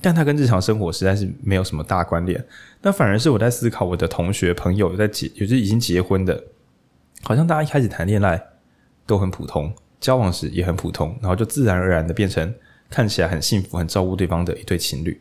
[0.00, 2.42] 但他跟日常生活实在是没有什么大关联。
[2.80, 6.44] 那反而是我在思考，我的同学朋友有在结，有些已经结婚的，
[7.22, 8.40] 好像大家一开始谈恋爱
[9.04, 12.52] 都很普通，交往时也很普通，然后就自然而然的变成
[12.90, 15.18] 看起来很幸福、很照顾对方的一对情侣，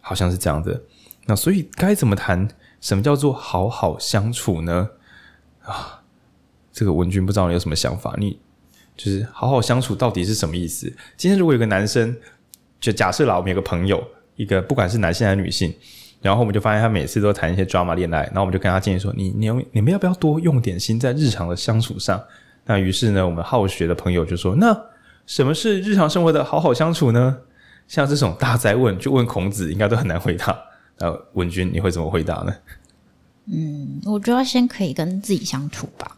[0.00, 0.80] 好像是这样的。
[1.26, 2.46] 那所以该怎么谈？
[2.80, 4.90] 什么叫做好好相处呢？
[5.62, 6.02] 啊？
[6.70, 8.14] 这个文君不知道你有什么想法？
[8.18, 8.38] 你
[8.94, 10.92] 就是好好相处到底是什么意思？
[11.16, 12.14] 今天如果有个男生，
[12.78, 14.04] 就假设啦，我们有个朋友，
[14.36, 15.74] 一个不管是男性还是女性，
[16.20, 22.22] 然后我们就发现他每次都谈一些 drama 恋爱，然后我们就跟他建议说：你你你们要不要多用点心在日常的相处上？
[22.66, 24.76] 那于是呢，我们好学的朋友就说：那
[25.26, 27.38] 什么是日常生活的好好相处呢？
[27.86, 30.58] 像这种大灾问，就问孔子，应该都很难回答。
[30.98, 32.54] 那文君你会怎么回答呢？
[33.52, 36.16] 嗯，我觉得先可以跟自己相处吧。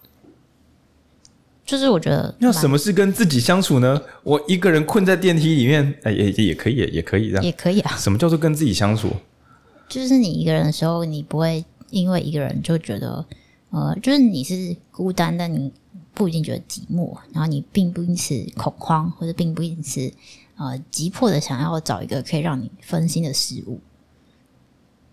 [1.65, 4.01] 就是我觉得，那什么是跟自己相处呢？
[4.23, 7.97] 我一个人困在电梯里面，哎，也也可以，也可以这样，也可以啊。
[7.97, 9.11] 什么叫做跟自己相处？
[9.89, 13.27] 就是你一个人的时候，你不会因为一个人就觉得，
[13.71, 15.73] 呃，就是你是孤单，但你
[16.17, 20.11] 不一定觉得寂寞，然后你并不因此恐慌，或者并不因此
[20.57, 23.79] 呃急迫的想要找一个可以让你分心的事物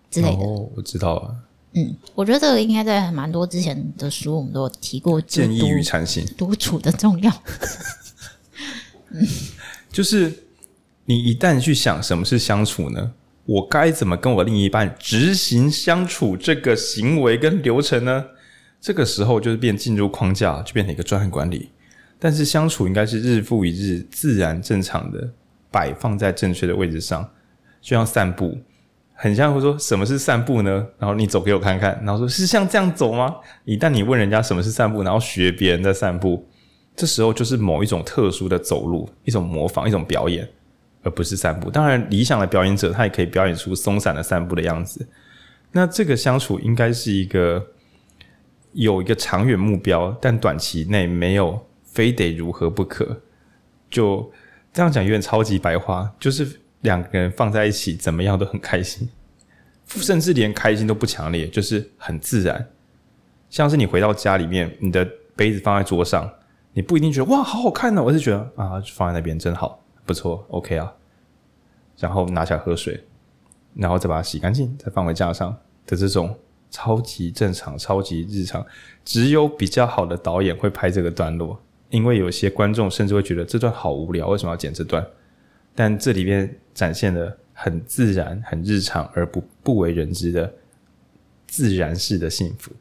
[0.10, 0.44] 之类的。
[0.44, 1.36] 哦，我知道了。
[1.74, 5.20] 嗯，我觉得这个应该在蛮多之前的书，我们都有提过。
[5.20, 7.32] 建议与禅行，独处的重要。
[9.12, 9.28] 嗯，
[9.92, 10.46] 就是
[11.06, 13.12] 你一旦去想什么是相处呢？
[13.46, 18.24] 我该怎么跟我另一半执行相处这个行为跟流程呢？
[18.84, 21.70] 这个时候就是变进入框架，就变成一个专案管理。
[22.20, 25.32] 但是相处应该是日复一日，自然正常的
[25.72, 27.24] 摆放在正确的位置上，
[27.82, 28.58] 就像散步。
[29.14, 30.86] 很像会说什么是散步呢？
[31.00, 33.34] 然后你走给我看看，然后说是像这样走吗？
[33.64, 36.46] 一旦你问人家什么是散步，然后学别人在散步，
[36.94, 40.46] 这时候就是某一种特殊的走路，一种模仿，一种表演，
[41.04, 41.72] 而不是散步。
[41.72, 45.08] 当然，理想的表演者他也可以表演出松散的散步的样子。
[45.72, 47.66] 那这个相处应该是一个
[48.74, 53.22] 有一个长远目标，但短期内没有非得如何不可。
[53.90, 54.32] 就
[54.72, 56.60] 这样讲有点超级白话，就是。
[56.84, 59.08] 两个人放在一起，怎么样都很开心，
[59.88, 62.68] 甚至连开心都不强烈，就是很自然。
[63.50, 66.30] 像是你回到家里面，你的杯子放在桌上，
[66.74, 70.94] 你不一定觉得哇好好看呢，我是觉得啊放在那边真好，不错，OK 啊。
[72.00, 73.02] 然后拿起来喝水，
[73.76, 76.38] 然后再把它洗干净，再放回架上的这种
[76.74, 78.66] 超级正常、超级日常，
[79.06, 81.56] 只有比较好的导演会拍这个段落，
[81.92, 85.06] 因为有些观众甚至会觉得这段好无聊，为什么要剪这段？
[85.76, 90.52] 但这里面展现的很自然、很日常，而不不为人知的
[91.46, 92.72] 自然式的幸福。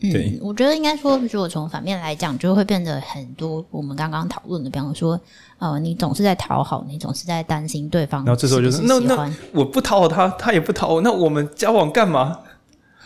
[0.00, 5.20] 对，嗯，我觉得应该说，如果从反面来讲，就会变得很多我们刚刚讨论的，比方说，
[5.58, 12.38] 呃，你总是在讨好，你总是在担心对方是是，然后这时候就是，那那我不讨好他，他也不讨好我，那我们交往干嘛？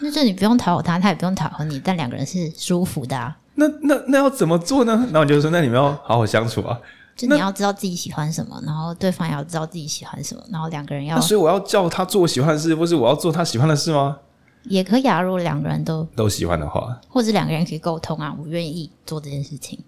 [0.02, 3.36] 那就你不用讨好他，他也不用讨好你，但两个人是舒服的啊。
[3.54, 4.92] 那那那要怎么做呢？
[5.12, 6.78] 然后你就说，那你们要好好相处啊。
[7.14, 11.20] 就你要知道自己喜欢什么，然后对方也要知道自己喜欢什么，然后两个人要……
[11.20, 14.16] 所以我要叫他做我喜欢的事，或是我要做他喜欢的事吗？
[14.64, 19.78] 也可以啊，如果两个人都都喜欢的话，或者两个人可以沟通啊，我愿意做这件事情，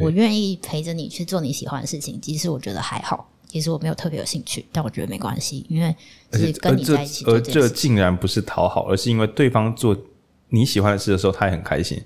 [0.00, 2.20] 我愿意陪着你去做你喜欢的事情。
[2.20, 5.94] 即使我觉得还好，其实我没有特别有兴趣，但我觉得没关系，因为
[6.32, 9.96] 是跟你在一起而这，而这竟然不是讨好，而是因为对方做
[10.50, 12.00] 你喜欢的事的时候，他也很开心。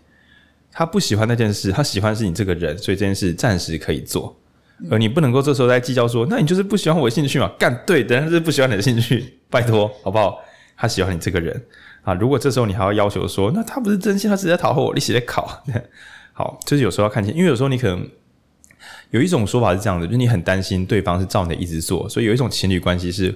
[0.71, 4.35] 他不喜欢那件事，他喜欢的是你这个人，所以这件事暂时可以做。
[4.91, 7.53] 而你不能够这时候再计较说，那你就是不喜欢我的兴趣嘛？
[7.59, 10.41] 干对，等下是不喜欢你的兴趣， 拜托好不好？
[10.77, 11.63] 他喜欢你这个人
[12.03, 12.15] 啊。
[12.15, 15.63] 如果这时候你还要要求说，那他不是真心，他只是在讨好我，你写在考。
[16.33, 18.09] 好，就是有时候要看清，因为有时候你可能
[19.13, 23.35] 有一种说法是这样的，就是你很担心对方是照你的意思做，所以有一种情侣关系是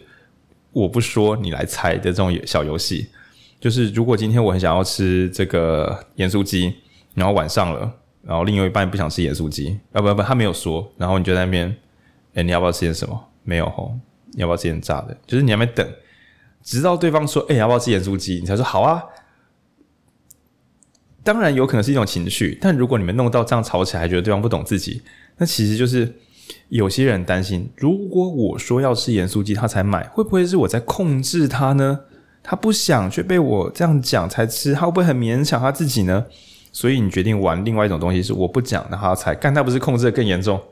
[0.73, 3.07] 我不说你来猜的这种小游戏。
[3.61, 6.73] 就是如果今天我很想要吃这个盐酥鸡，
[7.15, 7.93] 然后晚上了，
[8.23, 11.77] 然后另外一半不想吃盐酥鸡，啊不不，他没有说，然后你就在那边，
[12.35, 13.29] 哎，你要不要吃点什么？
[13.45, 13.95] 没有吼，
[14.33, 15.15] 你要不要吃点炸的？
[15.27, 15.87] 就是你还没等，
[16.63, 18.37] 直到对方说，哎，要不要吃盐酥鸡？
[18.37, 19.03] 你才说好啊。
[21.27, 25.03] 当然有可能是一种情绪，但如果你们弄到这样吵起来，还觉得对方不懂自己，
[25.39, 26.15] 那其实就是
[26.69, 31.99] 有些人担心，如果我说要吃盐酥鸡，他才买，会不会是我在控制他呢？
[32.45, 36.25] 他不想却被我这样讲才吃，他会不会很勉强他自己呢？
[36.71, 40.63] 所以你决定玩另外一种东西，是我不讲，那他才干，他不是控制的更严重？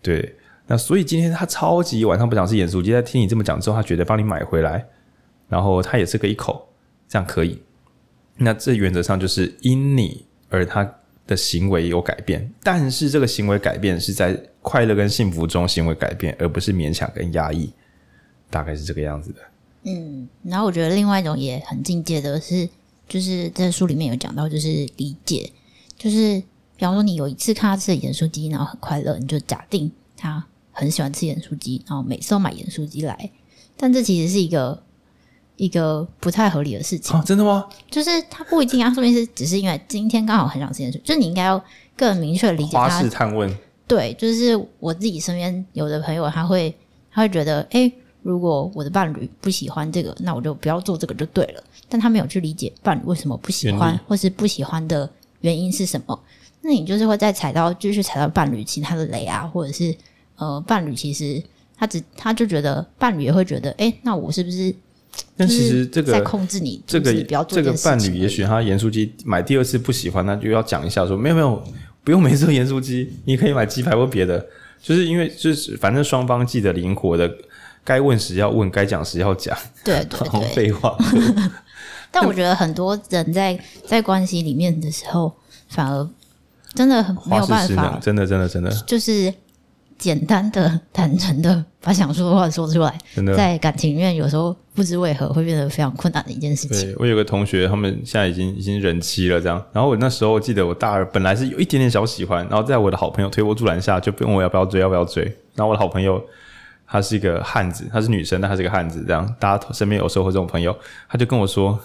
[0.00, 0.36] 对，
[0.68, 4.86] 那所以今天他超级晚上不想吃盐酥鸡，在听你这么讲之后，他觉得帮你买回来，
[5.48, 6.66] 然后他也吃个一口，
[7.06, 7.60] 这样可以。
[8.36, 10.96] 那这原则上就是因你而他
[11.26, 17.72] 的行为有改变，但是这个行为改变是在快乐跟幸福中行为改变，而不是勉强跟压抑，
[18.50, 19.40] 大概是这个样子的。
[19.84, 22.68] 嗯，然后我觉得另外一种也很境界的是，
[23.08, 25.52] 就是在书里面有讲到，就是理解，
[25.96, 26.42] 就是
[26.76, 33.30] 比方说你有一次看他吃的盐酥鸡，然后很快乐，你就假定他很喜欢吃盐酥鸡，然后每次都买盐酥鸡来，
[33.76, 34.82] 但这其实是一个。
[35.62, 37.16] 一个不太合理的事情。
[37.16, 37.64] 啊，真的吗？
[37.88, 41.62] 就是他不一定啊，说明是只是因为今天刚好很想这件事，就是你应该要
[41.96, 42.88] 更明确理解他。
[42.88, 43.56] 花式探问。
[43.86, 46.74] 对，就是我自己身边有的朋友，他会
[47.12, 47.90] 他会觉得，哎，
[48.22, 51.62] 如果我的伴侣不喜欢这个，那我就不要做这个就对了。
[51.88, 55.08] 但他没有去理解伴侣为什么不喜欢，或是不喜欢的
[55.42, 56.18] 原因是什么。
[56.60, 59.94] 那你就是会再踩到，继续踩到伴侣其他的雷啊，或者是
[60.34, 61.40] 呃，伴侣其实
[61.76, 64.74] 他只他就觉得伴侣也会觉得，哎，那我是不是？
[65.36, 67.12] 但其实这个在控制你，这个
[67.44, 71.62] 这个伴侣，也许他盐酥鸡买第二次不喜欢，那就要讲一下说，没有没有，
[72.02, 74.44] 不用每次都盐酥鸡，你可以买鸡排或别的，
[74.82, 77.30] 就是因为就是反正双方记得灵活的，
[77.84, 80.96] 该问时要问，该讲时要讲，对 对对，废话。
[82.10, 85.32] 但我觉得很多人在在关系里面的时候，
[85.68, 86.08] 反而
[86.74, 89.32] 真的很没有办法，真的真的真的就是。
[90.02, 96.88] 简单的、坦诚的把想说的话说出来，真的在感情里面有时候不知为何会变得非常困难的一件事情。
[96.88, 99.64] 对，我有个同学，他们现在已经已经人妻了，这样。
[99.72, 105.22] 然后我那时候我记得我大二本来是有一点点小喜欢，然后在我的好朋友推波助澜下，就问我要不要追，要不要追。
[105.54, 106.20] 然后我的好朋友
[106.84, 110.76] 她是一个汉子，她是女生，但她是个汉子，这样大家身边有时候会这种朋友，
[111.08, 111.78] 他就跟我说，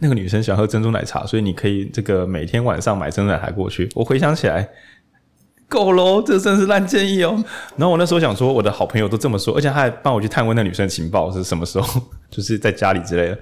[0.00, 3.88] 那个女生喜欢喝珍珠奶茶，所以你可以这个每天晚上买珍珠奶茶过去。
[3.94, 4.68] 我回想起来。
[5.70, 7.42] 够喽，这真是烂建议哦。
[7.76, 13.38] 然后我那时候想说，我的好朋友都这么说，而且他还帮我去探问那女生的情报是什么时候，就是在家里之类的。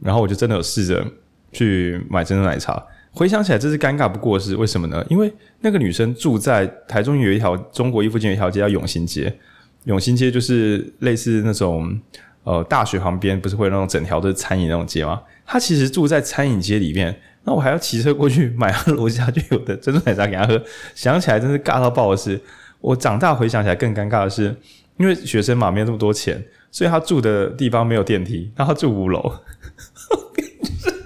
[0.00, 1.04] 然后我就真的有试着
[1.50, 2.80] 去买珍珠奶茶。
[3.10, 4.54] 回想起来，这是尴尬不过的事。
[4.54, 5.04] 为什么呢？
[5.10, 5.30] 因为
[5.60, 9.36] 那个女生住在台中有一条中国一附近有一条街叫永兴街，
[9.84, 11.98] 永兴街就是类似那种
[12.44, 15.20] 呃大学旁边不是会有那种整条都是餐饮那种街吗？
[15.44, 17.18] 她其实住在餐饮街里面。
[17.48, 20.62] 那我还要骑车过去买他楼下就有的珍珠奶茶给他喝，
[20.94, 22.38] 想起来真是尬到爆的事。
[22.78, 24.54] 我长大回想起来更尴尬的是，
[24.98, 29.32] 因为学生嘛没有那么多钱，所以他住的地方没有电梯，然后他住五楼。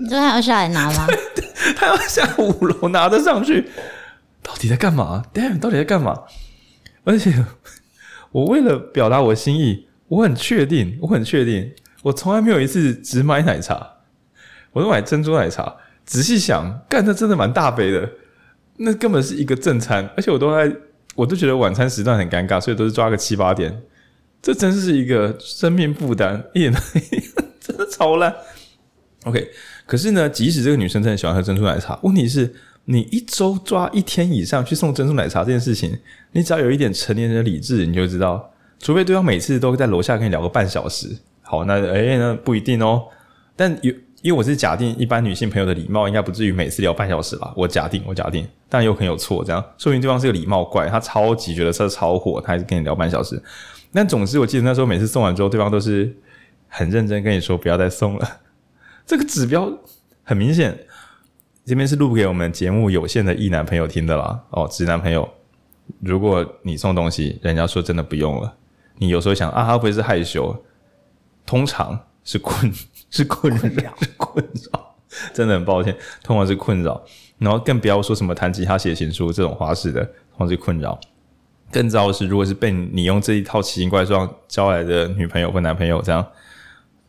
[0.01, 1.07] 你说他要下来拿吗？
[1.79, 3.69] 他要下五楼拿得上去，
[4.43, 6.25] 到底在干嘛？Damn，到底在干嘛？
[7.05, 7.33] 而且
[8.33, 13.93] 我为了表达我的心意，我很确定，我很确定，我从来没有一次只买奶茶，
[14.73, 15.77] 我都买珍珠奶茶。
[16.05, 18.09] 仔细想，干，那真的蛮大杯的，
[18.79, 20.75] 那根本是一个正餐，而且我都在，
[21.15, 23.83] 我都觉得晚餐时段很尴尬，所以都是抓个七八点，
[24.43, 26.75] 这真是一个生命负担，一点
[27.61, 28.35] 真的超烂。
[29.25, 29.49] OK，
[29.87, 32.53] 可是呢，即使这个女生真的喜欢喝珍珠奶茶，问题是，
[32.87, 35.97] 你一周抓一天以上去送珍珠奶茶这件事情，
[36.33, 43.05] 你只要有一点成年人的理智，你就知道，除非对方每次都在楼下跟你聊个半小时，好，那诶、那不一定哦，
[43.55, 43.95] 但有。
[44.23, 53.43] 因为我是假定一般女性朋友的礼貌应该不至于每次聊半小时吧，我假定，我假定，但有可能有错，这样说明对方是个礼貌怪，他超级觉得车超火，他还是跟你聊半小时。
[53.93, 56.17] 但总之，我记得那时候每次送完之后，对方都是
[56.69, 58.41] 很认真跟你说不要再送了。
[59.05, 59.71] 这个指标
[60.23, 60.79] 很明显，
[61.65, 64.41] 这边是录给我们节目有限的异男朋友听的啦。
[64.51, 65.29] 哦，直男朋友，
[65.99, 68.55] 如果你送东西，人家说真的不用了，
[68.99, 70.65] 你有时候想啊，他会不会是害羞？
[71.45, 72.73] 通常是困。
[73.13, 74.95] 是困扰，是困扰，
[75.33, 77.01] 真的很抱歉，通常是困扰。
[77.39, 80.99] 然后更不要说什么弹吉他、写情书这种花式的，通常是困扰。
[81.71, 86.27] 更糟的是，如果是被你用这一套奇形怪状交来的女朋友或男朋友，这样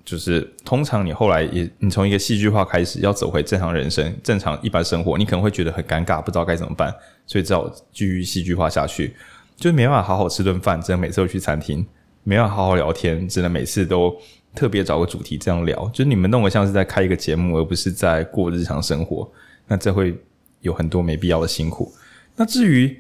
[0.04, 6.94] 就是通常你后来也，你从一个戏剧化开始，要走回正常人生、正常一般生活，你可能会觉得很尴尬，不知道该怎么办，
[7.28, 9.16] 所以只好继续戏剧化下去。
[9.56, 11.86] 就没办法好好吃顿饭，只能每次都去餐厅；
[12.24, 14.14] 没办法好好聊天，只能每次都
[14.56, 15.90] 特别找个主题这样聊。
[15.94, 19.30] 就是你们弄得像是在开一个节目，而不是在过日常生活，
[19.68, 20.18] 那这会
[20.62, 21.92] 有很多没必要的辛苦。
[22.36, 23.00] 那至于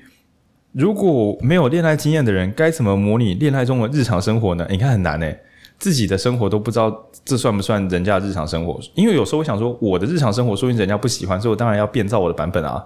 [0.72, 4.68] 如果没有恋爱经验的人，该怎么模拟恋爱中的日常生活呢？
[4.70, 5.40] 你看很难诶，
[5.78, 8.80] 自己的生活都不知道这算不算人家的日常生活？
[8.96, 12.84] 因为有时候我想说，我的日常生活说不定人家不喜欢，所以我当然要变造我的版本啊。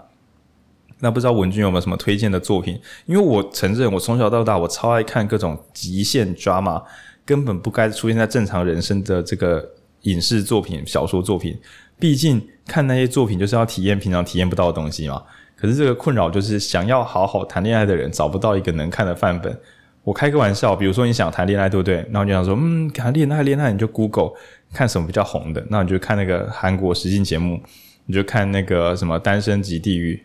[0.99, 2.79] 那不知道文君有没有什么推荐的作品？
[3.05, 6.81] 因为我承认，我从小到大我超爱看各种极限 drama，
[7.27, 9.63] 根本不该出现在正常人生的这个
[10.03, 11.55] 影视作品、小说作品。
[11.99, 15.21] 毕竟看那些作品就是要体验平常体验不到的东西嘛。
[15.55, 19.59] 可是这个困扰就是，想要好好谈恋爱的人找不到一个能看的范本。
[20.03, 21.95] 我开个玩笑，比如说你想谈恋爱，对不对？
[22.11, 24.31] 然后你就想说，嗯，谈恋爱恋爱，你就 Google
[24.71, 27.59] 看什么比较红的，那你就看那个韩国实境节目，
[28.05, 30.15] 你就看那个什么《单身即地狱》。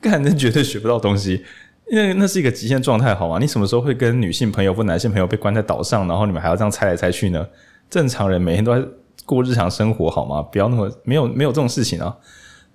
[0.00, 1.44] 干，那绝对学不到东西，
[1.90, 3.38] 因为那是一个极限状态，好吗？
[3.38, 7.46] 你什么时候会跟女性朋友或男性朋友被关在岛上，然后你们还要这样猜来猜去呢？
[7.88, 8.84] 正常人每天都在
[9.24, 10.42] 过日常生活，好吗？
[10.42, 12.16] 不要那么没有没有这种事情啊。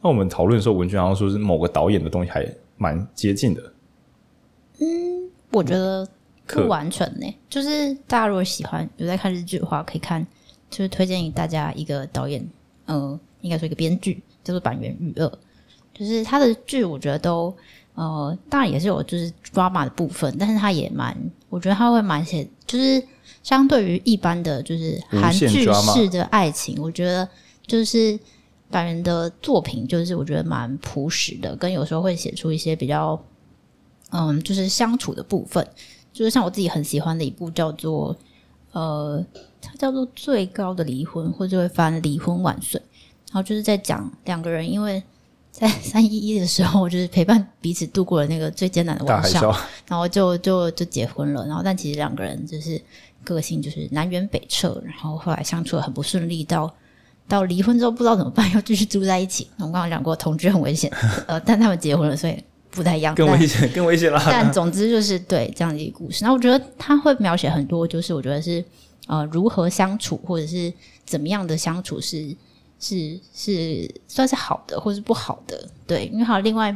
[0.02, 2.48] 那我们讨论的时候，文君好像说是某个导演的东西还
[2.78, 3.62] 蛮接近的。
[4.80, 6.08] 嗯，我觉得
[6.48, 10.26] 不完全呢、就是大家如果喜欢有在看日剧的话，可以看，
[10.70, 12.46] 就是推荐给大家一个导演，
[12.86, 15.32] 呃，应该说一个编剧叫做坂元裕二。
[15.94, 17.56] 就是他的剧，我觉得都
[18.02, 21.16] 呃，当然也是有就是 drama 的部分，但是他也蛮，
[21.50, 23.00] 我觉得他会蛮写，就是
[23.44, 27.30] 相对于一般的就是韩剧式的爱情，我觉得
[27.68, 28.20] 就是
[28.72, 33.22] 坂元的作品，就是我觉得蛮朴实的，跟有时候会写出一些比较
[34.10, 35.64] 嗯，就是相处的部分，
[36.12, 38.18] 就是像我自己很喜欢的一部叫做
[38.72, 39.24] 呃，
[39.62, 42.82] 它叫做《最高的离婚》，或者会翻《离婚万岁》，
[43.28, 45.04] 然后就是在讲两个人因为。
[45.52, 49.54] 在 三一一的时候，就是陪伴彼此度过了那个最艰难的晚上，
[49.88, 51.46] 然后就就就结婚了。
[51.46, 52.82] 然后，但其实两个人就是
[53.24, 56.74] 个性就是南辕北辙，然后后来相处的很不顺利，到
[57.28, 59.48] 到离婚之后不知道怎么办，要继续住在一起。
[59.58, 60.90] 我们刚刚讲过，同居很危险，
[61.28, 62.42] 呃，但他们结婚了，所以
[62.72, 64.22] 不太一样，更危险，更危险了。
[64.26, 66.24] 但总之就是对这样的一个故事。
[66.24, 68.64] 那我觉得他会描写很多，就是我觉得是
[69.08, 70.74] 呃如何相处，或者是
[71.06, 72.36] 怎么样的相处是。
[72.84, 76.76] 是是算是好的，或是不好的，对，因为还有另外，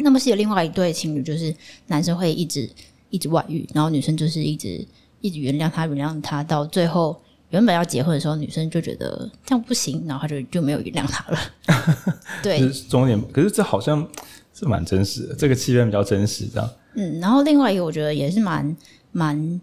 [0.00, 1.52] 那么是有另外一对情侣，就是
[1.86, 2.68] 男生会一直
[3.08, 4.86] 一直外遇，然后女生就是一直
[5.22, 7.18] 一直原谅他，原谅他，到最后
[7.48, 11.38] 原本要结婚的时候，女生就觉得这样不行，然后他就就没有原谅他了。
[12.44, 14.06] 对，是重点，可是这好像
[14.52, 16.70] 是蛮真实的，这个气氛比较真实，这样。
[16.96, 18.76] 嗯，然后另外一个我觉得也是蛮
[19.10, 19.60] 蛮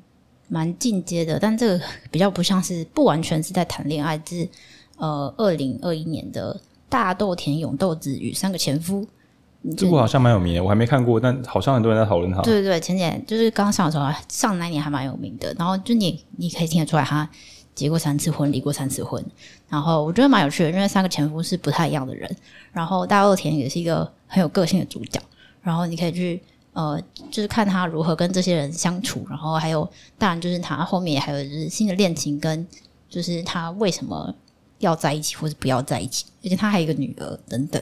[0.47, 4.49] 蛮进阶的，但这个比较不像是不完全是在谈恋爱，是。
[4.97, 6.59] 呃，二零二一年的
[6.89, 9.05] 大豆田永豆子与三个前夫，
[9.75, 12.41] 这部好像蛮有名的，我还没看过，但好像很多人在讨论它。
[12.41, 15.53] 对对对，前几年就是刚上的时候，上那年还蛮有名的。
[15.57, 17.29] 然后就你你可以听得出来，他
[17.75, 19.23] 结过三次婚，离过三次婚。
[19.69, 22.33] 然后我觉得蛮有趣的，因为三个前夫是不太一样的人。
[22.71, 25.21] 然后大豆田也是一个很有个性的主角。
[25.61, 26.41] 然后你可以去
[26.73, 26.99] 呃，
[27.29, 29.25] 就是看他如何跟这些人相处。
[29.29, 29.87] 然后还有，
[30.17, 32.65] 当然就是他后面还有就是新的恋情，跟
[33.09, 34.33] 就是他为什么。
[34.79, 37.81] 要在一起或是不要在一起，而且他还有一个女儿等等，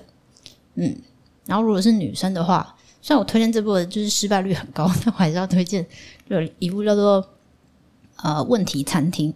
[0.76, 0.96] 嗯，
[1.46, 5.86] 然后如果是女生的话，虽然我推荐这部的就是失败率很高， 但我还是要推荐
[6.30, 7.28] 有一部叫做
[8.24, 9.34] 呃问题餐厅，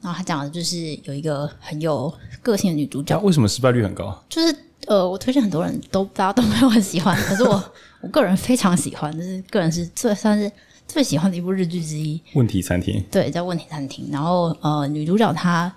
[0.00, 2.12] 然后他讲的就是有一个很有
[2.42, 3.18] 个性的女主角。
[3.20, 4.24] 为什么失败率很高？
[4.28, 4.54] 就是
[4.86, 10.50] 呃，我推荐很多人都大家都没有很喜欢， 可是我我个人非常喜欢，就是个人是最算是
[10.86, 12.20] 最喜欢的一部日剧之一。
[12.34, 14.08] 问题餐厅，对，叫问题餐厅。
[14.10, 15.72] 然后呃，女主角她。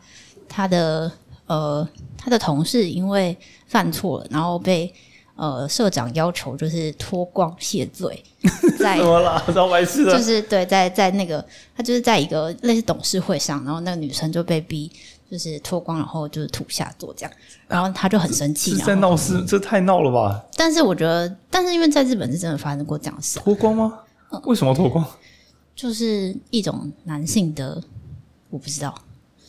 [0.53, 1.10] 他的
[1.48, 1.88] 呃，
[2.18, 3.36] 他的同事因为
[3.68, 4.94] 犯错了，然后被
[5.38, 8.22] 呃社长要求就是脱光谢罪，
[8.78, 9.41] 在怎么了？
[9.56, 11.44] 老白痴的，就是对，在在那个
[11.76, 14.91] 他就是在一个类似董事会上，然后那个女生就被逼
[15.32, 17.32] 就是脱光，然后就是土下座这样，
[17.69, 20.44] 然后他就很生气，在闹事，这太闹了吧？
[20.57, 23.99] 但是我觉得，但是因为在日本是真的发生过这样的事，脱光吗？
[24.44, 25.06] 为什么脱光？
[25.73, 27.82] 就是一种男性的，
[28.49, 28.94] 我不知道。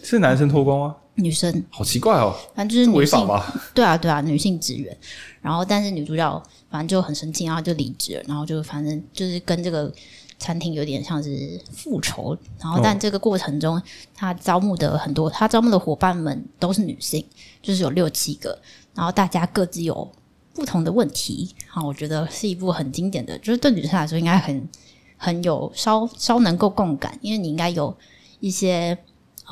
[0.03, 0.97] 是男生脱光吗？
[1.15, 3.55] 女生，好奇怪哦，反正就是违法吧？
[3.75, 4.97] 对啊，对啊，女性职员。
[5.43, 8.23] 然后，但是女主角反正就很生气，然后就离职了。
[8.27, 9.93] 然后就反正就是跟这个
[10.39, 12.35] 餐厅有点像是复仇。
[12.59, 13.81] 然后，但这个过程中，
[14.15, 17.23] 他招募的很多，他招募的伙伴们都是女性，
[17.61, 18.59] 就是有六七个。
[18.95, 20.11] 然后大家各自有
[20.55, 21.55] 不同的问题。
[21.69, 24.67] 好，我觉得是一部很经典的，就是对女生来说应该很
[25.19, 27.95] 很有稍稍能够共感，因为你应该有
[28.41, 28.97] 一些。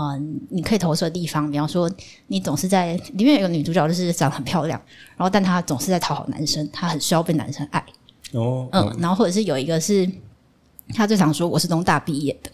[0.01, 1.90] 啊、呃，你可以投射的地方，比方说，
[2.28, 4.81] 你总是在里面有一个女主角，就是长得很漂亮，
[5.14, 7.85] 然后但她总是在讨好男生，她很需要被男生爱。
[8.32, 10.10] 哦，嗯，然后或者是有一个是
[10.94, 12.51] 她最常说我是东大毕业的，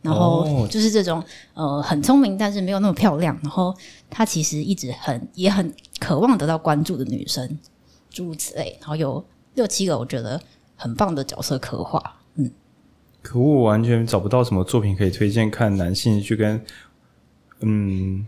[0.00, 1.18] 然后就是这种、
[1.52, 3.38] 哦、呃很聪明，但是没有那么漂亮。
[3.42, 3.76] 然后
[4.08, 7.58] 她其实一直很也很渴望得到关注的女生，
[8.08, 8.74] 诸如此类。
[8.80, 10.40] 然后有六七个我觉得
[10.76, 12.20] 很棒的角色刻画。
[12.36, 12.50] 嗯，
[13.20, 16.64] 可我完全找不到什么作品可以推荐看男性去跟
[17.60, 18.26] 嗯，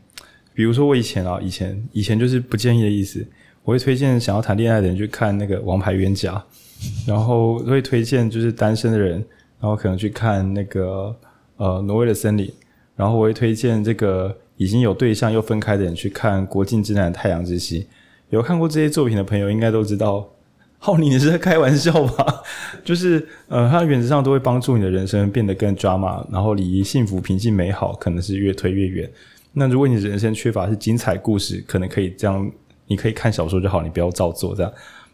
[0.54, 3.26] 比如说我以前啊，以前以前就是不建议的意思。
[3.64, 6.32] 我会推荐想要谈恋爱的人去看那个《王牌冤家》，
[7.06, 9.22] 然后会推荐就是单身的人，
[9.60, 11.14] 然后可能去看那个
[11.58, 12.46] 呃《挪威的森林》，
[12.96, 17.82] 然后我会推荐这个已经有对象又分开的人去看《国境之南太阳之西》。
[18.30, 20.26] 有看过这些作品的朋友应该都知道，
[20.78, 22.42] 浩宁你是在开玩笑吧？
[22.84, 29.10] 就是呃，它原则上都会帮助你的人生变得更 drama，然后离幸福、平静、美好可能是越推越远。
[29.52, 32.50] 那如果你人生缺乏是精彩故事，可能可以这样。
[32.90, 34.72] 你可以看小说就好，你不要照做这样。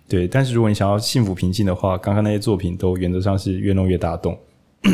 [0.09, 4.39] 对，但是如果你想要幸福平静的话，刚刚那些作品都原则上是越弄越大动。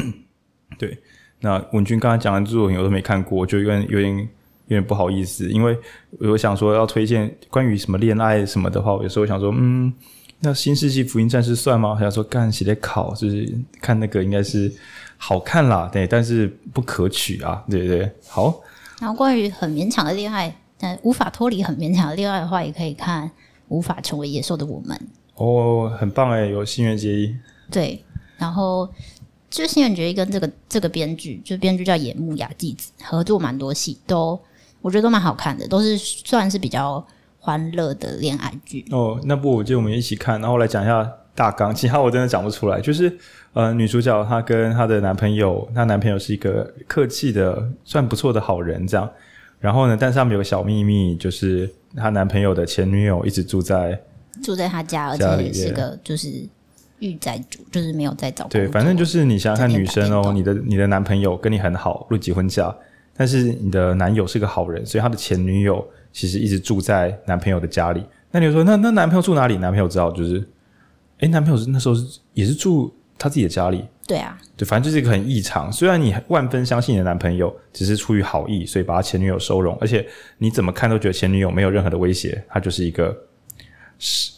[0.78, 0.96] 对，
[1.40, 4.28] 那文君刚才讲的作品我都没看过，就有点有点有
[4.68, 5.76] 点不好意思，因为
[6.20, 9.92] 我想说要推荐关于什么恋爱什么的话，我有时候想说，嗯，
[10.40, 11.96] 那《新世纪福音战士》算吗？
[12.00, 14.72] 想说干写的考，就是看那个应该是
[15.16, 18.10] 好看啦，对，但是不可取啊，对对对。
[18.26, 18.60] 好，
[19.00, 20.54] 然后关于很勉强的恋爱。
[20.82, 23.28] 但无法脱离很勉强的恋爱的话，也可以看
[23.68, 24.98] 《无法成为野兽的我们》
[25.44, 27.36] 哦，很棒哎，有新垣结衣。
[27.70, 28.02] 对，
[28.38, 28.88] 然后
[29.50, 34.40] 就是新垣结衣跟这个这个编剧，就编剧叫野木雅纪子，合作蛮多戏，都
[34.80, 37.06] 我觉得都蛮好看的，都是算是比较
[37.40, 38.84] 欢乐的恋爱剧。
[38.92, 42.80] 哦，那部我记得我们一起看，然后我来讲一下大纲，其他我真的讲不出来。
[42.80, 43.12] 就是
[43.54, 49.10] 呃，女主角她跟她的男朋友，她男朋友是一个客气的、算不错的好人，这样。
[49.58, 49.96] 然后呢？
[49.98, 54.00] 但是他们有个小秘密，就是她男朋友的前女友一直住在
[54.42, 56.28] 住在他家，而且也是个就是
[57.00, 58.46] 御宅主，就是没有在找。
[58.48, 62.74] 对，反正就是你想想看，女生哦，你的你的男朋友跟你很好，入结婚嫁，
[63.14, 68.04] 但是你的男友是个好人，所以他的前女友其实一直住在男朋友的家里。
[68.30, 69.56] 那你就说，那那男朋友住哪里？
[69.58, 70.48] 男朋友知道就是，
[71.18, 73.84] 诶，男朋友是那时候是也是住他自己的家里。
[74.06, 75.72] 对啊，对，反正就是一个很异常。
[75.72, 80.06] 虽然你万分相信你的男朋友只是出于好意，所以把他前女友收容，而且
[80.38, 83.16] 你怎么看都觉得前女友没有任何的威胁，他就是一个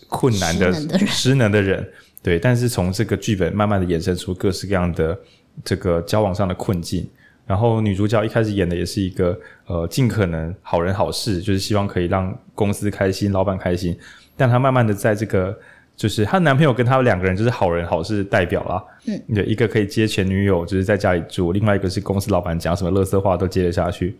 [0.09, 1.89] 困难的失能的人，失能的人。
[2.23, 5.19] 对，但是从这个剧本慢慢的衍生出各式各样的
[5.65, 7.09] 这个交往上的困境。
[7.53, 13.95] 然后女主角一开始演的也是一个呃尽可能好人好事，就是希望可以让公司开心，老板开心。
[14.39, 15.55] 但她慢慢的在这个。
[15.95, 24.17] 就是她男朋友跟她两个人就是好人好事代表啦，嗯，对，一个可以接前女友，就是在家里住，另外一个是公司老板讲什么乐色话都接得下去。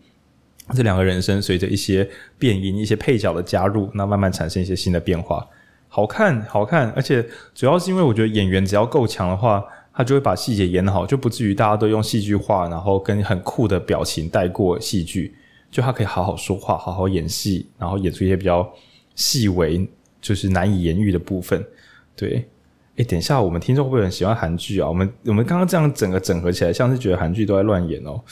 [0.75, 5.45] 这两个人生随着一些变音、一些配角的加入，那慢慢产生一些新的变化，
[5.89, 6.91] 好看，好看。
[6.91, 15.35] 而且主要是因为我觉得演员只要够强的话，他就会把细节演好，就不至于大家都用戏剧化，然后跟很酷的表情带过戏剧。
[15.71, 18.71] 就他可以好好说话，好好演戏，然后演出一些比较
[19.15, 19.89] 细微。
[20.21, 21.67] 就是难以言喻的部分，
[22.15, 22.49] 对。
[22.95, 24.87] 诶，等一下，我们听众会不会很喜欢韩剧啊？
[24.87, 28.23] 我们我们刚刚这样整个整合起来，像是觉得韩剧都在乱演哦。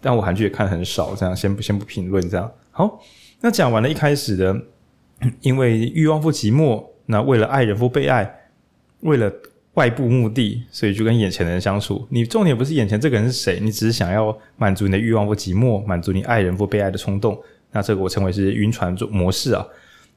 [0.00, 2.50] 但我韩剧也看很少，这样先不先不评论这样。
[2.72, 3.00] 好，
[3.40, 4.60] 那讲完了一开始的，
[5.42, 8.50] 因为欲望不寂寞，那为了爱人不被爱，
[9.02, 9.32] 为了
[9.78, 12.04] 外部目的，所以就跟眼前的人相处。
[12.10, 17.40] 你重点不是眼前这个人是谁，你只是想要满足你的欲望或寂寞，满足你爱人或被爱的冲动。
[17.70, 19.64] 那这个我称为是晕船模式啊。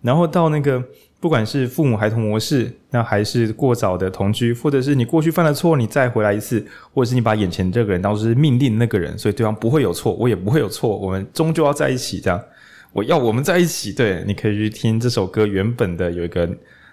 [0.01, 0.83] 然后到那个。
[1.21, 6.65] 不管是父母孩童模式，那还是过早的同居，或者是你过去犯了错，你再回来一次，
[6.95, 12.19] 或者是你把眼前这个人当作是命令那个人，所以对方不会有错，我也不会有错，我们终究要在一起。
[12.19, 12.43] 这样，
[12.91, 13.93] 我要我们在一起。
[13.93, 16.49] 对，你可以去听这首歌原本的有一个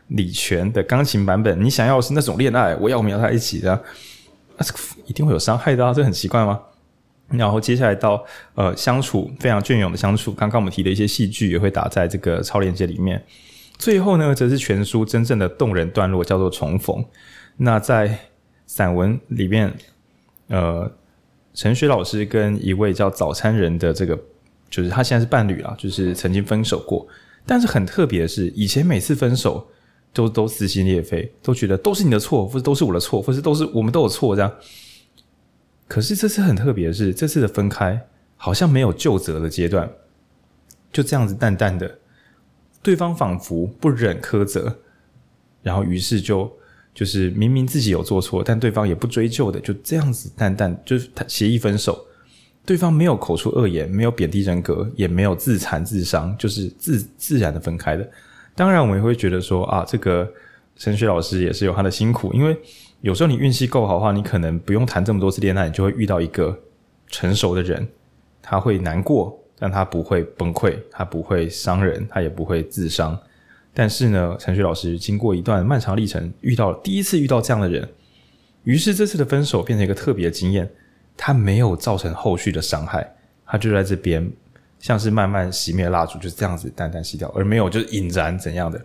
[0.09, 1.63] 李泉的钢琴版本。
[1.63, 3.61] 你想要是那种恋爱，我要我们要在一起。
[3.61, 3.83] 的，啊，
[4.59, 6.61] 这个一定会有伤害的，这很奇怪吗？
[7.31, 8.25] 然后接下来到
[8.55, 13.23] 呃相处非常隽永的相处，刚刚我们提的一些戏剧也会打在这个超链接里面。
[13.77, 17.05] 最后呢，则是全书真正的动人段落，叫做重逢。
[17.59, 18.19] 那在
[18.67, 19.73] 散文里面，
[20.49, 20.91] 呃，
[21.53, 24.19] 陈雪老师跟一位叫早餐人的这个，
[24.71, 27.07] 就是他现在是伴侣啊，就是曾经分手过。
[27.45, 29.69] 但是很特别的是，以前每次分手
[30.19, 34.53] 都都撕心裂肺，都觉得都是你的错，或者都是我的错，或是都是我们都有错这样。
[35.87, 38.05] 可是这次很特别的是，这次的分开
[38.37, 39.89] 好像没有就责的阶段，
[40.93, 41.99] 就这样子淡淡的。
[42.83, 44.77] 对方仿佛不忍苛责，
[45.63, 46.51] 然后于是就
[46.93, 52.05] 就是明明自己有做错，但对方也不追究的，就这样子淡淡就是协议分手。
[52.67, 58.11] 对方没有口出恶言，没有贬低人格，也没有自残自伤，就是自自然的分开的。
[58.59, 60.29] 当然，我们也会觉得说啊，这个
[60.75, 62.57] 陈雪老师也是有他的辛苦，因为
[63.03, 66.59] 有时候你运气够好的话，你可能不用谈这么多次恋爱，你就会遇到一个
[67.07, 67.87] 成熟的人，
[68.43, 73.17] 他会难过，但他不会崩溃，他不会伤人，他也不会自伤。
[73.73, 77.89] 但是呢，陈雪老师经过一段漫长历程，遇到了第一次遇到这样的人，
[78.65, 80.69] 于是这次的分手变成一个特别的经验。
[81.17, 83.15] 他没有造成后续的伤害，
[83.47, 84.29] 他就在这边，
[84.79, 88.85] 像是慢慢熄灭蜡烛，就是这样子淡淡熄掉，而没有就是引燃怎样的。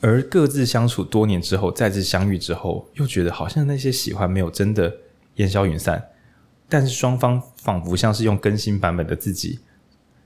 [0.00, 4.94] 而各自相处多年之后，再次相遇之后，又觉得好像那些喜欢没有真的
[5.36, 6.10] 烟消云散，
[6.68, 9.58] 但是双方仿佛像是用更新版本的自己，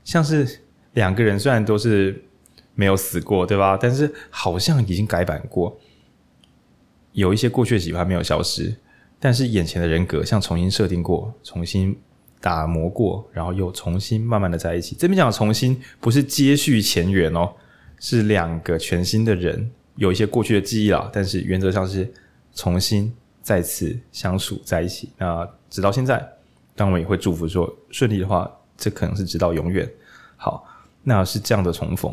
[0.05, 0.61] 像是
[0.93, 2.23] 两个人虽然都是
[2.75, 3.79] 没有死过，对吧？
[3.81, 5.79] 但是好像已经改版过，
[7.13, 8.75] 有一些过去的喜欢没有消失，
[9.19, 11.99] 但是眼前的人格像重新设定过，重新
[12.43, 14.95] 打磨过，然后又重新慢慢的在一起。
[14.99, 17.51] 这边讲的重新不是接续前缘哦。
[18.05, 22.13] 是两个全新的人，有一些过去的记忆啦，但是原则上是
[22.53, 25.11] 重新再次相处在一起。
[25.19, 26.19] 那直到现在，
[26.75, 29.89] 当然我也会祝福说，顺利的话，这可能是直到永远。
[30.37, 30.67] 好，
[31.05, 32.13] 那是这样的重逢。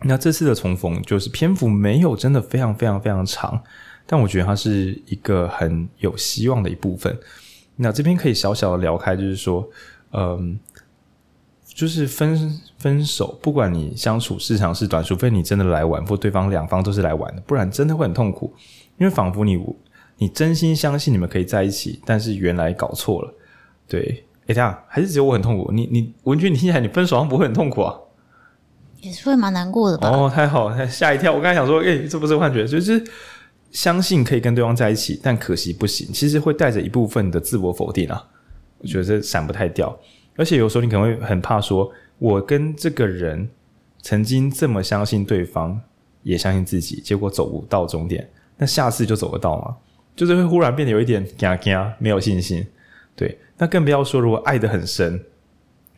[0.00, 3.62] 那这次的重逢就是篇幅没有真的非常非常非常长，
[4.06, 7.14] 但我觉得它是一个很有希望的一部分。
[7.76, 9.68] 那这边可以小小的聊开，就是说，
[10.12, 10.58] 嗯。
[11.74, 18.52] 就是分分手，不管你相处是长是短，除非你真的来玩，或对方两方都是来玩的，不然真的会很痛苦。
[18.98, 19.58] 因为仿佛你
[20.18, 23.34] 你真心相信你们可以在一起，但是原来搞错了。
[23.88, 25.72] 对，哎，这样还是只有我很痛苦。
[25.72, 27.96] 你你文君，你听起来你分手好像不会很痛苦啊？
[29.00, 30.10] 也是会蛮难过的吧？
[30.10, 31.32] 哦，太好了，吓一跳！
[31.32, 33.02] 我刚才想说，哎，这不是幻觉，就是
[33.72, 36.12] 相信可以跟对方在一起，但可惜不行。
[36.12, 38.22] 其实会带着一部分的自我否定啊，
[38.78, 39.98] 我觉得这闪不太掉。
[40.36, 43.48] 而且有时候你可能会很怕说，我跟这个人
[44.00, 45.80] 曾经这么相信对方，
[46.22, 48.28] 也相信自己，结果走不到终点，
[48.58, 49.76] 那下次就走得到吗？
[50.14, 52.66] 就是会忽然变得有一点惊惊，没有信心。
[53.16, 55.22] 对，那更不要说如果爱得很深，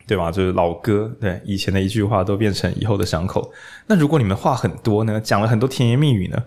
[0.07, 0.31] 对吧？
[0.31, 3.51] 就是老歌，对以前的一句话都变成以后的伤口。
[3.87, 6.43] 那如果你们话很多呢，讲了很多甜言蜜语呢？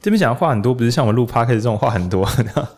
[0.00, 2.28] 这边讲的话很多，不是像我们录 p o d 这种话很多，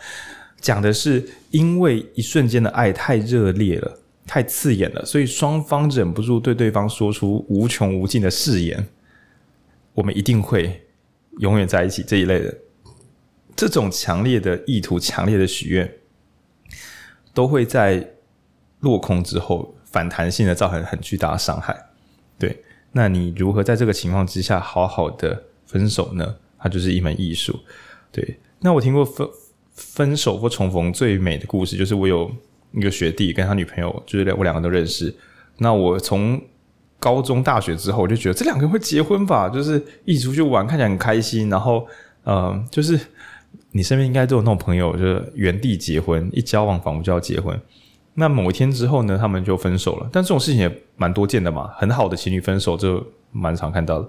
[0.61, 3.99] 讲的是因为一瞬间的爱太热烈了。
[4.27, 8.87] 太刺眼了，所以双方忍不住对对方说出无穷无尽的誓言
[9.93, 10.87] ：“我们一定会
[11.41, 12.57] 永远在一起。”这一类的，
[13.57, 15.93] 这种强烈的意图、强烈的许愿，
[17.35, 18.09] 都会在
[18.81, 21.87] 落空之后反弹性的造成很巨大的伤害。
[22.39, 26.37] 对，那你如何在这个情况之下好好的分手呢？
[26.61, 27.59] 它就是一门艺术。
[28.13, 29.29] 对，那我听过分
[29.73, 32.31] 分手或重逢最美的故事，就是我有。
[32.73, 35.13] 一个学弟跟他女朋友，就是我两个都认识。
[35.59, 36.41] 那我从
[37.01, 41.51] 高中、大学之后，我就觉得这两个人会结婚吧，就是一起出去玩，看起来很开心。
[41.51, 41.85] 然后，
[42.23, 42.97] 呃，就是
[43.73, 47.61] 你身边应该都有那种朋友，就是原地结婚，一交往仿佛就要结婚。
[48.15, 50.09] 那某一天之后呢，他们就分手了。
[50.13, 54.09] 但这种事情也蛮多见的嘛，很好的情侣分手就蛮常看到的。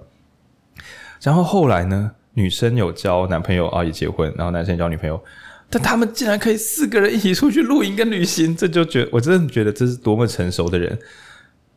[1.23, 5.21] 然后后来呢，女生有交男朋友啊，也结婚，然后男生交女朋友。
[5.69, 10.97] 但他们竟然可以四个人一起出去露营跟旅行，这就觉我真的觉得这是多么成熟的人。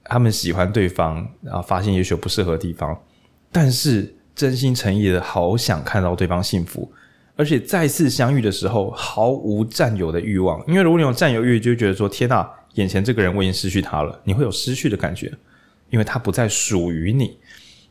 [0.04, 3.00] 他们喜欢对方，然后发现也许有不适合的地方，
[3.52, 6.92] 但是真心诚意的好想看到对方幸福，
[7.36, 10.62] 而且再次相遇的时候毫无占有的欲望。
[10.66, 15.32] 因为如果你有占有欲，就会觉得说天哪，眼前这个人我已经失去他了，你会有失去的感觉，
[15.88, 17.38] 因为他不再属于你。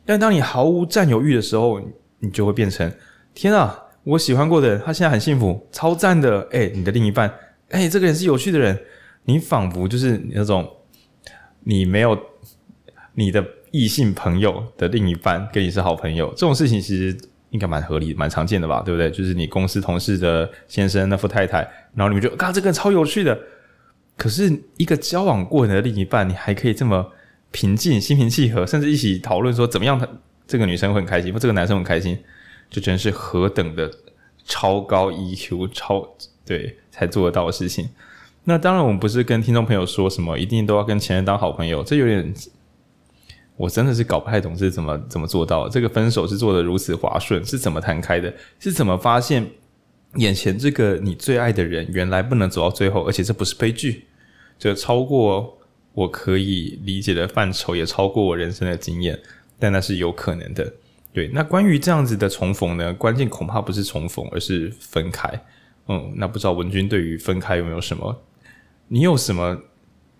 [0.04, 1.80] 但当你毫无占有欲的时候，
[2.24, 2.90] 你就会变成
[3.34, 3.80] 天啊。
[4.02, 6.46] 我喜欢过的人，他现在很幸福，超赞的。
[6.52, 7.32] 哎、你的另一半，
[7.70, 8.78] 哎、这个人是有趣的人，
[9.24, 10.68] 你仿佛就是那种
[11.60, 12.18] 你没有
[13.14, 17.16] 你的异性朋友的另一半跟你是好朋友，这种事情其实
[17.48, 18.82] 应该蛮合理、蛮常见的吧？
[18.84, 19.10] 对不对？
[19.10, 21.60] 就是你公司同事的先生那副太太，
[21.94, 23.38] 然后你们就啊，这个人超有趣的。
[24.16, 27.10] 可是一个交往过的另一半，你还可以这么
[27.50, 30.06] 平静、心平气和，甚至一起讨论说怎么样，他
[30.46, 32.18] 这个女生会很开心，或这个男生很开心。
[32.70, 33.88] 就真是何等的
[34.44, 37.88] 超高 EQ，超对才做得到的事情。
[38.44, 42.34] 那当然，我们不是跟听众朋友说什么一定都要跟前任当好朋友，这有点，
[43.56, 45.68] 我真的是搞不太懂是怎么怎么做到。
[45.68, 48.34] 这个分手是做的如此滑顺，是怎么谈开的？
[48.58, 49.46] 是怎么发现
[50.16, 54.06] 眼前这个你最爱的人原来不能走到最后，而且这不是悲剧，
[54.58, 55.58] 这超过
[55.92, 59.20] 我可以理解的范畴，也超过我人生的经验，
[59.58, 60.72] 但那是有可能的。
[61.12, 62.92] 对，那关于这样子的重逢呢？
[62.94, 65.28] 关键恐怕不是重逢，而是分开。
[65.86, 68.22] 嗯，那不知道文君对于分开有没有什么？
[68.88, 69.56] 你有什么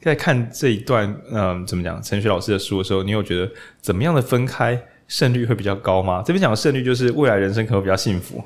[0.00, 1.12] 在看这一段？
[1.32, 2.00] 嗯，怎么讲？
[2.02, 3.50] 陈雪老师的书的时候，你有觉得
[3.80, 6.22] 怎么样的分开胜率会比较高吗？
[6.24, 8.42] 这边讲的胜率就是未来人生可能比较幸福。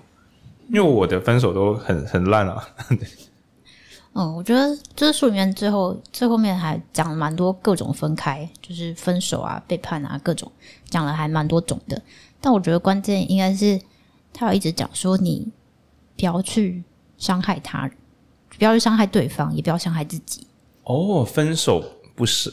[0.68, 2.68] 因为我的分手都很很烂啊。
[4.14, 10.50] 嗯，我觉得这书里面最后最后面还讲了蛮多各种分开，就是分手啊、背叛啊各种，
[10.88, 12.00] 讲了还蛮多种的。
[12.40, 13.80] 但我觉得关键应该是
[14.32, 15.50] 他有一直讲说，你
[16.16, 16.82] 不要去
[17.16, 17.92] 伤害他人，
[18.58, 20.46] 不要去伤害对方，也不要伤害自己。
[20.84, 21.84] 哦，分手
[22.14, 22.52] 不是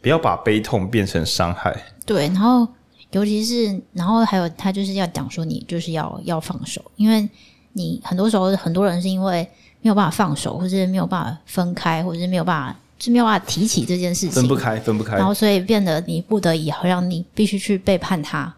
[0.00, 1.74] 不要把悲痛变成伤害。
[2.06, 2.66] 对，然后
[3.10, 7.28] 尤其是然后还有他就是要讲说，你就是要要放手，因为
[7.72, 9.48] 你很多时候很多人是因为。
[9.82, 15.16] 没有办法放手，或者没有办法分开，或者是没有办法，就没有办法提起这件事情，分不开，分不开。
[15.16, 18.54] 然后所以变得你不得已，好像你必须去背叛他，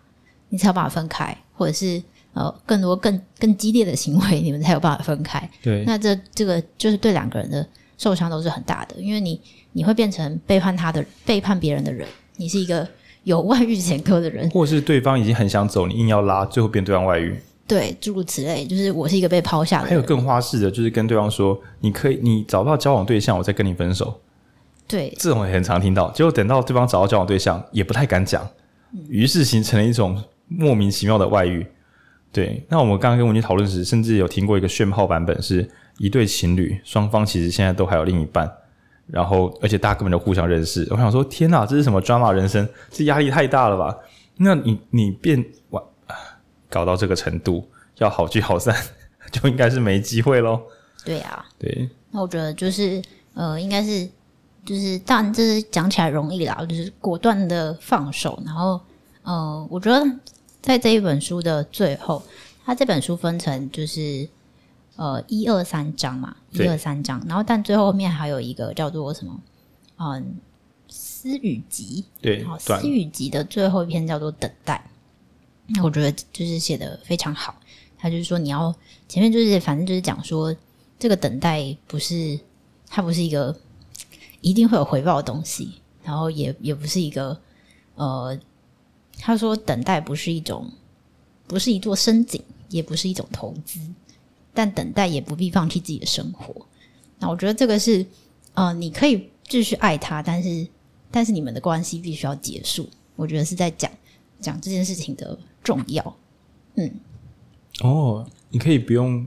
[0.49, 2.03] 你才有办法分开，或者是
[2.35, 5.49] 呃更多更更激烈的行为，你们才有办法分开。
[5.63, 7.65] 对，那这这个就是对两个人的
[7.97, 9.41] 受伤都是很大的，因为你
[9.71, 12.85] 你会变成背叛他的背叛别人的人，你是一个
[13.23, 17.41] 有外遇前科的人，或是对方已经很想走，你硬要拉，最后变对方外遇。
[17.65, 19.89] 对，诸如此类，就是我是一个被抛下的。
[19.89, 24.21] 还有更花式的，就是跟对方说：“你可以，你找不到交往对象，我再跟你分手。”
[24.87, 26.11] 对，这种也很常听到。
[26.11, 28.47] 结果等到对方找到交往对象，也不太敢讲，
[29.09, 31.67] 于是形成了一种莫名其妙的外遇。
[32.31, 35.69] 对，那我们刚刚跟文杰讨论时，甚至有听过一个炫炮版本，是
[35.99, 38.51] 一对情侣，双方其实现在都还有另一半，
[39.07, 40.87] 然后而且大家根本就互相认识。
[40.91, 42.69] 我想说，天哪，这是什么 drama 人生？
[42.91, 43.97] 这压力太大了吧？
[44.37, 45.83] 那你你变完。
[46.71, 47.69] 搞到这个程度，
[47.99, 48.75] 要好聚好散，
[49.31, 50.59] 就应该是没机会喽。
[51.05, 51.87] 对啊，对。
[52.11, 53.03] 那我觉得就是，
[53.35, 54.09] 呃，应该是，
[54.65, 58.41] 就是，当然这是讲起来容易啦，就是果断的放手。
[58.45, 58.81] 然后，
[59.23, 60.19] 呃，我觉得
[60.61, 62.23] 在这一本书的最后，
[62.65, 64.29] 它这本书分成就是，
[64.97, 67.21] 呃，一二三章嘛，一二三章。
[67.27, 69.41] 然后，但最后面还有一个叫做什么？
[69.99, 70.37] 嗯，
[70.89, 72.05] 私语集。
[72.21, 74.89] 对，好，私语集的最后一篇叫做等待。
[75.69, 77.55] 那我觉得就是写的非常好，
[77.97, 78.75] 他就是说你要
[79.09, 80.55] 前面就是反正就是讲说
[80.99, 82.39] 这个等待不是
[82.89, 83.57] 它不是一个
[84.43, 87.41] 一定会有回报的东西，然后也也不是一个
[87.95, 88.39] 呃，
[89.19, 90.71] 他说等待不是一种
[91.47, 93.81] 不是一座深井，也不是一种投资，
[94.53, 96.55] 但等待也不必放弃自己的生活。
[97.19, 98.05] 那我觉得这个是
[98.53, 100.69] 呃，你可以继续爱他，但是
[101.11, 102.87] 但是你们的关系必须要结束。
[103.17, 103.91] 我觉得是在讲
[104.39, 105.39] 讲这件事情的。
[105.65, 106.17] 重要，
[106.75, 106.93] 嗯，
[107.83, 109.25] 哦，你可以不用，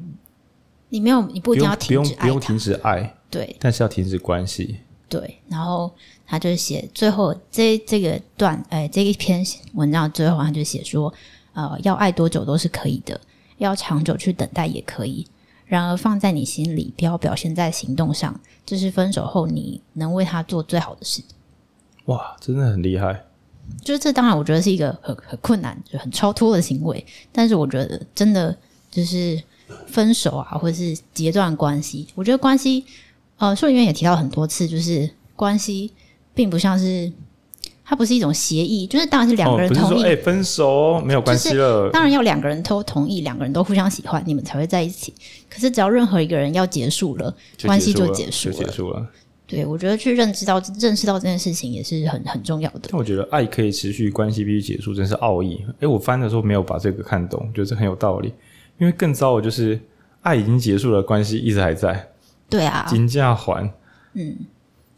[0.89, 4.79] 你没有，你不一定要停止爱，不用停止爱，对，但是要停止关系，
[5.09, 5.39] 对。
[5.47, 5.91] 然后
[6.25, 11.13] 他就写最后这这个段，哎，这一篇文章最后他就写说，
[11.53, 13.19] 呃，要爱多久都是可以的，
[13.57, 15.25] 要长久去等待也可以。
[15.65, 21.23] 然而放在你心里，不要表现在行动上，这是分手后你能为他做最好的事。
[22.05, 23.23] 哇，真的很厉害。
[23.83, 27.03] 就是这，当然我觉得是一个很很困难、就很超脱的行为。
[27.31, 28.55] 但是我觉得真的
[28.91, 29.41] 就是
[29.87, 32.07] 分手啊，或者是截断关系。
[32.13, 32.85] 我觉得关系，
[33.37, 35.91] 呃，书里面也提到很多次，就是关系
[36.33, 37.11] 并不像是
[37.83, 41.89] 它不是一种协议，就是当然是两个人同意，哎、哦欸，分手没有关系了。
[41.91, 45.13] 当然要两个人都同意，两个人都互相喜欢，你们才会在一起。
[45.49, 47.35] 可是只要任何一个人要结束了，
[47.65, 49.07] 关系就结束了，就结束了。
[49.47, 52.79] 对，我觉得去认知到、认识到这件事情也是很很重要的。
[52.89, 55.63] 但我觉得爱可以持续，关系必须结束，真是奥义。
[55.81, 58.33] 诶，我翻的时候没有把这个看懂，觉得这很有道理。
[58.79, 59.79] 因为更糟的就是
[60.21, 62.09] 爱已经结束了，关系一直还在。
[62.55, 63.73] 对啊，金价还。
[64.13, 64.37] 嗯，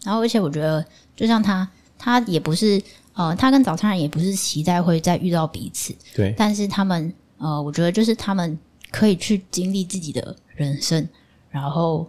[0.03, 0.85] 然后而且我觉得，
[1.15, 1.67] 就像他，
[1.97, 2.81] 他也不是
[3.13, 5.95] 呃，他跟早餐人也不是期待会再遇到彼此。
[6.15, 8.57] 对，但是他们呃，我觉得就是他们
[8.91, 11.07] 可以去经历自己的人生，
[11.49, 12.07] 然后。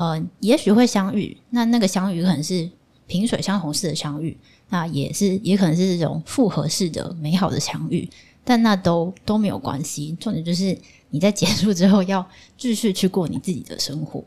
[0.00, 2.70] 呃，也许会相遇，那那个相遇可能是
[3.08, 4.38] 萍水相逢式的相遇，
[4.68, 8.08] 那也是也可能是这种复合式的美好的相遇，
[8.44, 10.16] 但那都都没有关系。
[10.20, 10.78] 重点就是
[11.10, 12.24] 你在结束之后要
[12.56, 14.22] 继续去过你自己的生活，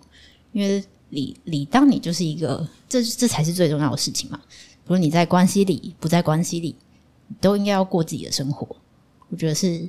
[0.52, 4.40] 因为理理当你就是一个，这这才是最重要的事情嘛。
[4.86, 6.76] 比如你在关系里，不在关系里，
[7.40, 8.68] 都应该要过自己的生活。
[9.30, 9.88] 我觉得是。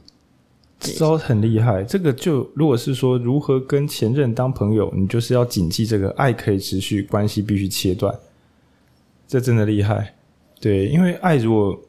[0.84, 8.18] 这招很厉害，这个就如果是说如何跟前任当朋友，你就是要谨记这个爱可以持续，关系必须切断。
[9.28, 10.16] 这真的厉害，
[10.60, 11.80] 对，因为爱如果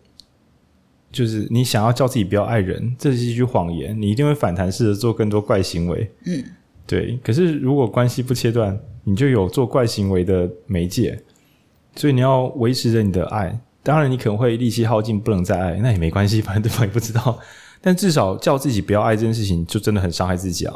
[1.11, 6.11] 就是你想要叫自己不要爱人，这是一句谎言，你一定会反弹式的做更多怪行为。
[6.25, 6.43] 嗯，
[6.85, 7.19] 对。
[7.23, 11.19] 可是如果关系不切断，你就有做怪行为的媒介，
[11.95, 13.60] 所以你要维持着你的爱。
[13.81, 17.38] 当然，你可能会力气耗尽，不能再爱，那也没关系，反正对方也不知道。
[17.81, 20.73] 但至少叫自己不要爱这件事情，就真的很伤害自己啊！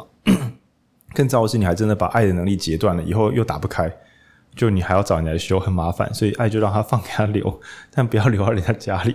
[1.14, 3.90] 更糟的是，你还真的把爱的能力截断了，以后又打不开，
[4.54, 6.12] 就你还要找人来修，很麻烦。
[6.12, 7.60] 所以爱就让他放给他留，
[7.90, 9.14] 但不要留到人家家里。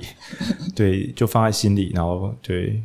[0.76, 2.82] 对，就放在心里，然后对，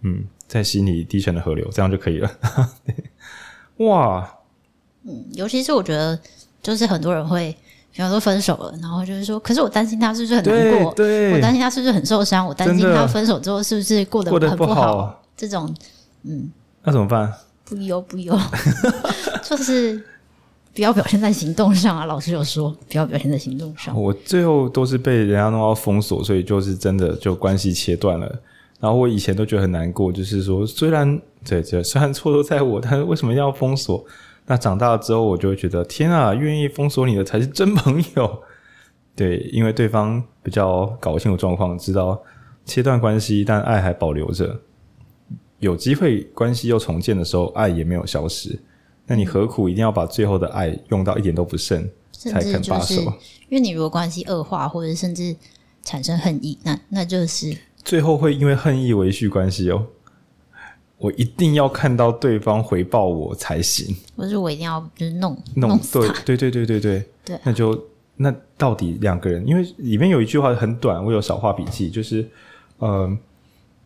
[0.00, 2.28] 嗯，在心里低沉的河流，这样就可以了。
[3.86, 4.38] 哇，
[5.04, 6.18] 嗯，尤其是我觉得，
[6.62, 7.54] 就是很多人会，
[7.92, 10.92] 比方说分手了，然后就是说，可是我担心他是不是很难过？
[10.94, 12.46] 对，我担心他是不是很受伤？
[12.46, 14.74] 我担心他分手之后是不是过得很不好？
[14.74, 15.74] 不好这种，
[16.22, 16.50] 嗯，
[16.82, 17.32] 那怎么办？
[17.64, 18.38] 不忧不忧，
[19.42, 20.02] 就是
[20.74, 22.04] 不要表现在行动上啊！
[22.04, 23.98] 老师有说，不要表现在行动上。
[23.98, 28.26] 我最后都是被人家弄到封锁，所以就是真的就关系切断了。
[28.78, 34.04] 然后我以前都觉得很难过，就是说虽然对对，虽然错都在我，但是为什么要封锁？
[34.46, 38.42] 那长大了之后，我就会觉得天啊，愿意封锁你的才是真朋友。
[39.14, 42.20] 对，因为对方比较搞清楚状况，知道
[42.64, 44.60] 切断关系，但爱还保留着。
[45.58, 48.58] 有机会关系又重建的时候，爱也没有消失。
[49.06, 53.00] 那你何苦一定要把最后的爱用到一点都不剩，才肯罢手？
[53.48, 55.36] 因为你如果关系恶化，或者甚至
[55.84, 57.56] 产生恨意，那那就是。
[57.84, 59.86] 最后会因为恨意维续关系哦，
[61.02, 67.04] 我一定要看到对方回报我才行，或是我一定要就是弄弄，弄对对对对对对。
[67.24, 72.24] 对，那就那到底两个人，因为里面有一句话很短，我有少画笔记，就是
[72.78, 73.18] 呃，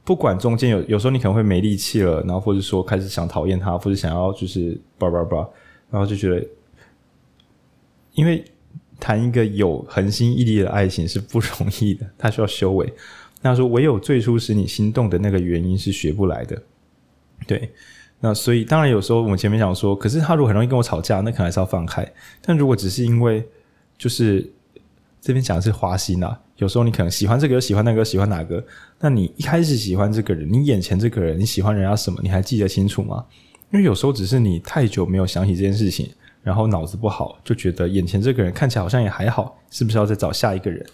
[0.05, 5.38] 不管中间有有时候你可能会没力气了，然后或者说开始想讨厌他，或者想要就是叭叭叭，
[5.90, 6.47] 然后就觉得，
[8.12, 8.44] 因为
[9.01, 12.93] 谈一个有恒心毅力的爱情是不容易的，它需要修为。
[13.40, 16.60] 那说，唯有最初使你心动的那个原因是学不来的，
[17.47, 17.73] 对。
[18.21, 22.07] 那所以当然有时候我们前面讲说，可是他如果很容易跟我吵架，那可能还是要放开。
[22.41, 23.47] 但如果只是因为
[23.99, 24.51] 就是
[25.21, 28.65] 这边讲的是花心啊，有时候你可能喜欢这个喜欢那个喜欢哪个，
[29.01, 33.25] 那你一开始喜欢这个人，你眼前这个人你喜欢人家什么，你还记得清楚吗？
[33.71, 36.11] 因为有时候只是你太久没有想起这件事情，
[36.43, 40.85] 然后脑子不好，就觉得眼前这个人看起来好像也还好，是不是要再找下一个人？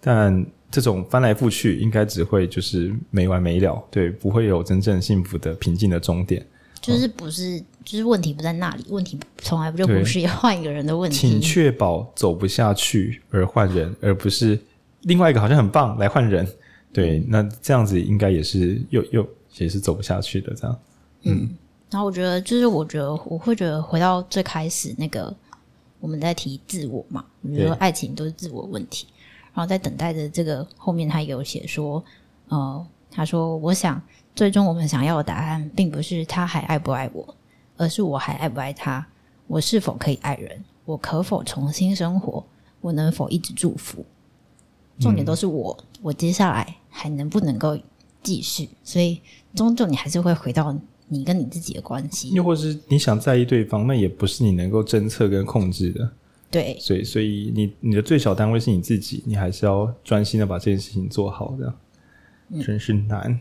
[0.00, 6.46] 但这种翻来覆去，应该只会就是没完没了，对，不会有真正幸福的平静的终点。
[6.80, 11.16] 就是不是，就是问题不在那里，问题从来不就不是要换一个人的问题。
[11.16, 14.58] 请确保走不下去而换人，而不是
[15.02, 16.46] 另外一个好像很棒来换人。
[16.92, 19.28] 对，那这样子应该也是又又
[19.58, 20.78] 也是走不下去的这样。
[21.24, 21.56] 嗯，嗯，
[21.90, 25.34] 然后我觉得，就是我觉得我会觉得回到最开始那个
[25.98, 29.06] 我们在提自我嘛，我觉得爱情都是自我问题。
[29.58, 32.00] 然后在等待的这个后面，他有写说，
[32.46, 34.00] 呃，他说：“我想，
[34.32, 37.34] 最终我们想要的答案，并不是他还爱不爱我，
[37.76, 39.04] 而是我还爱不爱他。
[39.48, 40.64] 我是否可以爱人？
[40.84, 42.46] 我可否重新生活？
[42.80, 44.06] 我能否一直祝福？
[45.00, 47.76] 重点都是我，我接下来还能不能够
[48.22, 48.68] 继续？
[48.84, 49.20] 所以，
[49.56, 50.72] 终究你还是会回到
[51.08, 52.30] 你跟你自己的关系。
[52.30, 56.08] 又或是你想在意对方，那也不是你能够侦测跟控制的。”
[56.50, 61.74] 对，所以所以你你的最小单位是你自己，你还是要专心的把这件事情做好的，
[62.48, 63.38] 嗯、真是难。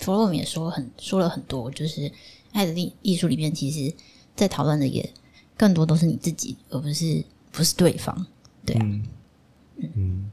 [0.00, 2.10] 弗洛姆也说很说了很多，就是
[2.50, 3.94] 爱的艺艺术里面，其实
[4.34, 5.08] 在讨论的也
[5.56, 8.26] 更多都是你自己，而不是不是对方。
[8.66, 9.02] 对啊，嗯，
[9.94, 10.30] 嗯，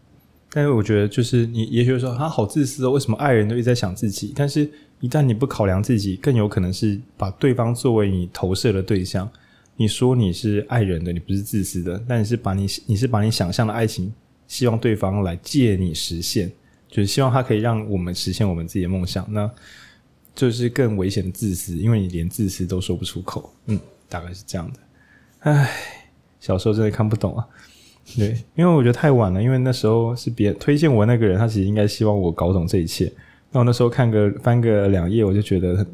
[0.51, 4.33] 但是我觉得就是你也许说他好自私哦，为什么爱人都一直在想自己？
[4.35, 4.67] 但是
[5.01, 9.29] 一旦你不考量自己，更有可能是把对方作为你投射的对象。
[9.79, 14.11] 你说你是爱人的，你不是自私的，但你是把你你是把你想象的爱情，
[14.45, 16.51] 希望对方来借你实现，
[16.89, 19.49] 就是希望他可以让我们实现我们自己的梦想，那
[20.35, 23.49] 就是更危险的自私，因为你连自私都说不出口。
[23.67, 23.79] 嗯，
[24.09, 24.79] 大概是这样的。
[25.39, 25.71] 唉，
[26.41, 27.47] 小时候真的看不懂啊。
[28.17, 33.09] 对，因为我觉得太晚了，因为那时候是别人推荐我那个人，他其实应该希望我搞懂这一切。
[33.49, 35.87] 那我那时候看个翻个两页，我就觉得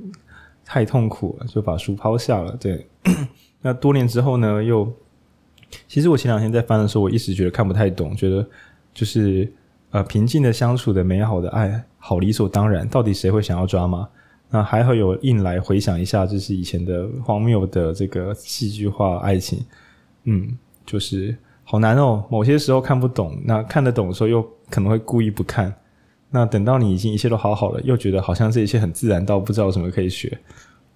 [0.65, 2.57] 太痛苦了，就把书抛下了。
[2.59, 2.87] 对。
[3.65, 4.63] 那多年之后呢？
[4.63, 4.87] 又
[5.87, 8.47] 其实我前两天在翻的时候，我一直觉得看不太懂，觉得
[8.93, 9.51] 就是
[9.89, 14.07] 呃平静的相处的美好的爱好理所当然，到底谁会想要抓吗？
[14.51, 19.65] 那还好有硬来回想一下，就是以前的荒谬的这个戏剧化爱情，
[20.25, 20.55] 嗯，
[20.85, 22.23] 就是好难哦。
[22.29, 25.73] 某些时候看不懂，那看得懂的时候又可能会故意不看。
[26.29, 30.37] 那等到你已经一切都好好了，又觉得好像这一切很自然到不知道什么可以学。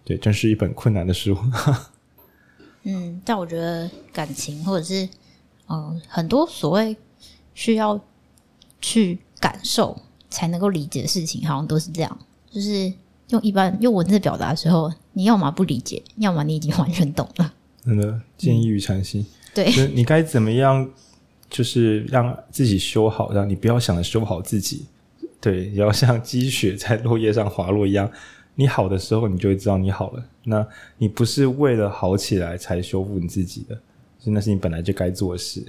[0.06, 1.36] 对，真是一本困难的书。
[2.84, 5.04] 嗯，但我觉得感情或者是
[5.68, 6.96] 嗯、呃、很多所谓
[7.54, 8.00] 需要
[8.82, 10.00] 去感受
[10.30, 12.20] 才能够理解的事情，好像都是这样。
[12.52, 12.92] 就是
[13.30, 17.54] 用一般用文字表达的时候，你要么不理解，要么你已经完全懂了。
[17.84, 19.26] 真的，见异与禅心。
[19.54, 20.90] 对，你该怎么样？
[21.50, 24.86] 就是让自己修好，让你不要想着修好自己。
[25.42, 28.08] 对，也要像积雪在落叶上滑落一样。
[28.60, 30.22] 你好的时候，你就会知道你好了。
[30.44, 30.68] 那
[30.98, 33.76] 你不是为了好起来才修复你自己的，
[34.18, 35.65] 所以那是你本来就该做的事。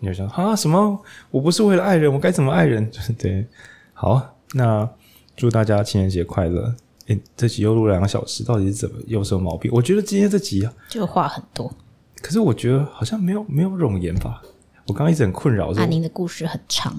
[0.00, 1.00] 你就想啊，什么？
[1.30, 2.90] 我不是为了爱人，我该怎么爱人？
[3.16, 3.46] 对，
[3.94, 4.90] 好，那
[5.36, 6.74] 祝大家情人节快乐。
[7.06, 9.70] 哎，这集又录了两个小时，到底是怎么有什么毛病？
[9.72, 11.72] 我觉得今天这集啊，就话很多。
[12.20, 14.42] 可是我觉得好像没有没有冗言吧？
[14.88, 15.70] 我刚刚一直很困扰。
[15.74, 16.92] 阿宁的故事很长。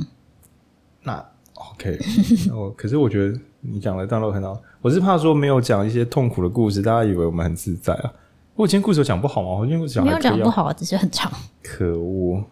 [1.01, 1.25] 那
[1.55, 1.99] OK，
[2.49, 4.61] 哦，可是我觉得你讲的段落很好。
[4.81, 8.11] 我是怕说没有讲一些痛苦的故事，大家以为我们很自在啊。
[8.55, 9.49] 我今天故事有讲不好吗？
[9.51, 11.31] 我今天故事讲没有讲不好啊，只是很长。
[11.63, 12.43] 可恶。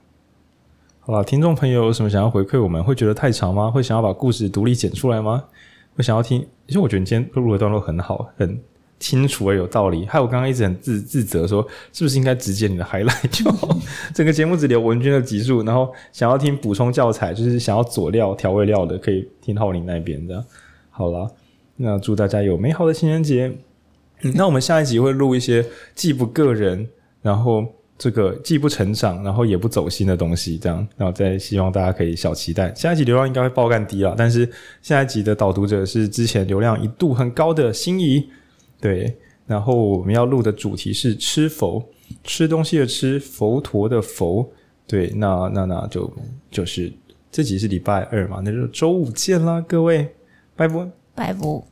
[1.02, 2.82] 好了，听众朋友有什么想要回馈我们？
[2.84, 3.70] 会觉得太长吗？
[3.70, 5.44] 会想要把故事独立剪出来吗？
[5.96, 6.48] 会想要听？
[6.68, 8.58] 其实我觉得你今天录的段落很好，很
[9.00, 10.06] 清楚而有道理。
[10.06, 13.68] 还有我刚刚一直很自自责说，是不是应该直接你的 highlight 就好？
[14.14, 20.44] 整个节目只留文君的集数，然后想要听补充教材，就是想要佐料调味料的，可以听浩林那边这样。
[20.92, 21.32] 好了，
[21.78, 23.52] 那祝大家有美好的情人节。
[24.36, 25.66] 那我们下一集会录一些
[25.96, 26.88] 既不个人，
[27.24, 27.66] 然后。
[28.02, 32.74] 这个既不成长，然后也不走心的东西，这样，然后再希望大家可以小期待。
[32.74, 34.50] 下一集流量应该会爆干低了，但是
[34.82, 38.28] 下一集的导读者是之前流量一度很高的心仪，
[38.80, 39.16] 对。
[39.46, 41.88] 然后我们要录的主题是吃佛，
[42.24, 44.50] 吃东西的吃，佛陀的佛，
[44.88, 45.12] 对。
[45.18, 46.12] 那那那就
[46.50, 46.92] 就是
[47.32, 50.12] 这集是礼拜二嘛，那就周五见啦，各位，
[50.62, 51.71] 拜不拜不。